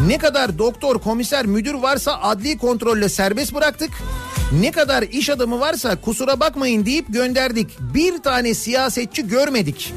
Ne 0.07 0.19
kadar 0.19 0.59
doktor, 0.59 0.99
komiser, 0.99 1.47
müdür 1.47 1.75
varsa 1.75 2.21
adli 2.23 2.59
kontrolle 2.59 3.09
serbest 3.09 3.55
bıraktık. 3.55 3.91
Ne 4.61 4.71
kadar 4.71 5.03
iş 5.03 5.31
adamı 5.31 5.61
varsa 5.61 6.01
kusura 6.01 6.41
bakmayın 6.41 6.87
deyip 6.87 7.07
gönderdik. 7.09 7.69
Bir 7.81 8.19
tane 8.23 8.55
siyasetçi 8.55 9.29
görmedik. 9.29 9.95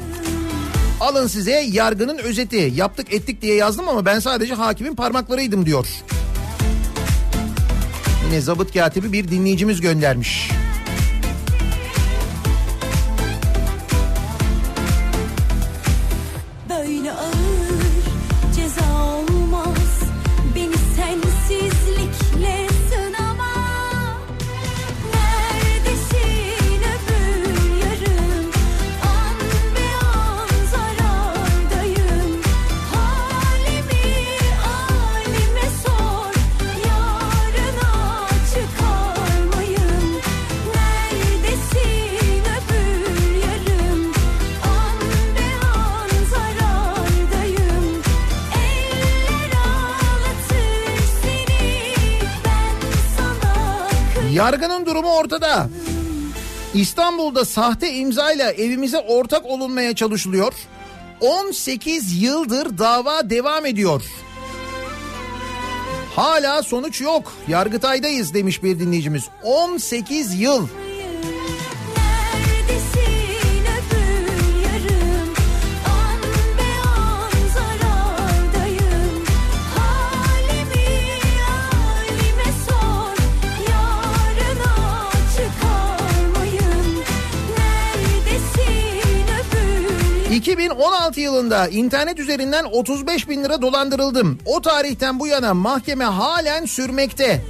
Alın 1.00 1.26
size 1.26 1.64
yargının 1.72 2.18
özeti. 2.18 2.72
Yaptık 2.74 3.12
ettik 3.12 3.42
diye 3.42 3.54
yazdım 3.54 3.88
ama 3.88 4.06
ben 4.06 4.18
sadece 4.18 4.54
hakimin 4.54 4.94
parmaklarıydım 4.94 5.66
diyor. 5.66 5.86
Yine 8.30 8.40
zabıt 8.40 8.74
katibi 8.74 9.12
bir 9.12 9.28
dinleyicimiz 9.28 9.80
göndermiş. 9.80 10.50
Yargının 54.32 54.86
durumu 54.86 55.12
ortada. 55.12 55.68
İstanbul'da 56.74 57.44
sahte 57.44 57.92
imzayla 57.94 58.52
evimize 58.52 58.98
ortak 58.98 59.46
olunmaya 59.46 59.94
çalışılıyor. 59.94 60.52
18 61.20 62.22
yıldır 62.22 62.78
dava 62.78 63.30
devam 63.30 63.66
ediyor. 63.66 64.02
Hala 66.16 66.62
sonuç 66.62 67.00
yok. 67.00 67.32
Yargıtay'dayız 67.48 68.34
demiş 68.34 68.62
bir 68.62 68.78
dinleyicimiz. 68.78 69.24
18 69.42 70.40
yıl. 70.40 70.58
Neredesin 70.60 70.89
2016 90.44 91.20
yılında 91.20 91.68
internet 91.68 92.18
üzerinden 92.18 92.64
35 92.64 93.28
bin 93.28 93.44
lira 93.44 93.62
dolandırıldım. 93.62 94.38
O 94.46 94.60
tarihten 94.62 95.20
bu 95.20 95.26
yana 95.26 95.54
mahkeme 95.54 96.04
halen 96.04 96.64
sürmekte. 96.64 97.44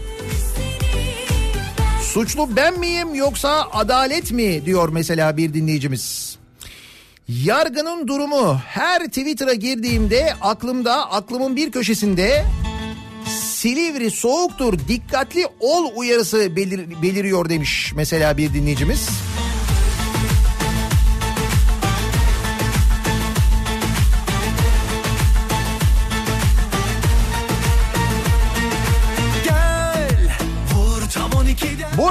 Suçlu 2.03 2.57
ben 2.57 2.79
miyim 2.79 3.15
yoksa 3.15 3.69
adalet 3.73 4.33
mi 4.33 4.67
diyor 4.67 4.89
mesela 4.89 5.37
bir 5.37 5.55
dinleyicimiz. 5.55 6.37
Yargının 7.29 8.09
durumu 8.09 8.59
her 8.67 9.05
Twitter'a 9.07 9.55
girdiğimde 9.55 10.35
aklımda 10.41 11.11
aklımın 11.11 11.57
bir 11.57 11.71
köşesinde 11.73 12.45
Silivri 13.55 14.11
soğuktur 14.11 14.79
dikkatli 14.89 15.47
ol 15.61 15.87
uyarısı 15.97 16.57
belir- 16.57 17.03
beliriyor 17.03 17.49
demiş 17.49 17.93
mesela 17.97 18.37
bir 18.37 18.55
dinleyicimiz. 18.55 19.09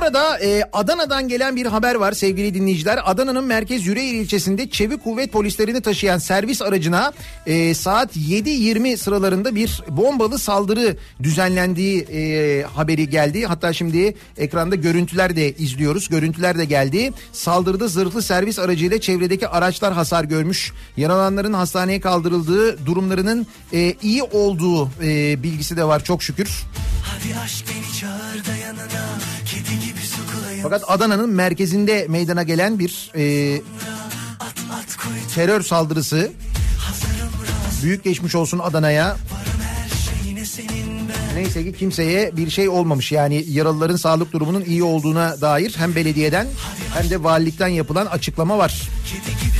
Arada 0.09 0.39
e, 0.39 0.63
Adana'dan 0.73 1.27
gelen 1.27 1.55
bir 1.55 1.65
haber 1.65 1.95
var 1.95 2.11
sevgili 2.11 2.53
dinleyiciler. 2.53 2.99
Adana'nın 3.05 3.43
Merkez 3.43 3.87
Yüreğir 3.87 4.13
ilçesinde 4.13 4.69
Çevik 4.69 5.03
Kuvvet 5.03 5.31
polislerini 5.31 5.81
taşıyan 5.81 6.17
servis 6.17 6.61
aracına 6.61 7.13
e, 7.45 7.73
saat 7.73 8.17
7.20 8.17 8.97
sıralarında 8.97 9.55
bir 9.55 9.83
bombalı 9.89 10.39
saldırı 10.39 10.97
düzenlendiği 11.23 12.01
e, 12.01 12.63
haberi 12.63 13.09
geldi. 13.09 13.45
Hatta 13.45 13.73
şimdi 13.73 14.15
ekranda 14.37 14.75
görüntüler 14.75 15.35
de 15.35 15.53
izliyoruz. 15.53 16.09
Görüntüler 16.09 16.57
de 16.57 16.65
geldi. 16.65 17.11
Saldırıda 17.33 17.87
zırhlı 17.87 18.21
servis 18.21 18.59
aracıyla 18.59 19.01
çevredeki 19.01 19.47
araçlar 19.47 19.93
hasar 19.93 20.23
görmüş. 20.23 20.71
Yaralanların 20.97 21.53
hastaneye 21.53 21.99
kaldırıldığı 21.99 22.85
durumlarının 22.85 23.47
e, 23.73 23.95
iyi 24.01 24.23
olduğu 24.23 24.85
e, 25.03 25.43
bilgisi 25.43 25.77
de 25.77 25.83
var 25.83 26.03
çok 26.03 26.23
şükür. 26.23 26.49
Hadi 27.03 27.39
aşk 27.39 27.65
beni 27.67 27.99
çağır 27.99 28.45
da 28.45 28.57
yanına 28.65 29.28
Fakat 30.63 30.83
Adana'nın 30.87 31.29
merkezinde 31.29 32.05
meydana 32.09 32.43
gelen 32.43 32.79
bir 32.79 33.11
e, 33.15 33.61
terör 35.35 35.61
saldırısı. 35.61 36.31
Büyük 37.83 38.03
geçmiş 38.03 38.35
olsun 38.35 38.59
Adana'ya. 38.59 39.17
Neyse 41.35 41.63
ki 41.63 41.73
kimseye 41.77 42.37
bir 42.37 42.49
şey 42.49 42.69
olmamış. 42.69 43.11
Yani 43.11 43.45
yaralıların 43.47 43.95
sağlık 43.95 44.33
durumunun 44.33 44.63
iyi 44.65 44.83
olduğuna 44.83 45.41
dair 45.41 45.75
hem 45.77 45.95
belediyeden 45.95 46.47
hem 46.93 47.09
de 47.09 47.23
valilikten 47.23 47.67
yapılan 47.67 48.05
açıklama 48.05 48.57
var. 48.57 48.89
Kedi 49.05 49.45
gibi 49.45 49.58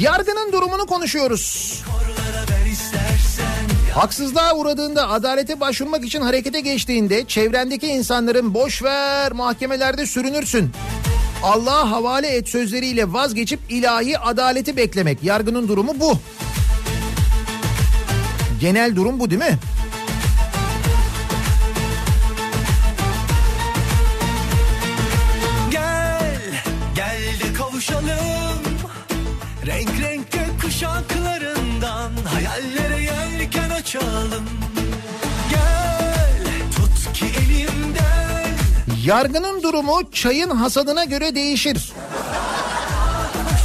Yargının 0.00 0.52
durumunu 0.52 0.86
konuşuyoruz. 0.86 1.74
Haksızlığa 3.94 4.54
uğradığında 4.54 5.08
adalete 5.08 5.60
başvurmak 5.60 6.04
için 6.04 6.20
harekete 6.20 6.60
geçtiğinde 6.60 7.24
çevrendeki 7.24 7.86
insanların 7.86 8.54
boş 8.54 8.82
ver 8.82 9.32
mahkemelerde 9.32 10.06
sürünürsün. 10.06 10.70
Allah'a 11.42 11.90
havale 11.90 12.28
et 12.28 12.48
sözleriyle 12.48 13.12
vazgeçip 13.12 13.60
ilahi 13.68 14.18
adaleti 14.18 14.76
beklemek. 14.76 15.22
Yargının 15.22 15.68
durumu 15.68 16.00
bu. 16.00 16.18
Genel 18.60 18.96
durum 18.96 19.20
bu 19.20 19.30
değil 19.30 19.42
mi? 19.42 19.58
Kuşaklarından 30.80 32.10
Hayallere 32.24 33.02
yelken 33.02 33.70
açalım 33.70 34.44
Gel 35.50 36.44
tut 36.76 37.12
ki 37.12 37.26
elimden 37.26 38.56
Yargının 39.04 39.62
durumu 39.62 40.00
çayın 40.12 40.50
hasadına 40.50 41.04
göre 41.04 41.34
değişir. 41.34 41.92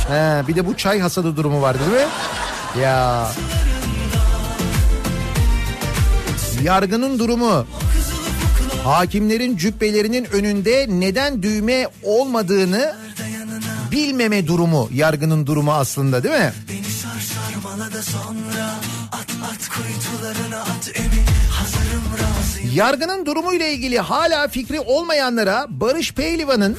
He, 0.08 0.48
bir 0.48 0.56
de 0.56 0.68
bu 0.68 0.78
çay 0.78 1.00
hasadı 1.00 1.38
durumu 1.38 1.62
var 1.62 1.78
değil 1.80 1.92
mi? 1.92 2.08
Ya. 2.82 3.28
Yargının 6.64 7.20
durumu 7.20 7.66
hakimlerin 8.84 9.58
cübbelerinin 9.58 10.26
önünde 10.26 10.86
neden 10.90 11.44
düğme 11.44 11.88
olmadığını 12.04 12.96
bilmeme 13.92 14.48
durumu 14.48 14.90
yargının 14.94 15.48
durumu 15.48 15.74
aslında 15.74 16.24
değil 16.24 16.36
mi? 16.36 16.54
Da 17.96 18.02
sonra 18.02 18.76
At 19.12 19.28
at 19.54 19.70
kuytularına 19.70 20.62
at 20.62 20.92
emin 20.96 21.26
Hazırım 21.52 22.04
razıyım 22.14 22.76
Yargının 22.76 23.26
durumuyla 23.26 23.68
ilgili 23.68 24.00
hala 24.00 24.48
fikri 24.48 24.80
olmayanlara 24.80 25.66
Barış 25.70 26.14
Pehlivan'ın 26.14 26.78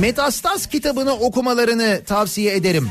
Metastas 0.00 0.66
kitabını 0.66 1.12
okumalarını 1.12 2.02
tavsiye 2.06 2.54
ederim. 2.54 2.90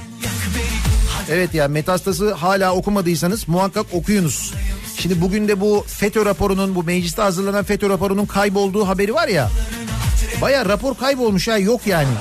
Evet 1.32 1.54
ya 1.54 1.68
Metastas'ı 1.68 2.34
hala 2.34 2.76
okumadıysanız 2.76 3.48
muhakkak 3.48 3.86
okuyunuz. 3.94 4.54
Şimdi 4.98 5.22
bugün 5.22 5.48
de 5.48 5.62
bu 5.62 5.86
FETÖ 5.88 6.26
raporunun 6.26 6.76
bu 6.76 6.84
mecliste 6.84 7.22
hazırlanan 7.22 7.64
FETÖ 7.64 7.90
raporunun 7.90 8.26
kaybolduğu 8.26 8.88
haberi 8.88 9.14
var 9.14 9.28
ya. 9.28 9.50
Baya 10.42 10.66
rapor 10.66 10.98
kaybolmuş 10.98 11.48
ha 11.48 11.58
yok 11.58 11.88
yani. 11.88 12.14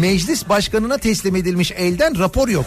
Meclis 0.00 0.48
başkanına 0.48 0.98
teslim 0.98 1.36
edilmiş 1.36 1.72
elden 1.72 2.18
rapor 2.18 2.48
yok. 2.48 2.64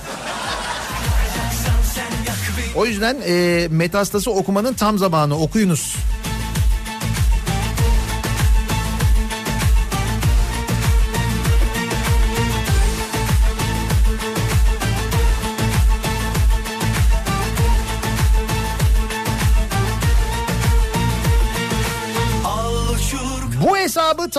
O 2.76 2.86
yüzden 2.86 3.18
e, 3.28 3.68
Metastas'ı 3.72 4.32
okumanın 4.32 4.74
tam 4.74 4.98
zamanı 4.98 5.40
okuyunuz. 5.40 5.96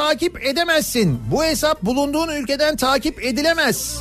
Takip 0.08 0.46
edemezsin. 0.46 1.20
Bu 1.30 1.44
hesap 1.44 1.82
bulunduğun 1.82 2.28
ülkeden 2.28 2.76
takip 2.76 3.24
edilemez. 3.24 4.00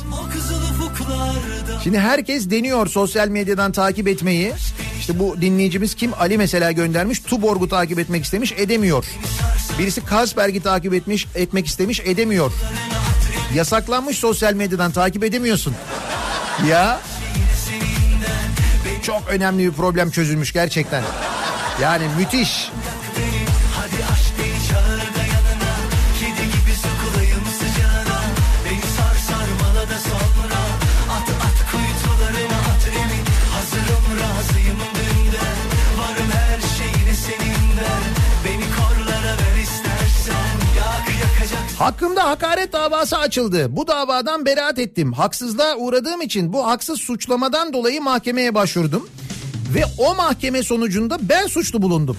Şimdi 1.84 1.98
herkes 1.98 2.50
deniyor 2.50 2.86
sosyal 2.86 3.28
medyadan 3.28 3.72
takip 3.72 4.08
etmeyi. 4.08 4.52
İşte 5.00 5.18
bu 5.18 5.40
dinleyicimiz 5.40 5.94
kim? 5.94 6.14
Ali 6.14 6.38
mesela 6.38 6.72
göndermiş. 6.72 7.20
Tuborg'u 7.20 7.68
takip 7.68 7.98
etmek 7.98 8.24
istemiş, 8.24 8.52
edemiyor. 8.52 9.04
Birisi 9.78 10.02
Carlsberg'i 10.10 10.62
takip 10.62 10.94
etmiş, 10.94 11.26
etmek 11.34 11.66
istemiş, 11.66 12.00
edemiyor. 12.00 12.52
Yasaklanmış 13.54 14.18
sosyal 14.18 14.54
medyadan 14.54 14.92
takip 14.92 15.24
edemiyorsun. 15.24 15.74
Ya. 16.68 17.00
Çok 19.02 19.22
önemli 19.28 19.66
bir 19.66 19.72
problem 19.72 20.10
çözülmüş 20.10 20.52
gerçekten. 20.52 21.02
Yani 21.82 22.04
müthiş. 22.18 22.70
Hakkımda 41.78 42.24
hakaret 42.24 42.72
davası 42.72 43.18
açıldı. 43.18 43.76
Bu 43.76 43.86
davadan 43.86 44.46
beraat 44.46 44.78
ettim. 44.78 45.12
Haksızlığa 45.12 45.76
uğradığım 45.76 46.20
için 46.22 46.52
bu 46.52 46.66
haksız 46.66 47.00
suçlamadan 47.00 47.72
dolayı 47.72 48.02
mahkemeye 48.02 48.54
başvurdum. 48.54 49.08
Ve 49.74 49.84
o 49.98 50.14
mahkeme 50.14 50.62
sonucunda 50.62 51.18
ben 51.20 51.46
suçlu 51.46 51.82
bulundum. 51.82 52.16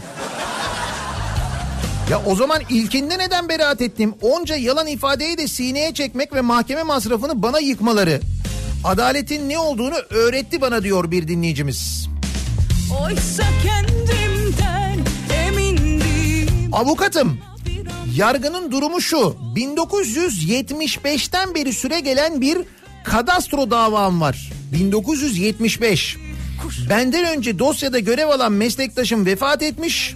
Ya 2.09 2.21
o 2.25 2.35
zaman 2.35 2.61
ilkinde 2.69 3.17
neden 3.17 3.49
beraat 3.49 3.81
ettim? 3.81 4.13
Onca 4.21 4.55
yalan 4.55 4.87
ifadeyi 4.87 5.37
de 5.37 5.47
sineye 5.47 5.93
çekmek 5.93 6.33
ve 6.33 6.41
mahkeme 6.41 6.83
masrafını 6.83 7.43
bana 7.43 7.59
yıkmaları. 7.59 8.21
Adaletin 8.83 9.49
ne 9.49 9.59
olduğunu 9.59 9.95
öğretti 10.09 10.61
bana 10.61 10.83
diyor 10.83 11.11
bir 11.11 11.27
dinleyicimiz. 11.27 12.09
Oysa 13.01 13.43
kendimden 13.63 14.99
emindim 15.47 16.73
Avukatım. 16.73 17.39
Yargının 18.19 18.71
durumu 18.71 19.01
şu. 19.01 19.35
1975'ten 19.55 21.55
beri 21.55 21.73
süre 21.73 21.99
gelen 21.99 22.41
bir 22.41 22.57
kadastro 23.03 23.71
davam 23.71 24.21
var. 24.21 24.51
1975. 24.73 26.17
Benden 26.89 27.37
önce 27.37 27.59
dosyada 27.59 27.99
görev 27.99 28.27
alan 28.27 28.51
meslektaşım 28.51 29.25
vefat 29.25 29.63
etmiş. 29.63 30.15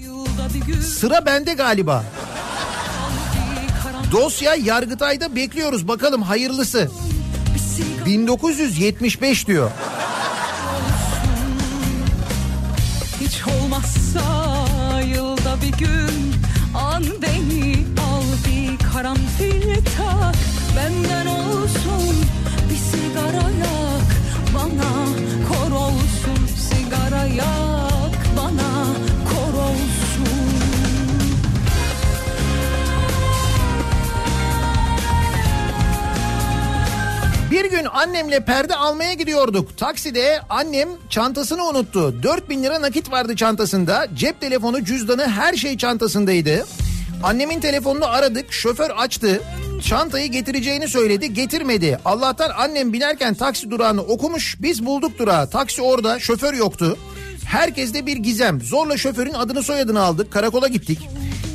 Sıra 0.99 1.25
bende 1.25 1.53
galiba. 1.53 2.03
Dosya 4.11 4.55
Yargıtay'da 4.55 5.35
bekliyoruz 5.35 5.87
bakalım 5.87 6.21
hayırlısı. 6.21 6.91
1975 8.05 9.47
diyor. 9.47 9.71
Hiç 13.21 13.41
olmazsa 13.47 14.21
yılda 15.01 15.57
bir 15.61 15.77
gün 15.77 16.22
Bir 37.63 37.71
gün 37.71 37.85
annemle 37.85 38.45
perde 38.45 38.75
almaya 38.75 39.13
gidiyorduk. 39.13 39.77
Takside 39.77 40.41
annem 40.49 40.89
çantasını 41.09 41.63
unuttu. 41.63 42.23
4000 42.23 42.63
lira 42.63 42.81
nakit 42.81 43.11
vardı 43.11 43.35
çantasında. 43.35 44.07
Cep 44.15 44.41
telefonu, 44.41 44.83
cüzdanı 44.83 45.27
her 45.27 45.53
şey 45.53 45.77
çantasındaydı. 45.77 46.65
Annemin 47.23 47.59
telefonunu 47.59 48.05
aradık. 48.05 48.53
Şoför 48.53 48.89
açtı. 48.89 49.41
Çantayı 49.83 50.31
getireceğini 50.31 50.87
söyledi. 50.87 51.33
Getirmedi. 51.33 51.99
Allah'tan 52.05 52.49
annem 52.49 52.93
binerken 52.93 53.33
taksi 53.33 53.71
durağını 53.71 54.01
okumuş. 54.01 54.57
Biz 54.59 54.85
bulduk 54.85 55.19
durağı. 55.19 55.49
Taksi 55.49 55.81
orada. 55.81 56.19
Şoför 56.19 56.53
yoktu. 56.53 56.97
Herkeste 57.45 58.05
bir 58.05 58.17
gizem. 58.17 58.61
Zorla 58.61 58.97
şoförün 58.97 59.33
adını 59.33 59.63
soyadını 59.63 60.01
aldık. 60.01 60.31
Karakola 60.31 60.67
gittik. 60.67 60.99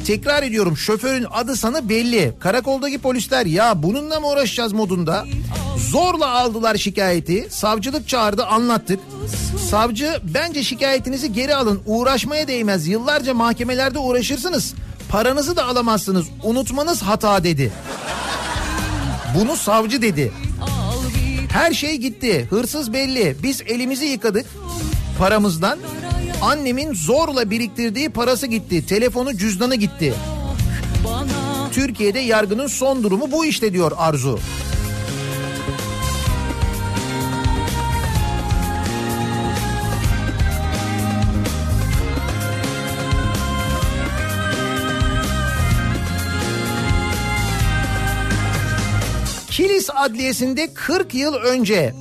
Tekrar 0.07 0.43
ediyorum 0.43 0.77
şoförün 0.77 1.27
adı 1.31 1.57
sana 1.57 1.89
belli. 1.89 2.33
Karakoldaki 2.41 2.99
polisler 2.99 3.47
ya 3.47 3.83
bununla 3.83 4.21
mı 4.21 4.29
uğraşacağız 4.29 4.73
modunda. 4.73 5.25
Zorla 5.91 6.31
aldılar 6.31 6.77
şikayeti. 6.77 7.47
Savcılık 7.51 8.09
çağırdı 8.09 8.47
anlattık. 8.47 9.01
Savcı 9.71 10.21
bence 10.35 10.63
şikayetinizi 10.65 11.33
geri 11.33 11.55
alın. 11.55 11.81
Uğraşmaya 11.87 12.49
değmez. 12.49 12.89
Yıllarca 12.89 13.35
mahkemelerde 13.35 13.99
uğraşırsınız. 13.99 14.75
Paranızı 15.09 15.57
da 15.57 15.65
alamazsınız. 15.65 16.27
Unutmanız 16.43 17.03
hata 17.03 17.45
dedi. 17.45 17.73
Bunu 19.35 19.57
savcı 19.57 20.03
dedi. 20.03 20.33
Her 21.53 21.73
şey 21.73 21.97
gitti. 21.97 22.47
Hırsız 22.51 22.93
belli. 22.93 23.37
Biz 23.43 23.63
elimizi 23.67 24.05
yıkadık 24.05 24.47
paramızdan. 25.19 25.79
Annemin 26.43 26.95
zorla 26.95 27.51
biriktirdiği 27.51 28.09
parası 28.09 28.47
gitti. 28.47 28.87
Telefonu 28.87 29.37
cüzdanı 29.37 29.75
gitti. 29.75 30.15
Türkiye'de 31.73 32.19
yargının 32.19 32.67
son 32.67 33.03
durumu 33.03 33.33
bu 33.33 33.45
işte 33.45 33.73
diyor 33.73 33.93
Arzu. 33.97 34.39
Adliyesi'nde 49.99 50.75
40 50.75 51.15
yıl 51.15 51.35
önce 51.35 51.95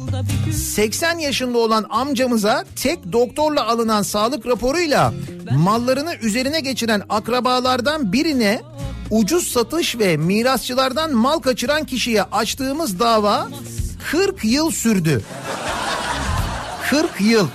80 0.53 1.17
yaşında 1.17 1.57
olan 1.57 1.85
amcamıza 1.89 2.65
tek 2.75 3.11
doktorla 3.11 3.67
alınan 3.67 4.01
sağlık 4.01 4.47
raporuyla 4.47 5.13
mallarını 5.51 6.15
üzerine 6.15 6.59
geçiren 6.59 7.03
akrabalardan 7.09 8.13
birine 8.13 8.61
ucuz 9.11 9.47
satış 9.47 9.99
ve 9.99 10.17
mirasçılardan 10.17 11.13
mal 11.13 11.39
kaçıran 11.39 11.83
kişiye 11.83 12.23
açtığımız 12.23 12.99
dava 12.99 13.47
40 14.11 14.43
yıl 14.43 14.71
sürdü. 14.71 15.23
40 16.89 17.21
yıl. 17.21 17.47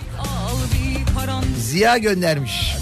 Ziya 1.61 1.99
göndermiş. 1.99 2.77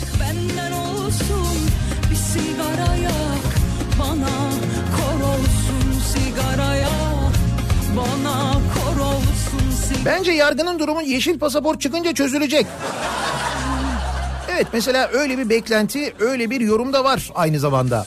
Bence 10.05 10.33
yargının 10.33 10.79
durumu 10.79 11.03
yeşil 11.03 11.39
pasaport 11.39 11.81
çıkınca 11.81 12.15
çözülecek. 12.15 12.67
Evet 14.51 14.67
mesela 14.73 15.09
öyle 15.13 15.39
bir 15.39 15.49
beklenti, 15.49 16.15
öyle 16.21 16.51
bir 16.51 16.61
yorum 16.61 16.93
da 16.93 17.05
var 17.05 17.31
aynı 17.35 17.59
zamanda. 17.61 18.07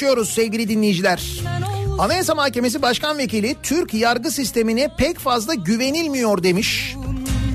Konuşuyoruz 0.00 0.30
sevgili 0.30 0.68
dinleyiciler. 0.68 1.40
Anayasa 1.98 2.34
Mahkemesi 2.34 2.82
Başkan 2.82 3.18
Vekili 3.18 3.56
Türk 3.62 3.94
yargı 3.94 4.30
sistemine 4.30 4.88
pek 4.98 5.18
fazla 5.18 5.54
güvenilmiyor 5.54 6.42
demiş. 6.42 6.96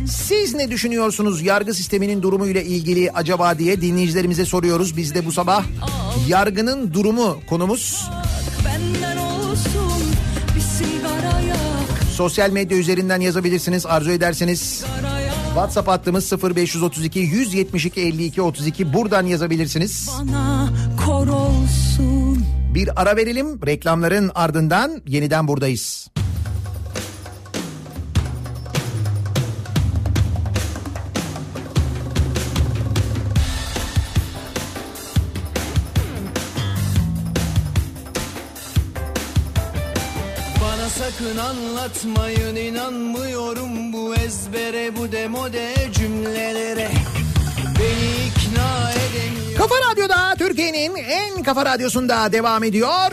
Siz 0.07 0.53
ne 0.53 0.71
düşünüyorsunuz 0.71 1.41
yargı 1.41 1.73
sisteminin 1.73 2.21
durumuyla 2.21 2.61
ilgili 2.61 3.11
acaba 3.11 3.59
diye 3.59 3.81
dinleyicilerimize 3.81 4.45
soruyoruz. 4.45 4.97
Biz 4.97 5.15
de 5.15 5.25
bu 5.25 5.31
sabah 5.31 5.65
yargının 6.27 6.93
durumu 6.93 7.39
konumuz. 7.49 8.09
Sosyal 12.15 12.49
medya 12.51 12.77
üzerinden 12.77 13.21
yazabilirsiniz 13.21 13.85
arzu 13.85 14.11
ederseniz. 14.11 14.85
WhatsApp 15.45 15.87
hattımız 15.87 16.31
0532 16.31 17.19
172 17.19 18.01
52 18.01 18.41
32 18.41 18.93
buradan 18.93 19.25
yazabilirsiniz. 19.25 20.09
Bana 20.19 20.69
kor 21.05 21.27
olsun 21.27 22.24
Bir 22.75 23.01
ara 23.01 23.15
verelim 23.15 23.65
reklamların 23.65 24.31
ardından 24.35 25.01
yeniden 25.07 25.47
buradayız. 25.47 26.09
Sakın 40.99 41.37
anlatmayın 41.37 42.55
inanmıyorum 42.55 43.93
bu 43.93 44.15
ezbere 44.15 44.95
bu 44.97 45.11
demode 45.11 45.73
cümlelere 45.93 46.89
Kafa 49.65 49.91
Radyo'da 49.91 50.35
Türkiye'nin 50.37 50.95
en 50.95 51.43
kafa 51.43 51.65
radyosunda 51.65 52.31
devam 52.31 52.63
ediyor. 52.63 53.11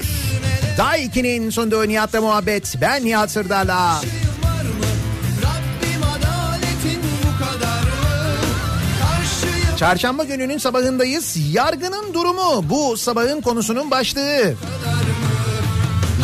Day 0.78 1.04
2'nin 1.06 1.50
sunduğu 1.50 1.88
Nihat'la 1.88 2.20
muhabbet. 2.20 2.74
Ben 2.80 3.04
Nihat 3.04 3.30
Sırdar'la. 3.30 4.00
Çarşamba 9.76 10.24
gününün 10.24 10.58
sabahındayız. 10.58 11.36
Yargının 11.52 12.14
durumu 12.14 12.64
bu 12.70 12.96
sabahın 12.96 13.40
konusunun 13.40 13.90
başlığı. 13.90 14.54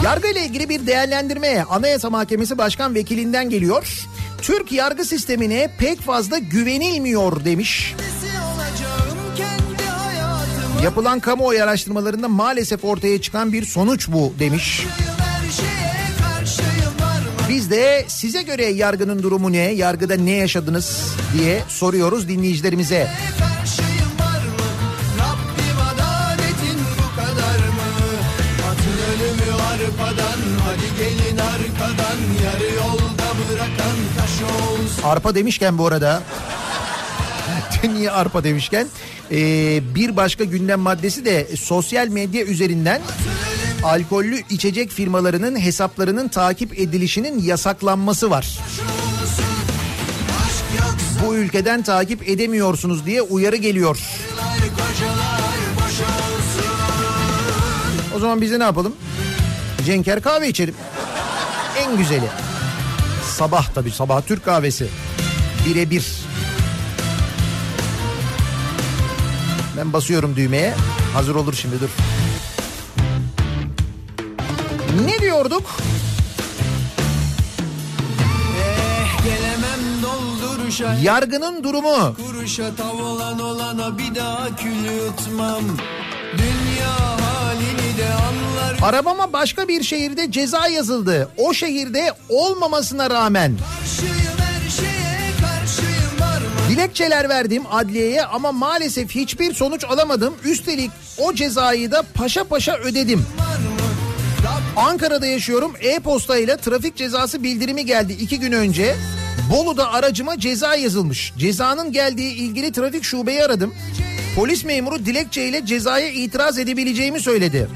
Yargı 0.04 0.28
ile 0.28 0.44
ilgili 0.44 0.68
bir 0.68 0.86
değerlendirme 0.86 1.64
Anayasa 1.70 2.10
Mahkemesi 2.10 2.58
Başkan 2.58 2.94
Vekilinden 2.94 3.50
geliyor. 3.50 4.06
Türk 4.42 4.72
yargı 4.72 5.04
sistemine 5.04 5.70
pek 5.78 6.00
fazla 6.00 6.38
güvenilmiyor 6.38 7.44
demiş. 7.44 7.94
Yapılan 10.82 11.20
kamuoyu 11.20 11.62
araştırmalarında 11.62 12.28
maalesef 12.28 12.84
ortaya 12.84 13.20
çıkan 13.20 13.52
bir 13.52 13.64
sonuç 13.64 14.08
bu 14.08 14.34
demiş. 14.38 14.86
Biz 17.48 17.70
de 17.70 18.04
size 18.08 18.42
göre 18.42 18.64
yargının 18.64 19.22
durumu 19.22 19.52
ne, 19.52 19.58
yargıda 19.58 20.14
ne 20.14 20.30
yaşadınız 20.30 21.14
diye 21.38 21.62
soruyoruz 21.68 22.28
dinleyicilerimize. 22.28 23.08
Arpa 35.04 35.34
demişken 35.34 35.78
bu 35.78 35.86
arada 35.86 36.22
niye 37.84 38.10
arpa 38.10 38.44
demişken 38.44 38.86
ee, 39.30 39.80
bir 39.94 40.16
başka 40.16 40.44
gündem 40.44 40.80
maddesi 40.80 41.24
de 41.24 41.46
sosyal 41.56 42.08
medya 42.08 42.44
üzerinden 42.44 43.00
alkollü 43.82 44.40
içecek 44.50 44.90
firmalarının 44.90 45.60
hesaplarının 45.60 46.28
takip 46.28 46.78
edilişinin 46.78 47.42
yasaklanması 47.42 48.30
var. 48.30 48.58
Bu 51.26 51.34
ülkeden 51.34 51.82
takip 51.82 52.28
edemiyorsunuz 52.28 53.06
diye 53.06 53.22
uyarı 53.22 53.56
geliyor. 53.56 53.98
O 58.16 58.18
zaman 58.18 58.40
biz 58.40 58.50
de 58.50 58.58
ne 58.58 58.64
yapalım? 58.64 58.94
Cenker 59.86 60.22
kahve 60.22 60.48
içelim. 60.48 60.74
En 61.78 61.96
güzeli. 61.96 62.28
Sabah 63.36 63.68
tabii 63.74 63.90
sabah 63.90 64.22
Türk 64.22 64.44
kahvesi. 64.44 64.88
Birebir. 65.66 66.06
Ben 69.78 69.92
basıyorum 69.92 70.36
düğmeye. 70.36 70.74
Hazır 71.14 71.34
olur 71.34 71.54
şimdi 71.54 71.76
dur. 71.80 71.88
Ne 75.06 75.18
diyorduk? 75.18 75.62
Eh 80.84 81.02
Yargının 81.02 81.64
durumu. 81.64 82.16
kuruşa 82.26 82.74
tavlan 82.76 83.40
olana 83.40 83.98
bir 83.98 84.14
daha 84.14 84.56
kül 84.56 84.84
yutmam. 84.84 85.62
Dünya 86.38 87.20
halini 87.20 87.98
de 87.98 88.06
anlar 88.14 88.78
Arabama 88.82 89.32
başka 89.32 89.68
bir 89.68 89.82
şehirde 89.82 90.30
ceza 90.30 90.68
yazıldı. 90.68 91.28
O 91.36 91.54
şehirde 91.54 92.12
olmamasına 92.28 93.10
rağmen 93.10 93.52
karşıyım 93.52 93.77
dilekçeler 96.78 97.28
verdim 97.28 97.62
adliyeye 97.70 98.24
ama 98.24 98.52
maalesef 98.52 99.10
hiçbir 99.10 99.54
sonuç 99.54 99.84
alamadım. 99.84 100.34
Üstelik 100.44 100.90
o 101.18 101.34
cezayı 101.34 101.90
da 101.90 102.02
paşa 102.14 102.44
paşa 102.44 102.76
ödedim. 102.76 103.26
Ankara'da 104.76 105.26
yaşıyorum. 105.26 105.72
E-posta 105.80 106.38
ile 106.38 106.56
trafik 106.56 106.96
cezası 106.96 107.42
bildirimi 107.42 107.86
geldi 107.86 108.12
iki 108.12 108.40
gün 108.40 108.52
önce. 108.52 108.96
Bolu'da 109.52 109.92
aracıma 109.92 110.38
ceza 110.38 110.74
yazılmış. 110.74 111.32
Cezanın 111.38 111.92
geldiği 111.92 112.34
ilgili 112.34 112.72
trafik 112.72 113.04
şubeyi 113.04 113.44
aradım. 113.44 113.74
Polis 114.36 114.64
memuru 114.64 115.06
dilekçeyle 115.06 115.66
cezaya 115.66 116.08
itiraz 116.08 116.58
edebileceğimi 116.58 117.20
söyledi. 117.20 117.68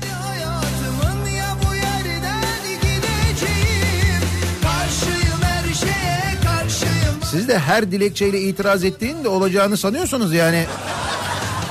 Siz 7.32 7.48
de 7.48 7.58
her 7.58 7.92
dilekçeyle 7.92 8.40
itiraz 8.40 8.84
ettiğinde 8.84 9.28
olacağını 9.28 9.76
sanıyorsunuz 9.76 10.34
yani. 10.34 10.64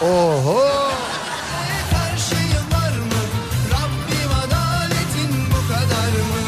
Oho. 0.01 0.63
Karşıyım 1.91 2.65
var 2.71 2.91
mı? 2.97 3.21
Rabbim 3.71 4.31
adaletin 4.39 5.31
bu 5.51 5.67
kadar 5.73 6.11
mı? 6.11 6.41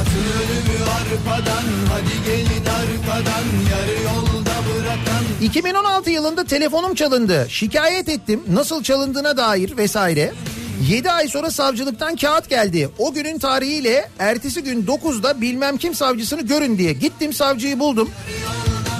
Atın 0.00 0.26
ölümü 0.40 0.84
arpadan 0.90 1.64
hadi 1.92 2.24
gelin 2.26 2.64
arkadan 2.66 3.44
yarı 3.70 4.02
yolda 4.02 4.50
bırakan 4.68 5.24
2016 5.42 6.10
yılında 6.10 6.44
telefonum 6.44 6.94
çalındı. 6.94 7.46
Şikayet 7.50 8.08
ettim 8.08 8.42
nasıl 8.52 8.82
çalındığına 8.82 9.36
dair 9.36 9.76
vesaire. 9.76 10.32
7 10.82 11.10
ay 11.10 11.28
sonra 11.28 11.50
savcılıktan 11.50 12.16
kağıt 12.16 12.48
geldi. 12.48 12.88
O 12.98 13.12
günün 13.12 13.38
tarihiyle 13.38 14.08
ertesi 14.18 14.62
gün 14.62 14.86
9'da 14.86 15.40
bilmem 15.40 15.76
kim 15.76 15.94
savcısını 15.94 16.42
görün 16.42 16.78
diye. 16.78 16.92
Gittim 16.92 17.32
savcıyı 17.32 17.78
buldum. 17.78 18.10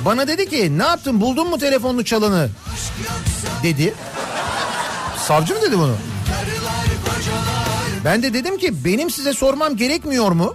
Bana 0.05 0.29
dedi 0.29 0.49
ki 0.49 0.79
ne 0.79 0.83
yaptın 0.83 1.21
buldun 1.21 1.49
mu 1.51 1.59
telefonunu 1.59 2.05
çalanı? 2.05 2.49
Dedi. 3.63 3.95
Savcı 5.27 5.55
mı 5.55 5.63
dedi 5.63 5.79
bunu? 5.79 5.97
Ben 8.05 8.23
de 8.23 8.35
dedim 8.35 8.59
ki 8.59 8.85
benim 8.85 9.11
size 9.11 9.33
sormam 9.33 9.77
gerekmiyor 9.77 10.33
mu? 10.33 10.55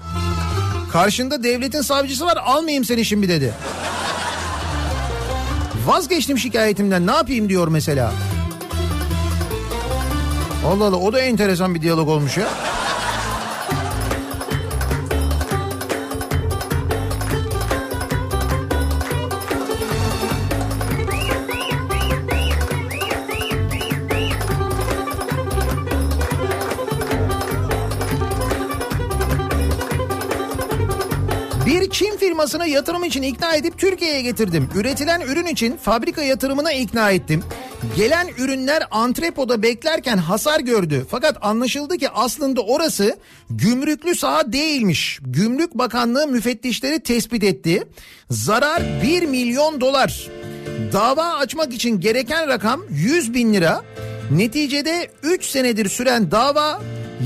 Karşında 0.91 1.43
devletin 1.43 1.81
savcısı 1.81 2.26
var 2.26 2.38
almayayım 2.38 2.85
seni 2.85 3.06
şimdi 3.06 3.30
dedi. 3.30 3.53
Vazgeçtim 5.85 6.38
şikayetimden 6.38 7.07
ne 7.07 7.11
yapayım 7.11 7.49
diyor 7.49 7.68
mesela. 7.68 8.11
Allah 10.65 10.85
Allah 10.85 10.97
o 10.97 11.13
da 11.13 11.19
enteresan 11.19 11.75
bir 11.75 11.81
diyalog 11.81 12.09
olmuş 12.09 12.38
ya. 12.38 12.47
Firmasına 32.32 32.66
yatırım 32.66 33.03
için 33.03 33.22
ikna 33.22 33.56
edip 33.56 33.78
Türkiye'ye 33.78 34.22
getirdim. 34.22 34.70
Üretilen 34.76 35.22
ürün 35.22 35.45
için 35.45 35.78
fabrika 35.78 36.22
yatırımına 36.22 36.72
ikna 36.72 37.12
ettim. 37.12 37.44
Gelen 37.95 38.28
ürünler 38.38 38.84
antrepoda 38.91 39.62
beklerken 39.62 40.18
hasar 40.18 40.60
gördü. 40.60 41.06
Fakat 41.10 41.38
anlaşıldı 41.41 41.98
ki 41.98 42.10
aslında 42.10 42.62
orası 42.62 43.18
gümrüklü 43.49 44.16
saha 44.16 44.53
değilmiş. 44.53 45.20
Gümrük 45.22 45.78
Bakanlığı 45.78 46.28
müfettişleri 46.28 46.99
tespit 46.99 47.44
etti. 47.44 47.84
Zarar 48.30 48.84
1 49.03 49.24
milyon 49.24 49.82
dolar. 49.82 50.28
Dava 50.94 51.34
açmak 51.34 51.74
için 51.74 51.99
gereken 51.99 52.48
rakam 52.48 52.82
100 52.90 53.34
bin 53.34 53.53
lira. 53.53 53.82
Neticede 54.32 55.12
3 55.24 55.45
senedir 55.45 55.90
süren 55.90 56.32
dava 56.32 56.82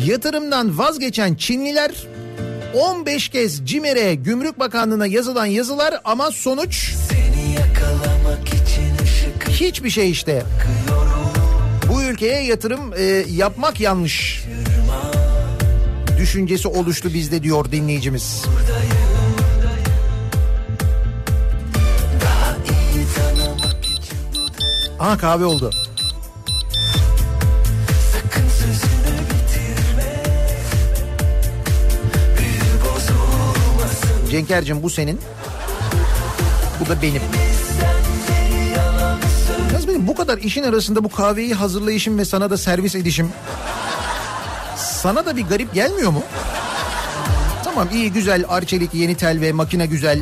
yatırımdan 0.05 0.77
vazgeçen 0.77 1.35
Çinliler 1.35 2.14
15 2.75 3.29
kez 3.29 3.65
CİMER'e 3.65 4.15
Gümrük 4.15 4.59
Bakanlığı'na 4.59 5.07
yazılan 5.07 5.45
yazılar 5.45 6.01
ama 6.03 6.31
sonuç 6.31 6.93
hiçbir 9.49 9.89
şey 9.89 10.11
işte. 10.11 10.43
Bu 11.89 12.03
ülkeye 12.03 12.43
yatırım 12.43 12.93
e, 12.97 13.03
yapmak 13.31 13.79
yanlış 13.79 14.45
düşüncesi 16.17 16.67
oluştu 16.67 17.13
bizde 17.13 17.43
diyor 17.43 17.71
dinleyicimiz. 17.71 18.43
Aha 24.99 25.17
kahve 25.17 25.45
oldu. 25.45 25.71
Cenker'cim 34.31 34.83
bu 34.83 34.89
senin. 34.89 35.19
Bu 36.79 36.89
da 36.89 37.01
benim. 37.01 37.21
Yalnız 39.71 39.87
benim 39.87 40.07
bu 40.07 40.15
kadar 40.15 40.37
işin 40.37 40.63
arasında 40.63 41.03
bu 41.03 41.09
kahveyi 41.09 41.53
hazırlayışım 41.53 42.17
ve 42.17 42.25
sana 42.25 42.49
da 42.49 42.57
servis 42.57 42.95
edişim 42.95 43.29
sana 44.77 45.25
da 45.25 45.37
bir 45.37 45.45
garip 45.45 45.73
gelmiyor 45.73 46.11
mu? 46.11 46.23
Tamam 47.63 47.87
iyi 47.93 48.11
güzel 48.11 48.45
arçelik 48.49 48.93
yeni 48.93 49.15
tel 49.15 49.41
ve 49.41 49.51
makine 49.51 49.85
güzel. 49.85 50.19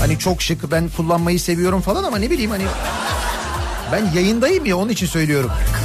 Hani 0.00 0.18
çok 0.18 0.42
şık 0.42 0.70
ben 0.70 0.88
kullanmayı 0.96 1.40
seviyorum 1.40 1.80
falan 1.80 2.04
ama 2.04 2.18
ne 2.18 2.30
bileyim 2.30 2.50
hani 2.50 2.64
ben 3.92 4.10
yayındayım 4.14 4.66
ya 4.66 4.76
onun 4.76 4.90
için 4.90 5.06
söylüyorum. 5.06 5.50
Bu 5.50 5.77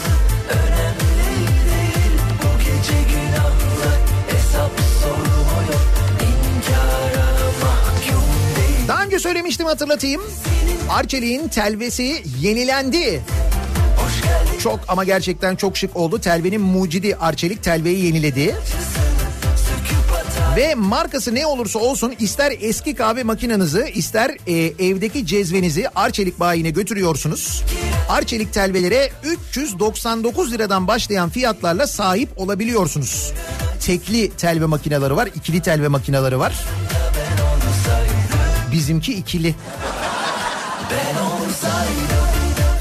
söylemiştim 9.23 9.65
hatırlatayım. 9.67 10.21
Arçelik'in 10.89 11.47
telvesi 11.47 12.23
yenilendi. 12.39 13.21
Çok 14.63 14.79
ama 14.87 15.03
gerçekten 15.03 15.55
çok 15.55 15.77
şık 15.77 15.95
oldu. 15.95 16.19
Telvenin 16.19 16.61
mucidi 16.61 17.15
Arçelik 17.15 17.63
telveyi 17.63 18.05
yeniledi. 18.05 18.55
Ve 20.55 20.75
markası 20.75 21.35
ne 21.35 21.45
olursa 21.45 21.79
olsun 21.79 22.13
ister 22.19 22.53
eski 22.61 22.95
kahve 22.95 23.23
makinenizi 23.23 23.91
ister 23.95 24.31
e, 24.47 24.53
evdeki 24.85 25.25
cezvenizi 25.25 25.89
Arçelik 25.95 26.39
bayine 26.39 26.69
götürüyorsunuz. 26.69 27.63
Arçelik 28.09 28.53
telvelere 28.53 29.11
399 29.23 30.51
liradan 30.53 30.87
başlayan 30.87 31.29
fiyatlarla 31.29 31.87
sahip 31.87 32.29
olabiliyorsunuz. 32.35 33.33
Tekli 33.79 34.29
telve 34.29 34.65
makineleri 34.65 35.15
var, 35.15 35.29
ikili 35.35 35.61
telve 35.61 35.87
makineleri 35.87 36.39
var. 36.39 36.53
Bizimki 38.73 39.13
ikili. 39.13 39.55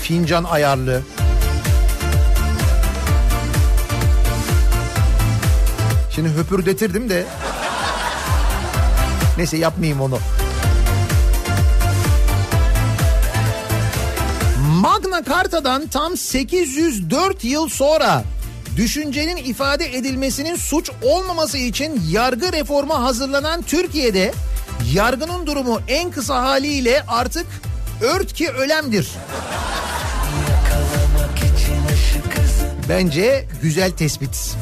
Fincan 0.02 0.44
ayarlı. 0.44 1.02
Şimdi 6.14 6.28
höpürdetirdim 6.28 7.08
de. 7.08 7.24
Neyse 9.36 9.56
yapmayayım 9.56 10.00
onu. 10.00 10.18
Magna 14.80 15.24
Carta'dan 15.24 15.86
tam 15.86 16.16
804 16.16 17.44
yıl 17.44 17.68
sonra 17.68 18.24
düşüncenin 18.76 19.36
ifade 19.36 19.96
edilmesinin 19.96 20.56
suç 20.56 20.90
olmaması 21.02 21.58
için 21.58 22.02
yargı 22.10 22.52
reformu 22.52 22.94
hazırlanan 22.94 23.62
Türkiye'de 23.62 24.32
yargının 24.92 25.46
durumu 25.46 25.80
en 25.88 26.10
kısa 26.10 26.42
haliyle 26.42 27.04
artık 27.08 27.46
ört 28.00 28.32
ki 28.32 28.50
ölemdir. 28.50 29.10
Bence 32.88 33.46
güzel 33.62 33.90
tespit. 33.90 34.56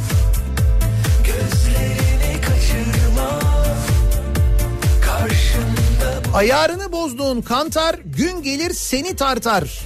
Ayarını 6.35 6.93
bozduğun 6.93 7.43
kantar 7.43 7.97
gün 8.05 8.43
gelir 8.43 8.75
seni 8.75 9.17
tartar. 9.17 9.81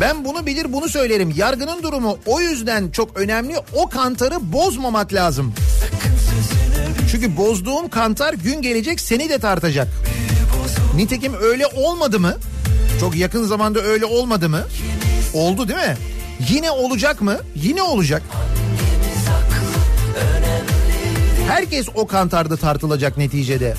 Ben 0.00 0.24
bunu 0.24 0.46
bilir 0.46 0.72
bunu 0.72 0.88
söylerim. 0.88 1.32
Yargının 1.36 1.82
durumu 1.82 2.18
o 2.26 2.40
yüzden 2.40 2.90
çok 2.90 3.16
önemli. 3.18 3.54
O 3.74 3.88
kantarı 3.88 4.52
bozmamak 4.52 5.12
lazım. 5.12 5.54
Çünkü 7.10 7.36
bozduğun 7.36 7.88
kantar 7.88 8.34
gün 8.34 8.62
gelecek 8.62 9.00
seni 9.00 9.28
de 9.28 9.38
tartacak. 9.38 9.88
Nitekim 10.96 11.34
öyle 11.42 11.66
olmadı 11.66 12.20
mı? 12.20 12.34
Çok 13.00 13.16
yakın 13.16 13.44
zamanda 13.44 13.80
öyle 13.80 14.04
olmadı 14.04 14.48
mı? 14.48 14.62
Oldu 15.34 15.68
değil 15.68 15.78
mi? 15.78 15.96
Yine 16.48 16.70
olacak 16.70 17.20
mı? 17.20 17.36
Yine 17.54 17.82
olacak. 17.82 18.22
Herkes 21.48 21.86
o 21.94 22.06
kantarda 22.06 22.56
tartılacak 22.56 23.16
neticede. 23.16 23.74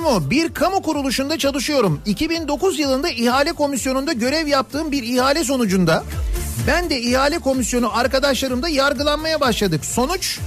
Durumu 0.00 0.30
bir 0.30 0.54
kamu 0.54 0.82
kuruluşunda 0.82 1.38
çalışıyorum. 1.38 2.00
2009 2.06 2.78
yılında 2.78 3.10
ihale 3.10 3.52
komisyonunda 3.52 4.12
görev 4.12 4.46
yaptığım 4.46 4.92
bir 4.92 5.02
ihale 5.02 5.44
sonucunda 5.44 6.04
ben 6.66 6.90
de 6.90 7.00
ihale 7.00 7.38
komisyonu 7.38 7.98
arkadaşlarımda 7.98 8.68
yargılanmaya 8.68 9.40
başladık. 9.40 9.84
Sonuç 9.84 10.38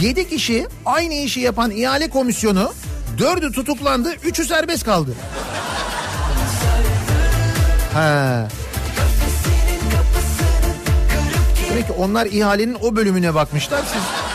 7 0.00 0.28
kişi 0.28 0.66
aynı 0.86 1.14
işi 1.14 1.40
yapan 1.40 1.70
ihale 1.70 2.10
komisyonu 2.10 2.72
4'ü 3.18 3.52
tutuklandı 3.52 4.12
3'ü 4.14 4.44
serbest 4.44 4.84
kaldı. 4.84 5.10
Ha. 7.94 8.48
Demek 11.70 11.86
ki 11.86 11.92
onlar 11.92 12.26
ihalenin 12.26 12.76
o 12.82 12.96
bölümüne 12.96 13.34
bakmışlar 13.34 13.82
siz 13.92 14.27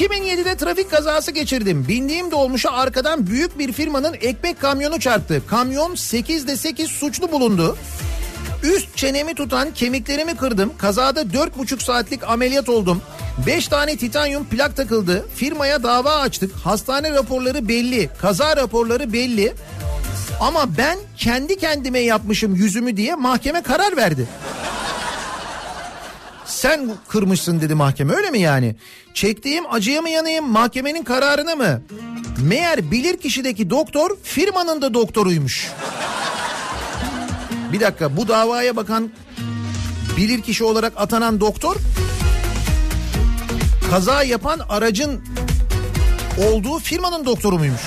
2007'de 0.00 0.56
trafik 0.56 0.90
kazası 0.90 1.30
geçirdim. 1.30 1.88
Bindiğim 1.88 2.30
dolmuşa 2.30 2.70
arkadan 2.70 3.26
büyük 3.26 3.58
bir 3.58 3.72
firmanın 3.72 4.14
ekmek 4.14 4.60
kamyonu 4.60 5.00
çarptı. 5.00 5.42
Kamyon 5.46 5.94
8'de 5.94 6.56
8 6.56 6.90
suçlu 6.90 7.32
bulundu. 7.32 7.76
Üst 8.62 8.96
çenemi 8.96 9.34
tutan 9.34 9.74
kemiklerimi 9.74 10.36
kırdım. 10.36 10.72
Kazada 10.78 11.22
4,5 11.22 11.82
saatlik 11.82 12.24
ameliyat 12.28 12.68
oldum. 12.68 13.02
5 13.46 13.68
tane 13.68 13.96
titanyum 13.96 14.44
plak 14.44 14.76
takıldı. 14.76 15.26
Firmaya 15.34 15.82
dava 15.82 16.14
açtık. 16.14 16.54
Hastane 16.56 17.10
raporları 17.10 17.68
belli. 17.68 18.10
Kaza 18.20 18.56
raporları 18.56 19.12
belli. 19.12 19.54
Ama 20.40 20.76
ben 20.78 20.98
kendi 21.16 21.58
kendime 21.58 22.00
yapmışım 22.00 22.54
yüzümü 22.54 22.96
diye 22.96 23.14
mahkeme 23.14 23.62
karar 23.62 23.96
verdi. 23.96 24.28
Sen 26.50 26.90
kırmışsın 27.08 27.60
dedi 27.60 27.74
mahkeme 27.74 28.14
öyle 28.14 28.30
mi 28.30 28.40
yani? 28.40 28.76
Çektiğim 29.14 29.64
acıya 29.70 30.02
mı 30.02 30.08
yanayım 30.08 30.48
mahkemenin 30.48 31.04
kararına 31.04 31.54
mı? 31.56 31.82
Meğer 32.42 32.90
bilir 32.90 33.16
kişideki 33.16 33.70
doktor 33.70 34.16
firmanın 34.22 34.82
da 34.82 34.94
doktoruymuş. 34.94 35.70
Bir 37.72 37.80
dakika 37.80 38.16
bu 38.16 38.28
davaya 38.28 38.76
bakan 38.76 39.10
bilir 40.16 40.42
kişi 40.42 40.64
olarak 40.64 40.92
atanan 40.96 41.40
doktor 41.40 41.76
kaza 43.90 44.22
yapan 44.22 44.60
aracın 44.68 45.24
olduğu 46.48 46.78
firmanın 46.78 47.26
doktoru 47.26 47.58
muymuş? 47.58 47.80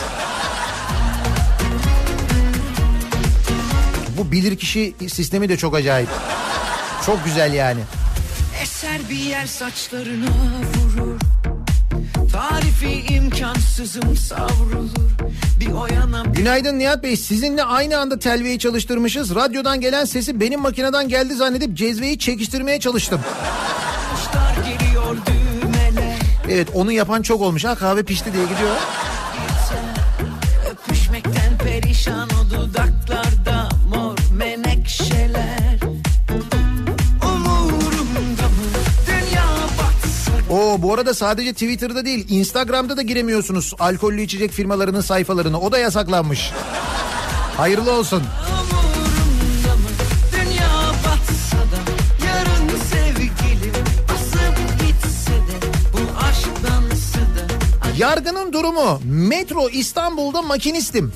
Bu 4.17 4.31
bilir 4.31 4.57
kişi 4.57 4.95
sistemi 5.09 5.49
de 5.49 5.57
çok 5.57 5.75
acayip. 5.75 6.09
Çok 7.05 7.25
güzel 7.25 7.53
yani. 7.53 7.81
Eser 8.63 8.99
bir 9.09 9.15
yer 9.15 9.45
saçlarına 9.45 10.29
vurur 10.75 11.19
Tarifi 12.31 13.13
imkansızım 13.13 14.17
savrulur 14.17 15.09
Bir 15.59 15.71
o 15.71 15.87
yana 15.87 16.25
bir 16.25 16.39
Günaydın 16.39 16.79
Nihat 16.79 17.03
Bey. 17.03 17.17
Sizinle 17.17 17.63
aynı 17.63 17.97
anda 17.97 18.19
telveyi 18.19 18.59
çalıştırmışız. 18.59 19.35
Radyodan 19.35 19.81
gelen 19.81 20.05
sesi 20.05 20.39
benim 20.39 20.59
makineden 20.59 21.09
geldi 21.09 21.33
zannedip 21.33 21.77
cezveyi 21.77 22.19
çekiştirmeye 22.19 22.79
çalıştım. 22.79 23.21
Evet 26.49 26.67
onu 26.73 26.91
yapan 26.91 27.21
çok 27.21 27.41
olmuş. 27.41 27.65
Ha 27.65 27.75
kahve 27.75 28.03
pişti 28.03 28.33
diye 28.33 28.43
gidiyor. 28.43 28.75
Bu 40.93 40.97
arada 40.97 41.13
sadece 41.13 41.53
Twitter'da 41.53 42.05
değil 42.05 42.25
Instagram'da 42.29 42.97
da 42.97 43.01
giremiyorsunuz 43.01 43.73
alkollü 43.79 44.21
içecek 44.21 44.51
firmalarının 44.51 45.01
sayfalarına. 45.01 45.59
O 45.59 45.71
da 45.71 45.77
yasaklanmış. 45.77 46.51
Hayırlı 47.57 47.91
olsun. 47.91 48.23
Yargının 57.97 58.53
durumu 58.53 59.01
Metro 59.05 59.69
İstanbul'da 59.69 60.41
makinistim. 60.41 61.13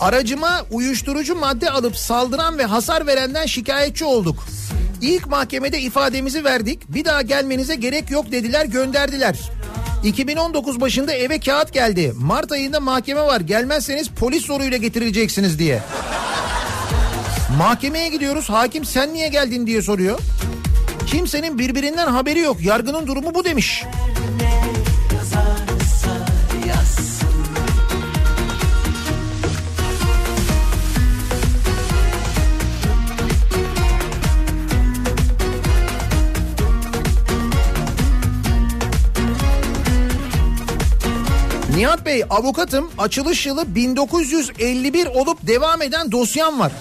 Aracıma 0.00 0.66
uyuşturucu 0.70 1.36
madde 1.36 1.70
alıp 1.70 1.96
saldıran 1.96 2.58
ve 2.58 2.64
hasar 2.64 3.06
verenden 3.06 3.46
şikayetçi 3.46 4.04
olduk. 4.04 4.36
İlk 5.02 5.26
mahkemede 5.26 5.80
ifademizi 5.80 6.44
verdik. 6.44 6.80
Bir 6.88 7.04
daha 7.04 7.22
gelmenize 7.22 7.74
gerek 7.74 8.10
yok 8.10 8.32
dediler 8.32 8.64
gönderdiler. 8.64 9.38
2019 10.04 10.80
başında 10.80 11.12
eve 11.12 11.40
kağıt 11.40 11.72
geldi. 11.72 12.12
Mart 12.16 12.52
ayında 12.52 12.80
mahkeme 12.80 13.20
var. 13.20 13.40
Gelmezseniz 13.40 14.08
polis 14.08 14.44
zoruyla 14.44 14.76
getirileceksiniz 14.76 15.58
diye. 15.58 15.82
Mahkemeye 17.58 18.08
gidiyoruz. 18.08 18.50
Hakim 18.50 18.84
sen 18.84 19.14
niye 19.14 19.28
geldin 19.28 19.66
diye 19.66 19.82
soruyor. 19.82 20.18
Kimsenin 21.06 21.58
birbirinden 21.58 22.06
haberi 22.06 22.38
yok. 22.38 22.56
Yargının 22.60 23.06
durumu 23.06 23.34
bu 23.34 23.44
demiş. 23.44 23.84
Nihat 41.82 42.06
Bey 42.06 42.24
avukatım 42.30 42.90
açılış 42.98 43.46
yılı 43.46 43.74
1951 43.74 45.06
olup 45.06 45.46
devam 45.46 45.82
eden 45.82 46.12
dosyam 46.12 46.60
var. 46.60 46.72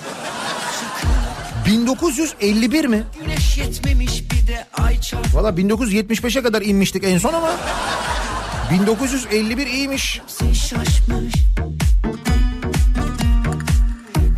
1951 1.66 2.86
mi? 2.86 3.04
Valla 5.34 5.50
1975'e 5.50 6.44
kadar 6.44 6.62
inmiştik 6.62 7.04
en 7.04 7.18
son 7.18 7.34
ama 7.34 7.52
1951 8.72 9.68
iyiymiş. 9.68 10.22
şaşmış 10.54 11.36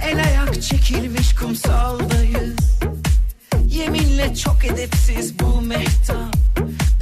El 0.06 0.24
ayak 0.24 0.62
çekilmiş 0.62 1.36
kumsaldayız 1.36 2.60
Yeminle 3.68 4.36
çok 4.36 4.66
edepsiz 4.66 5.40
bu 5.40 5.62
mehtap 5.62 6.36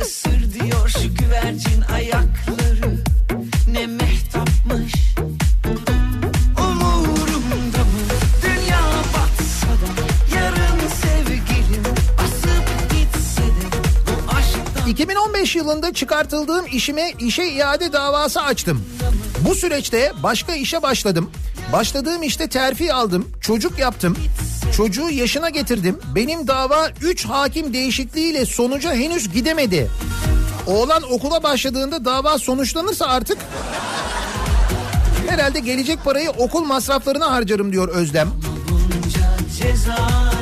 Isır 0.01 0.53
diyor 0.53 0.89
şu 0.89 1.15
güvercin 1.15 1.81
ayakları 1.81 2.60
2015 15.51 15.55
yılında 15.55 15.93
çıkartıldığım 15.93 16.65
işime 16.71 17.13
işe 17.19 17.43
iade 17.43 17.93
davası 17.93 18.41
açtım. 18.41 18.85
Bu 19.47 19.55
süreçte 19.55 20.11
başka 20.23 20.55
işe 20.55 20.81
başladım. 20.81 21.31
Başladığım 21.73 22.23
işte 22.23 22.47
terfi 22.47 22.93
aldım, 22.93 23.27
çocuk 23.41 23.79
yaptım. 23.79 24.17
Çocuğu 24.77 25.09
yaşına 25.09 25.49
getirdim. 25.49 25.99
Benim 26.15 26.47
dava 26.47 26.89
3 27.01 27.25
hakim 27.25 27.73
değişikliğiyle 27.73 28.45
sonuca 28.45 28.93
henüz 28.93 29.31
gidemedi. 29.33 29.89
Oğlan 30.67 31.03
okula 31.11 31.43
başladığında 31.43 32.05
dava 32.05 32.37
sonuçlanırsa 32.37 33.05
artık 33.05 33.37
herhalde 35.27 35.59
gelecek 35.59 36.03
parayı 36.03 36.29
okul 36.29 36.63
masraflarına 36.63 37.31
harcarım 37.31 37.71
diyor 37.71 37.87
Özlem. 37.87 38.29
bunca 38.69 40.40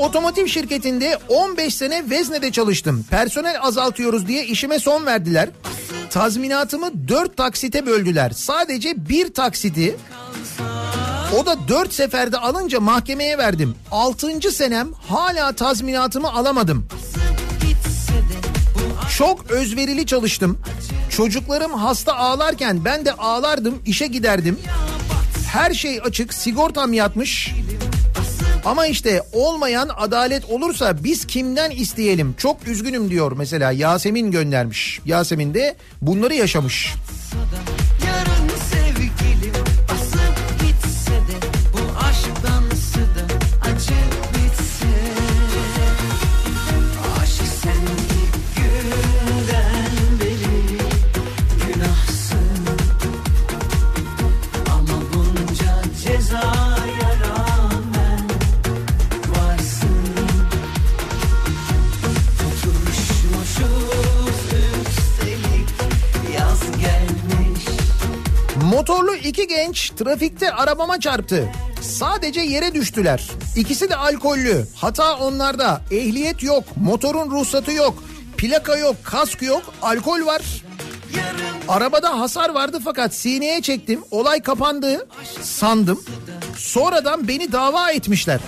otomotiv 0.00 0.46
şirketinde 0.46 1.18
15 1.28 1.74
sene 1.74 2.10
Vezne'de 2.10 2.52
çalıştım. 2.52 3.04
Personel 3.10 3.56
azaltıyoruz 3.62 4.28
diye 4.28 4.46
işime 4.46 4.78
son 4.78 5.06
verdiler. 5.06 5.48
Tazminatımı 6.10 7.08
4 7.08 7.36
taksite 7.36 7.86
böldüler. 7.86 8.30
Sadece 8.30 9.08
bir 9.08 9.34
taksiti 9.34 9.96
o 11.38 11.46
da 11.46 11.68
4 11.68 11.92
seferde 11.94 12.38
alınca 12.38 12.80
mahkemeye 12.80 13.38
verdim. 13.38 13.74
6. 13.90 14.52
senem 14.52 14.92
hala 14.92 15.52
tazminatımı 15.52 16.32
alamadım. 16.32 16.86
Çok 19.18 19.50
özverili 19.50 20.06
çalıştım. 20.06 20.58
Çocuklarım 21.10 21.74
hasta 21.74 22.16
ağlarken 22.16 22.84
ben 22.84 23.04
de 23.04 23.12
ağlardım, 23.12 23.82
işe 23.86 24.06
giderdim. 24.06 24.58
Her 25.52 25.74
şey 25.74 26.00
açık, 26.04 26.34
sigortam 26.34 26.92
yatmış. 26.92 27.54
Ama 28.64 28.86
işte 28.86 29.22
olmayan 29.32 29.90
adalet 29.96 30.44
olursa 30.44 31.04
biz 31.04 31.26
kimden 31.26 31.70
isteyelim? 31.70 32.34
Çok 32.38 32.68
üzgünüm 32.68 33.10
diyor 33.10 33.32
mesela 33.36 33.72
Yasemin 33.72 34.30
göndermiş. 34.30 35.00
Yasemin 35.04 35.54
de 35.54 35.76
bunları 36.02 36.34
yaşamış. 36.34 36.94
Genç 69.70 69.90
trafikte 69.90 70.52
arabama 70.52 71.00
çarptı. 71.00 71.48
Sadece 71.80 72.40
yere 72.40 72.74
düştüler. 72.74 73.30
İkisi 73.56 73.90
de 73.90 73.96
alkollü. 73.96 74.66
Hata 74.76 75.16
onlarda. 75.16 75.80
Ehliyet 75.90 76.42
yok, 76.42 76.64
motorun 76.76 77.30
ruhsatı 77.30 77.72
yok, 77.72 78.02
plaka 78.36 78.76
yok, 78.76 78.96
kask 79.04 79.42
yok, 79.42 79.62
alkol 79.82 80.26
var. 80.26 80.42
Arabada 81.68 82.20
hasar 82.20 82.50
vardı 82.50 82.78
fakat 82.84 83.14
sineye 83.14 83.62
çektim. 83.62 84.00
Olay 84.10 84.42
kapandı 84.42 85.06
sandım. 85.42 86.00
Sonradan 86.56 87.28
beni 87.28 87.52
dava 87.52 87.90
etmişler. 87.90 88.40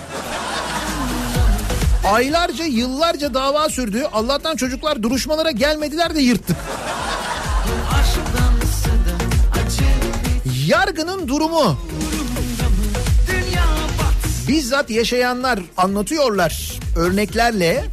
Aylarca 2.13 2.65
yıllarca 2.65 3.33
dava 3.33 3.69
sürdü. 3.69 4.07
Allah'tan 4.13 4.55
çocuklar 4.55 5.03
duruşmalara 5.03 5.51
gelmediler 5.51 6.15
de 6.15 6.21
yırttık. 6.21 6.57
Yargının 10.67 11.27
durumu. 11.27 11.77
Bizzat 14.47 14.89
yaşayanlar 14.89 15.59
anlatıyorlar 15.77 16.79
örneklerle. 16.97 17.85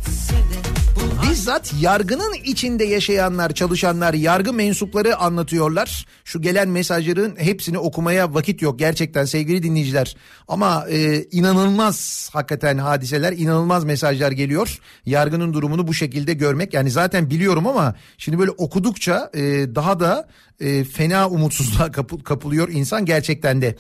Bizzat 1.23 1.73
yargının 1.81 2.35
içinde 2.45 2.85
yaşayanlar, 2.85 3.55
çalışanlar, 3.55 4.15
yargı 4.15 4.53
mensupları 4.53 5.17
anlatıyorlar. 5.17 6.07
Şu 6.25 6.43
gelen 6.43 6.69
mesajların 6.69 7.37
hepsini 7.39 7.79
okumaya 7.79 8.35
vakit 8.35 8.63
yok 8.63 8.79
gerçekten 8.79 9.25
sevgili 9.25 9.63
dinleyiciler. 9.63 10.17
Ama 10.49 10.87
e, 10.91 11.25
inanılmaz 11.25 12.29
hakikaten 12.33 12.79
hadiseler, 12.79 13.33
inanılmaz 13.33 13.85
mesajlar 13.85 14.31
geliyor. 14.33 14.79
Yargının 15.07 15.53
durumunu 15.53 15.87
bu 15.89 15.95
şekilde 15.95 16.35
görmek 16.35 16.75
yani 16.75 16.91
zaten 16.91 17.31
biliyorum 17.31 17.67
ama 17.67 17.95
şimdi 18.19 18.39
böyle 18.39 18.51
okudukça 18.51 19.31
e, 19.35 19.41
daha 19.75 20.01
da 20.01 20.29
e, 20.61 20.85
fena 20.85 21.29
umutsuzluğa 21.29 21.91
kapı- 21.93 22.23
kapılıyor 22.25 22.69
insan 22.69 23.05
gerçekten 23.05 23.63
de. 23.63 23.77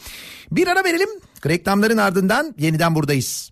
Bir 0.53 0.67
ara 0.67 0.85
verelim. 0.85 1.09
Reklamların 1.47 1.99
ardından 1.99 2.55
yeniden 2.59 2.95
buradayız. 2.95 3.51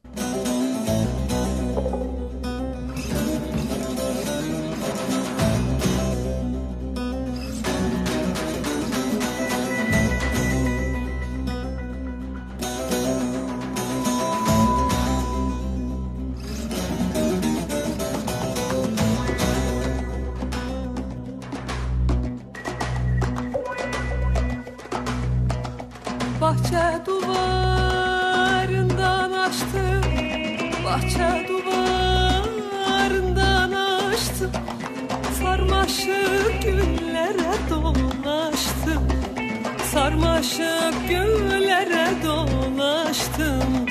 Bahçe 26.49 26.89
duvarından 27.07 28.43
açtım 29.33 30.05
Bahçe 30.85 31.49
duvarından 31.49 32.53
açtım 33.73 34.53
Sarmaşık 35.41 36.63
güllere 36.63 37.55
dolaştım 37.71 39.03
Sarmaşık 39.93 41.09
güllere 41.09 42.09
dolaştım. 42.25 43.87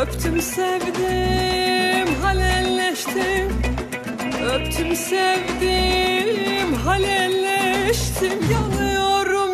Öptüm 0.00 0.42
sevdim 0.42 2.08
halelleştim. 2.22 3.62
Öptüm 4.54 4.96
sevdim 4.96 6.74
halelleştim. 6.84 8.32
Yanıyorum 8.52 9.47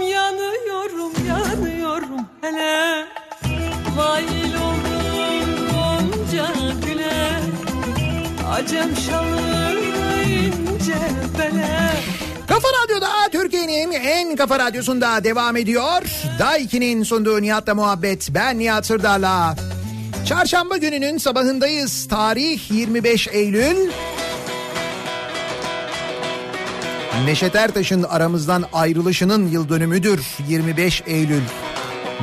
hele 2.45 3.07
Mail 3.97 4.55
oldum 4.55 5.69
gonca 5.71 6.47
güle 6.87 7.41
Acem 8.53 8.97
şalı 8.97 9.45
bele 11.39 11.91
Kafa 12.47 12.69
Radyo'da 12.83 13.09
Türkiye'nin 13.33 13.93
en 13.93 14.37
kafa 14.37 14.59
radyosunda 14.59 15.25
devam 15.25 15.57
ediyor. 15.57 16.03
Daiki'nin 16.39 17.03
sunduğu 17.03 17.43
Nihat'la 17.43 17.75
muhabbet. 17.75 18.29
Ben 18.31 18.59
Nihat 18.59 18.87
Sırdar'la. 18.87 19.57
Çarşamba 20.27 20.77
gününün 20.77 21.19
sabahındayız. 21.19 22.09
Tarih 22.09 22.71
25 22.71 23.29
Eylül. 23.29 23.91
Neşet 27.25 27.55
Ertaş'ın 27.55 28.03
aramızdan 28.03 28.65
ayrılışının 28.73 29.49
yıl 29.49 29.69
dönümüdür 29.69 30.21
25 30.49 31.03
Eylül. 31.07 31.43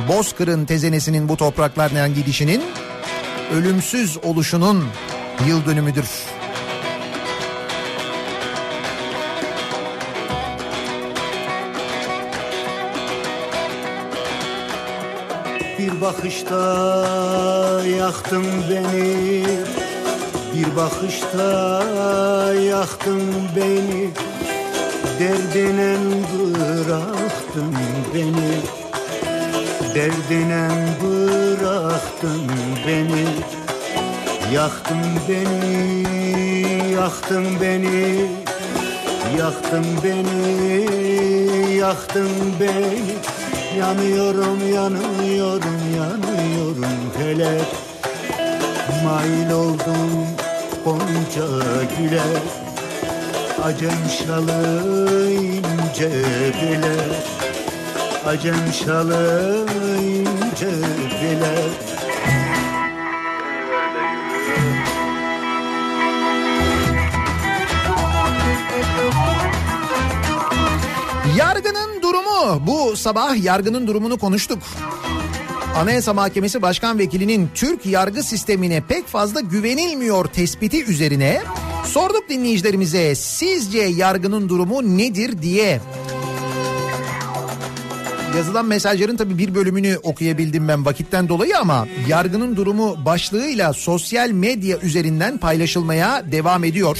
Bozkır'ın 0.08 0.64
tezenesinin 0.64 1.28
bu 1.28 1.36
topraklardan 1.36 2.14
gidişinin 2.14 2.62
ölümsüz 3.54 4.18
oluşunun 4.24 4.84
yıl 5.48 5.66
dönümüdür. 5.66 6.06
Bir 15.78 16.00
bakışta 16.00 16.56
yaktın 18.00 18.46
beni. 18.70 19.44
Bir 20.54 20.76
bakışta 20.76 21.74
yaktın 22.54 23.22
beni. 23.56 24.10
Derdine 25.20 25.96
bıraktın 26.34 27.76
beni 28.14 28.81
Derdine 29.94 30.68
bıraktın 31.02 32.50
beni. 32.86 33.26
Yaktın 34.54 35.02
beni, 35.28 36.92
yaktın 36.92 37.46
beni. 37.60 38.26
Yaktın 39.38 39.84
beni, 40.04 41.76
yaktın 41.76 42.30
beni. 42.60 43.00
Yanıyorum, 43.78 44.74
yanıyorum, 44.74 45.80
yanıyorum 45.96 46.98
felek 47.18 47.66
Mail 49.04 49.50
oldum 49.50 50.26
gonca 50.84 51.46
güle. 51.98 52.22
Acem 53.64 54.26
şalı 54.26 55.30
ince 55.30 56.10
bile 56.62 56.96
Acem 58.26 58.72
şalı 58.84 59.66
ince 60.00 60.66
bile 60.66 61.54
Yargının 71.38 72.02
durumu 72.02 72.66
bu 72.66 72.96
sabah 72.96 73.44
yargının 73.44 73.86
durumunu 73.86 74.18
konuştuk. 74.18 74.58
Anayasa 75.76 76.12
Mahkemesi 76.12 76.62
Başkan 76.62 76.98
Vekili'nin 76.98 77.50
Türk 77.54 77.86
yargı 77.86 78.22
sistemine 78.22 78.82
pek 78.88 79.06
fazla 79.06 79.40
güvenilmiyor 79.40 80.24
tespiti 80.24 80.84
üzerine 80.84 81.42
sorduk 81.84 82.28
dinleyicilerimize 82.28 83.14
sizce 83.14 83.80
yargının 83.80 84.48
durumu 84.48 84.82
nedir 84.82 85.42
diye. 85.42 85.80
Yazılan 88.36 88.66
mesajların 88.66 89.16
tabii 89.16 89.38
bir 89.38 89.54
bölümünü 89.54 89.98
okuyabildim 90.02 90.68
ben 90.68 90.84
vakitten 90.84 91.28
dolayı 91.28 91.58
ama 91.58 91.86
yargının 92.08 92.56
durumu 92.56 93.04
başlığıyla 93.04 93.72
sosyal 93.72 94.30
medya 94.30 94.78
üzerinden 94.78 95.38
paylaşılmaya 95.38 96.32
devam 96.32 96.64
ediyor. 96.64 96.98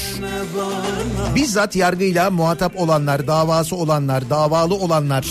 Bizzat 1.35 1.75
yargıyla 1.75 2.31
muhatap 2.31 2.79
olanlar, 2.79 3.27
davası 3.27 3.75
olanlar, 3.75 4.29
davalı 4.29 4.75
olanlar 4.75 5.25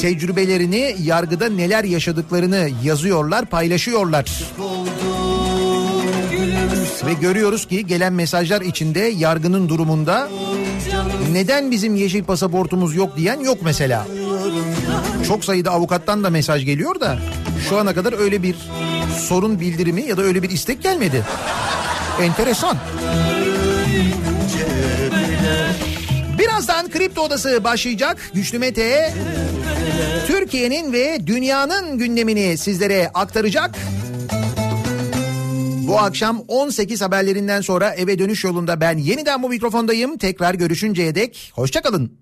tecrübelerini 0.00 0.96
yargıda 1.02 1.48
neler 1.48 1.84
yaşadıklarını 1.84 2.68
yazıyorlar, 2.84 3.46
paylaşıyorlar. 3.46 4.44
Ve 7.06 7.12
görüyoruz 7.12 7.66
ki 7.66 7.86
gelen 7.86 8.12
mesajlar 8.12 8.60
içinde 8.60 9.00
yargının 9.00 9.68
durumunda 9.68 10.28
neden 11.32 11.70
bizim 11.70 11.94
yeşil 11.96 12.24
pasaportumuz 12.24 12.94
yok 12.94 13.16
diyen 13.16 13.40
yok 13.40 13.58
mesela. 13.62 14.06
Çok 15.28 15.44
sayıda 15.44 15.70
avukattan 15.70 16.24
da 16.24 16.30
mesaj 16.30 16.64
geliyor 16.64 17.00
da 17.00 17.18
şu 17.68 17.78
ana 17.78 17.94
kadar 17.94 18.20
öyle 18.20 18.42
bir 18.42 18.56
sorun 19.18 19.60
bildirimi 19.60 20.02
ya 20.02 20.16
da 20.16 20.22
öyle 20.22 20.42
bir 20.42 20.50
istek 20.50 20.82
gelmedi. 20.82 21.24
Enteresan. 22.22 22.76
Birazdan 26.38 26.90
Kripto 26.90 27.22
Odası 27.22 27.64
başlayacak. 27.64 28.30
Güçlü 28.34 28.58
Mete 28.58 29.14
Türkiye'nin 30.26 30.92
ve 30.92 31.26
dünyanın 31.26 31.98
gündemini 31.98 32.58
sizlere 32.58 33.10
aktaracak. 33.14 33.70
Bu 35.88 35.98
akşam 35.98 36.44
18 36.48 37.02
haberlerinden 37.02 37.60
sonra 37.60 37.94
eve 37.94 38.18
dönüş 38.18 38.44
yolunda 38.44 38.80
ben 38.80 38.98
yeniden 38.98 39.42
bu 39.42 39.48
mikrofondayım. 39.48 40.18
Tekrar 40.18 40.54
görüşünceye 40.54 41.14
dek 41.14 41.52
hoşçakalın. 41.54 42.12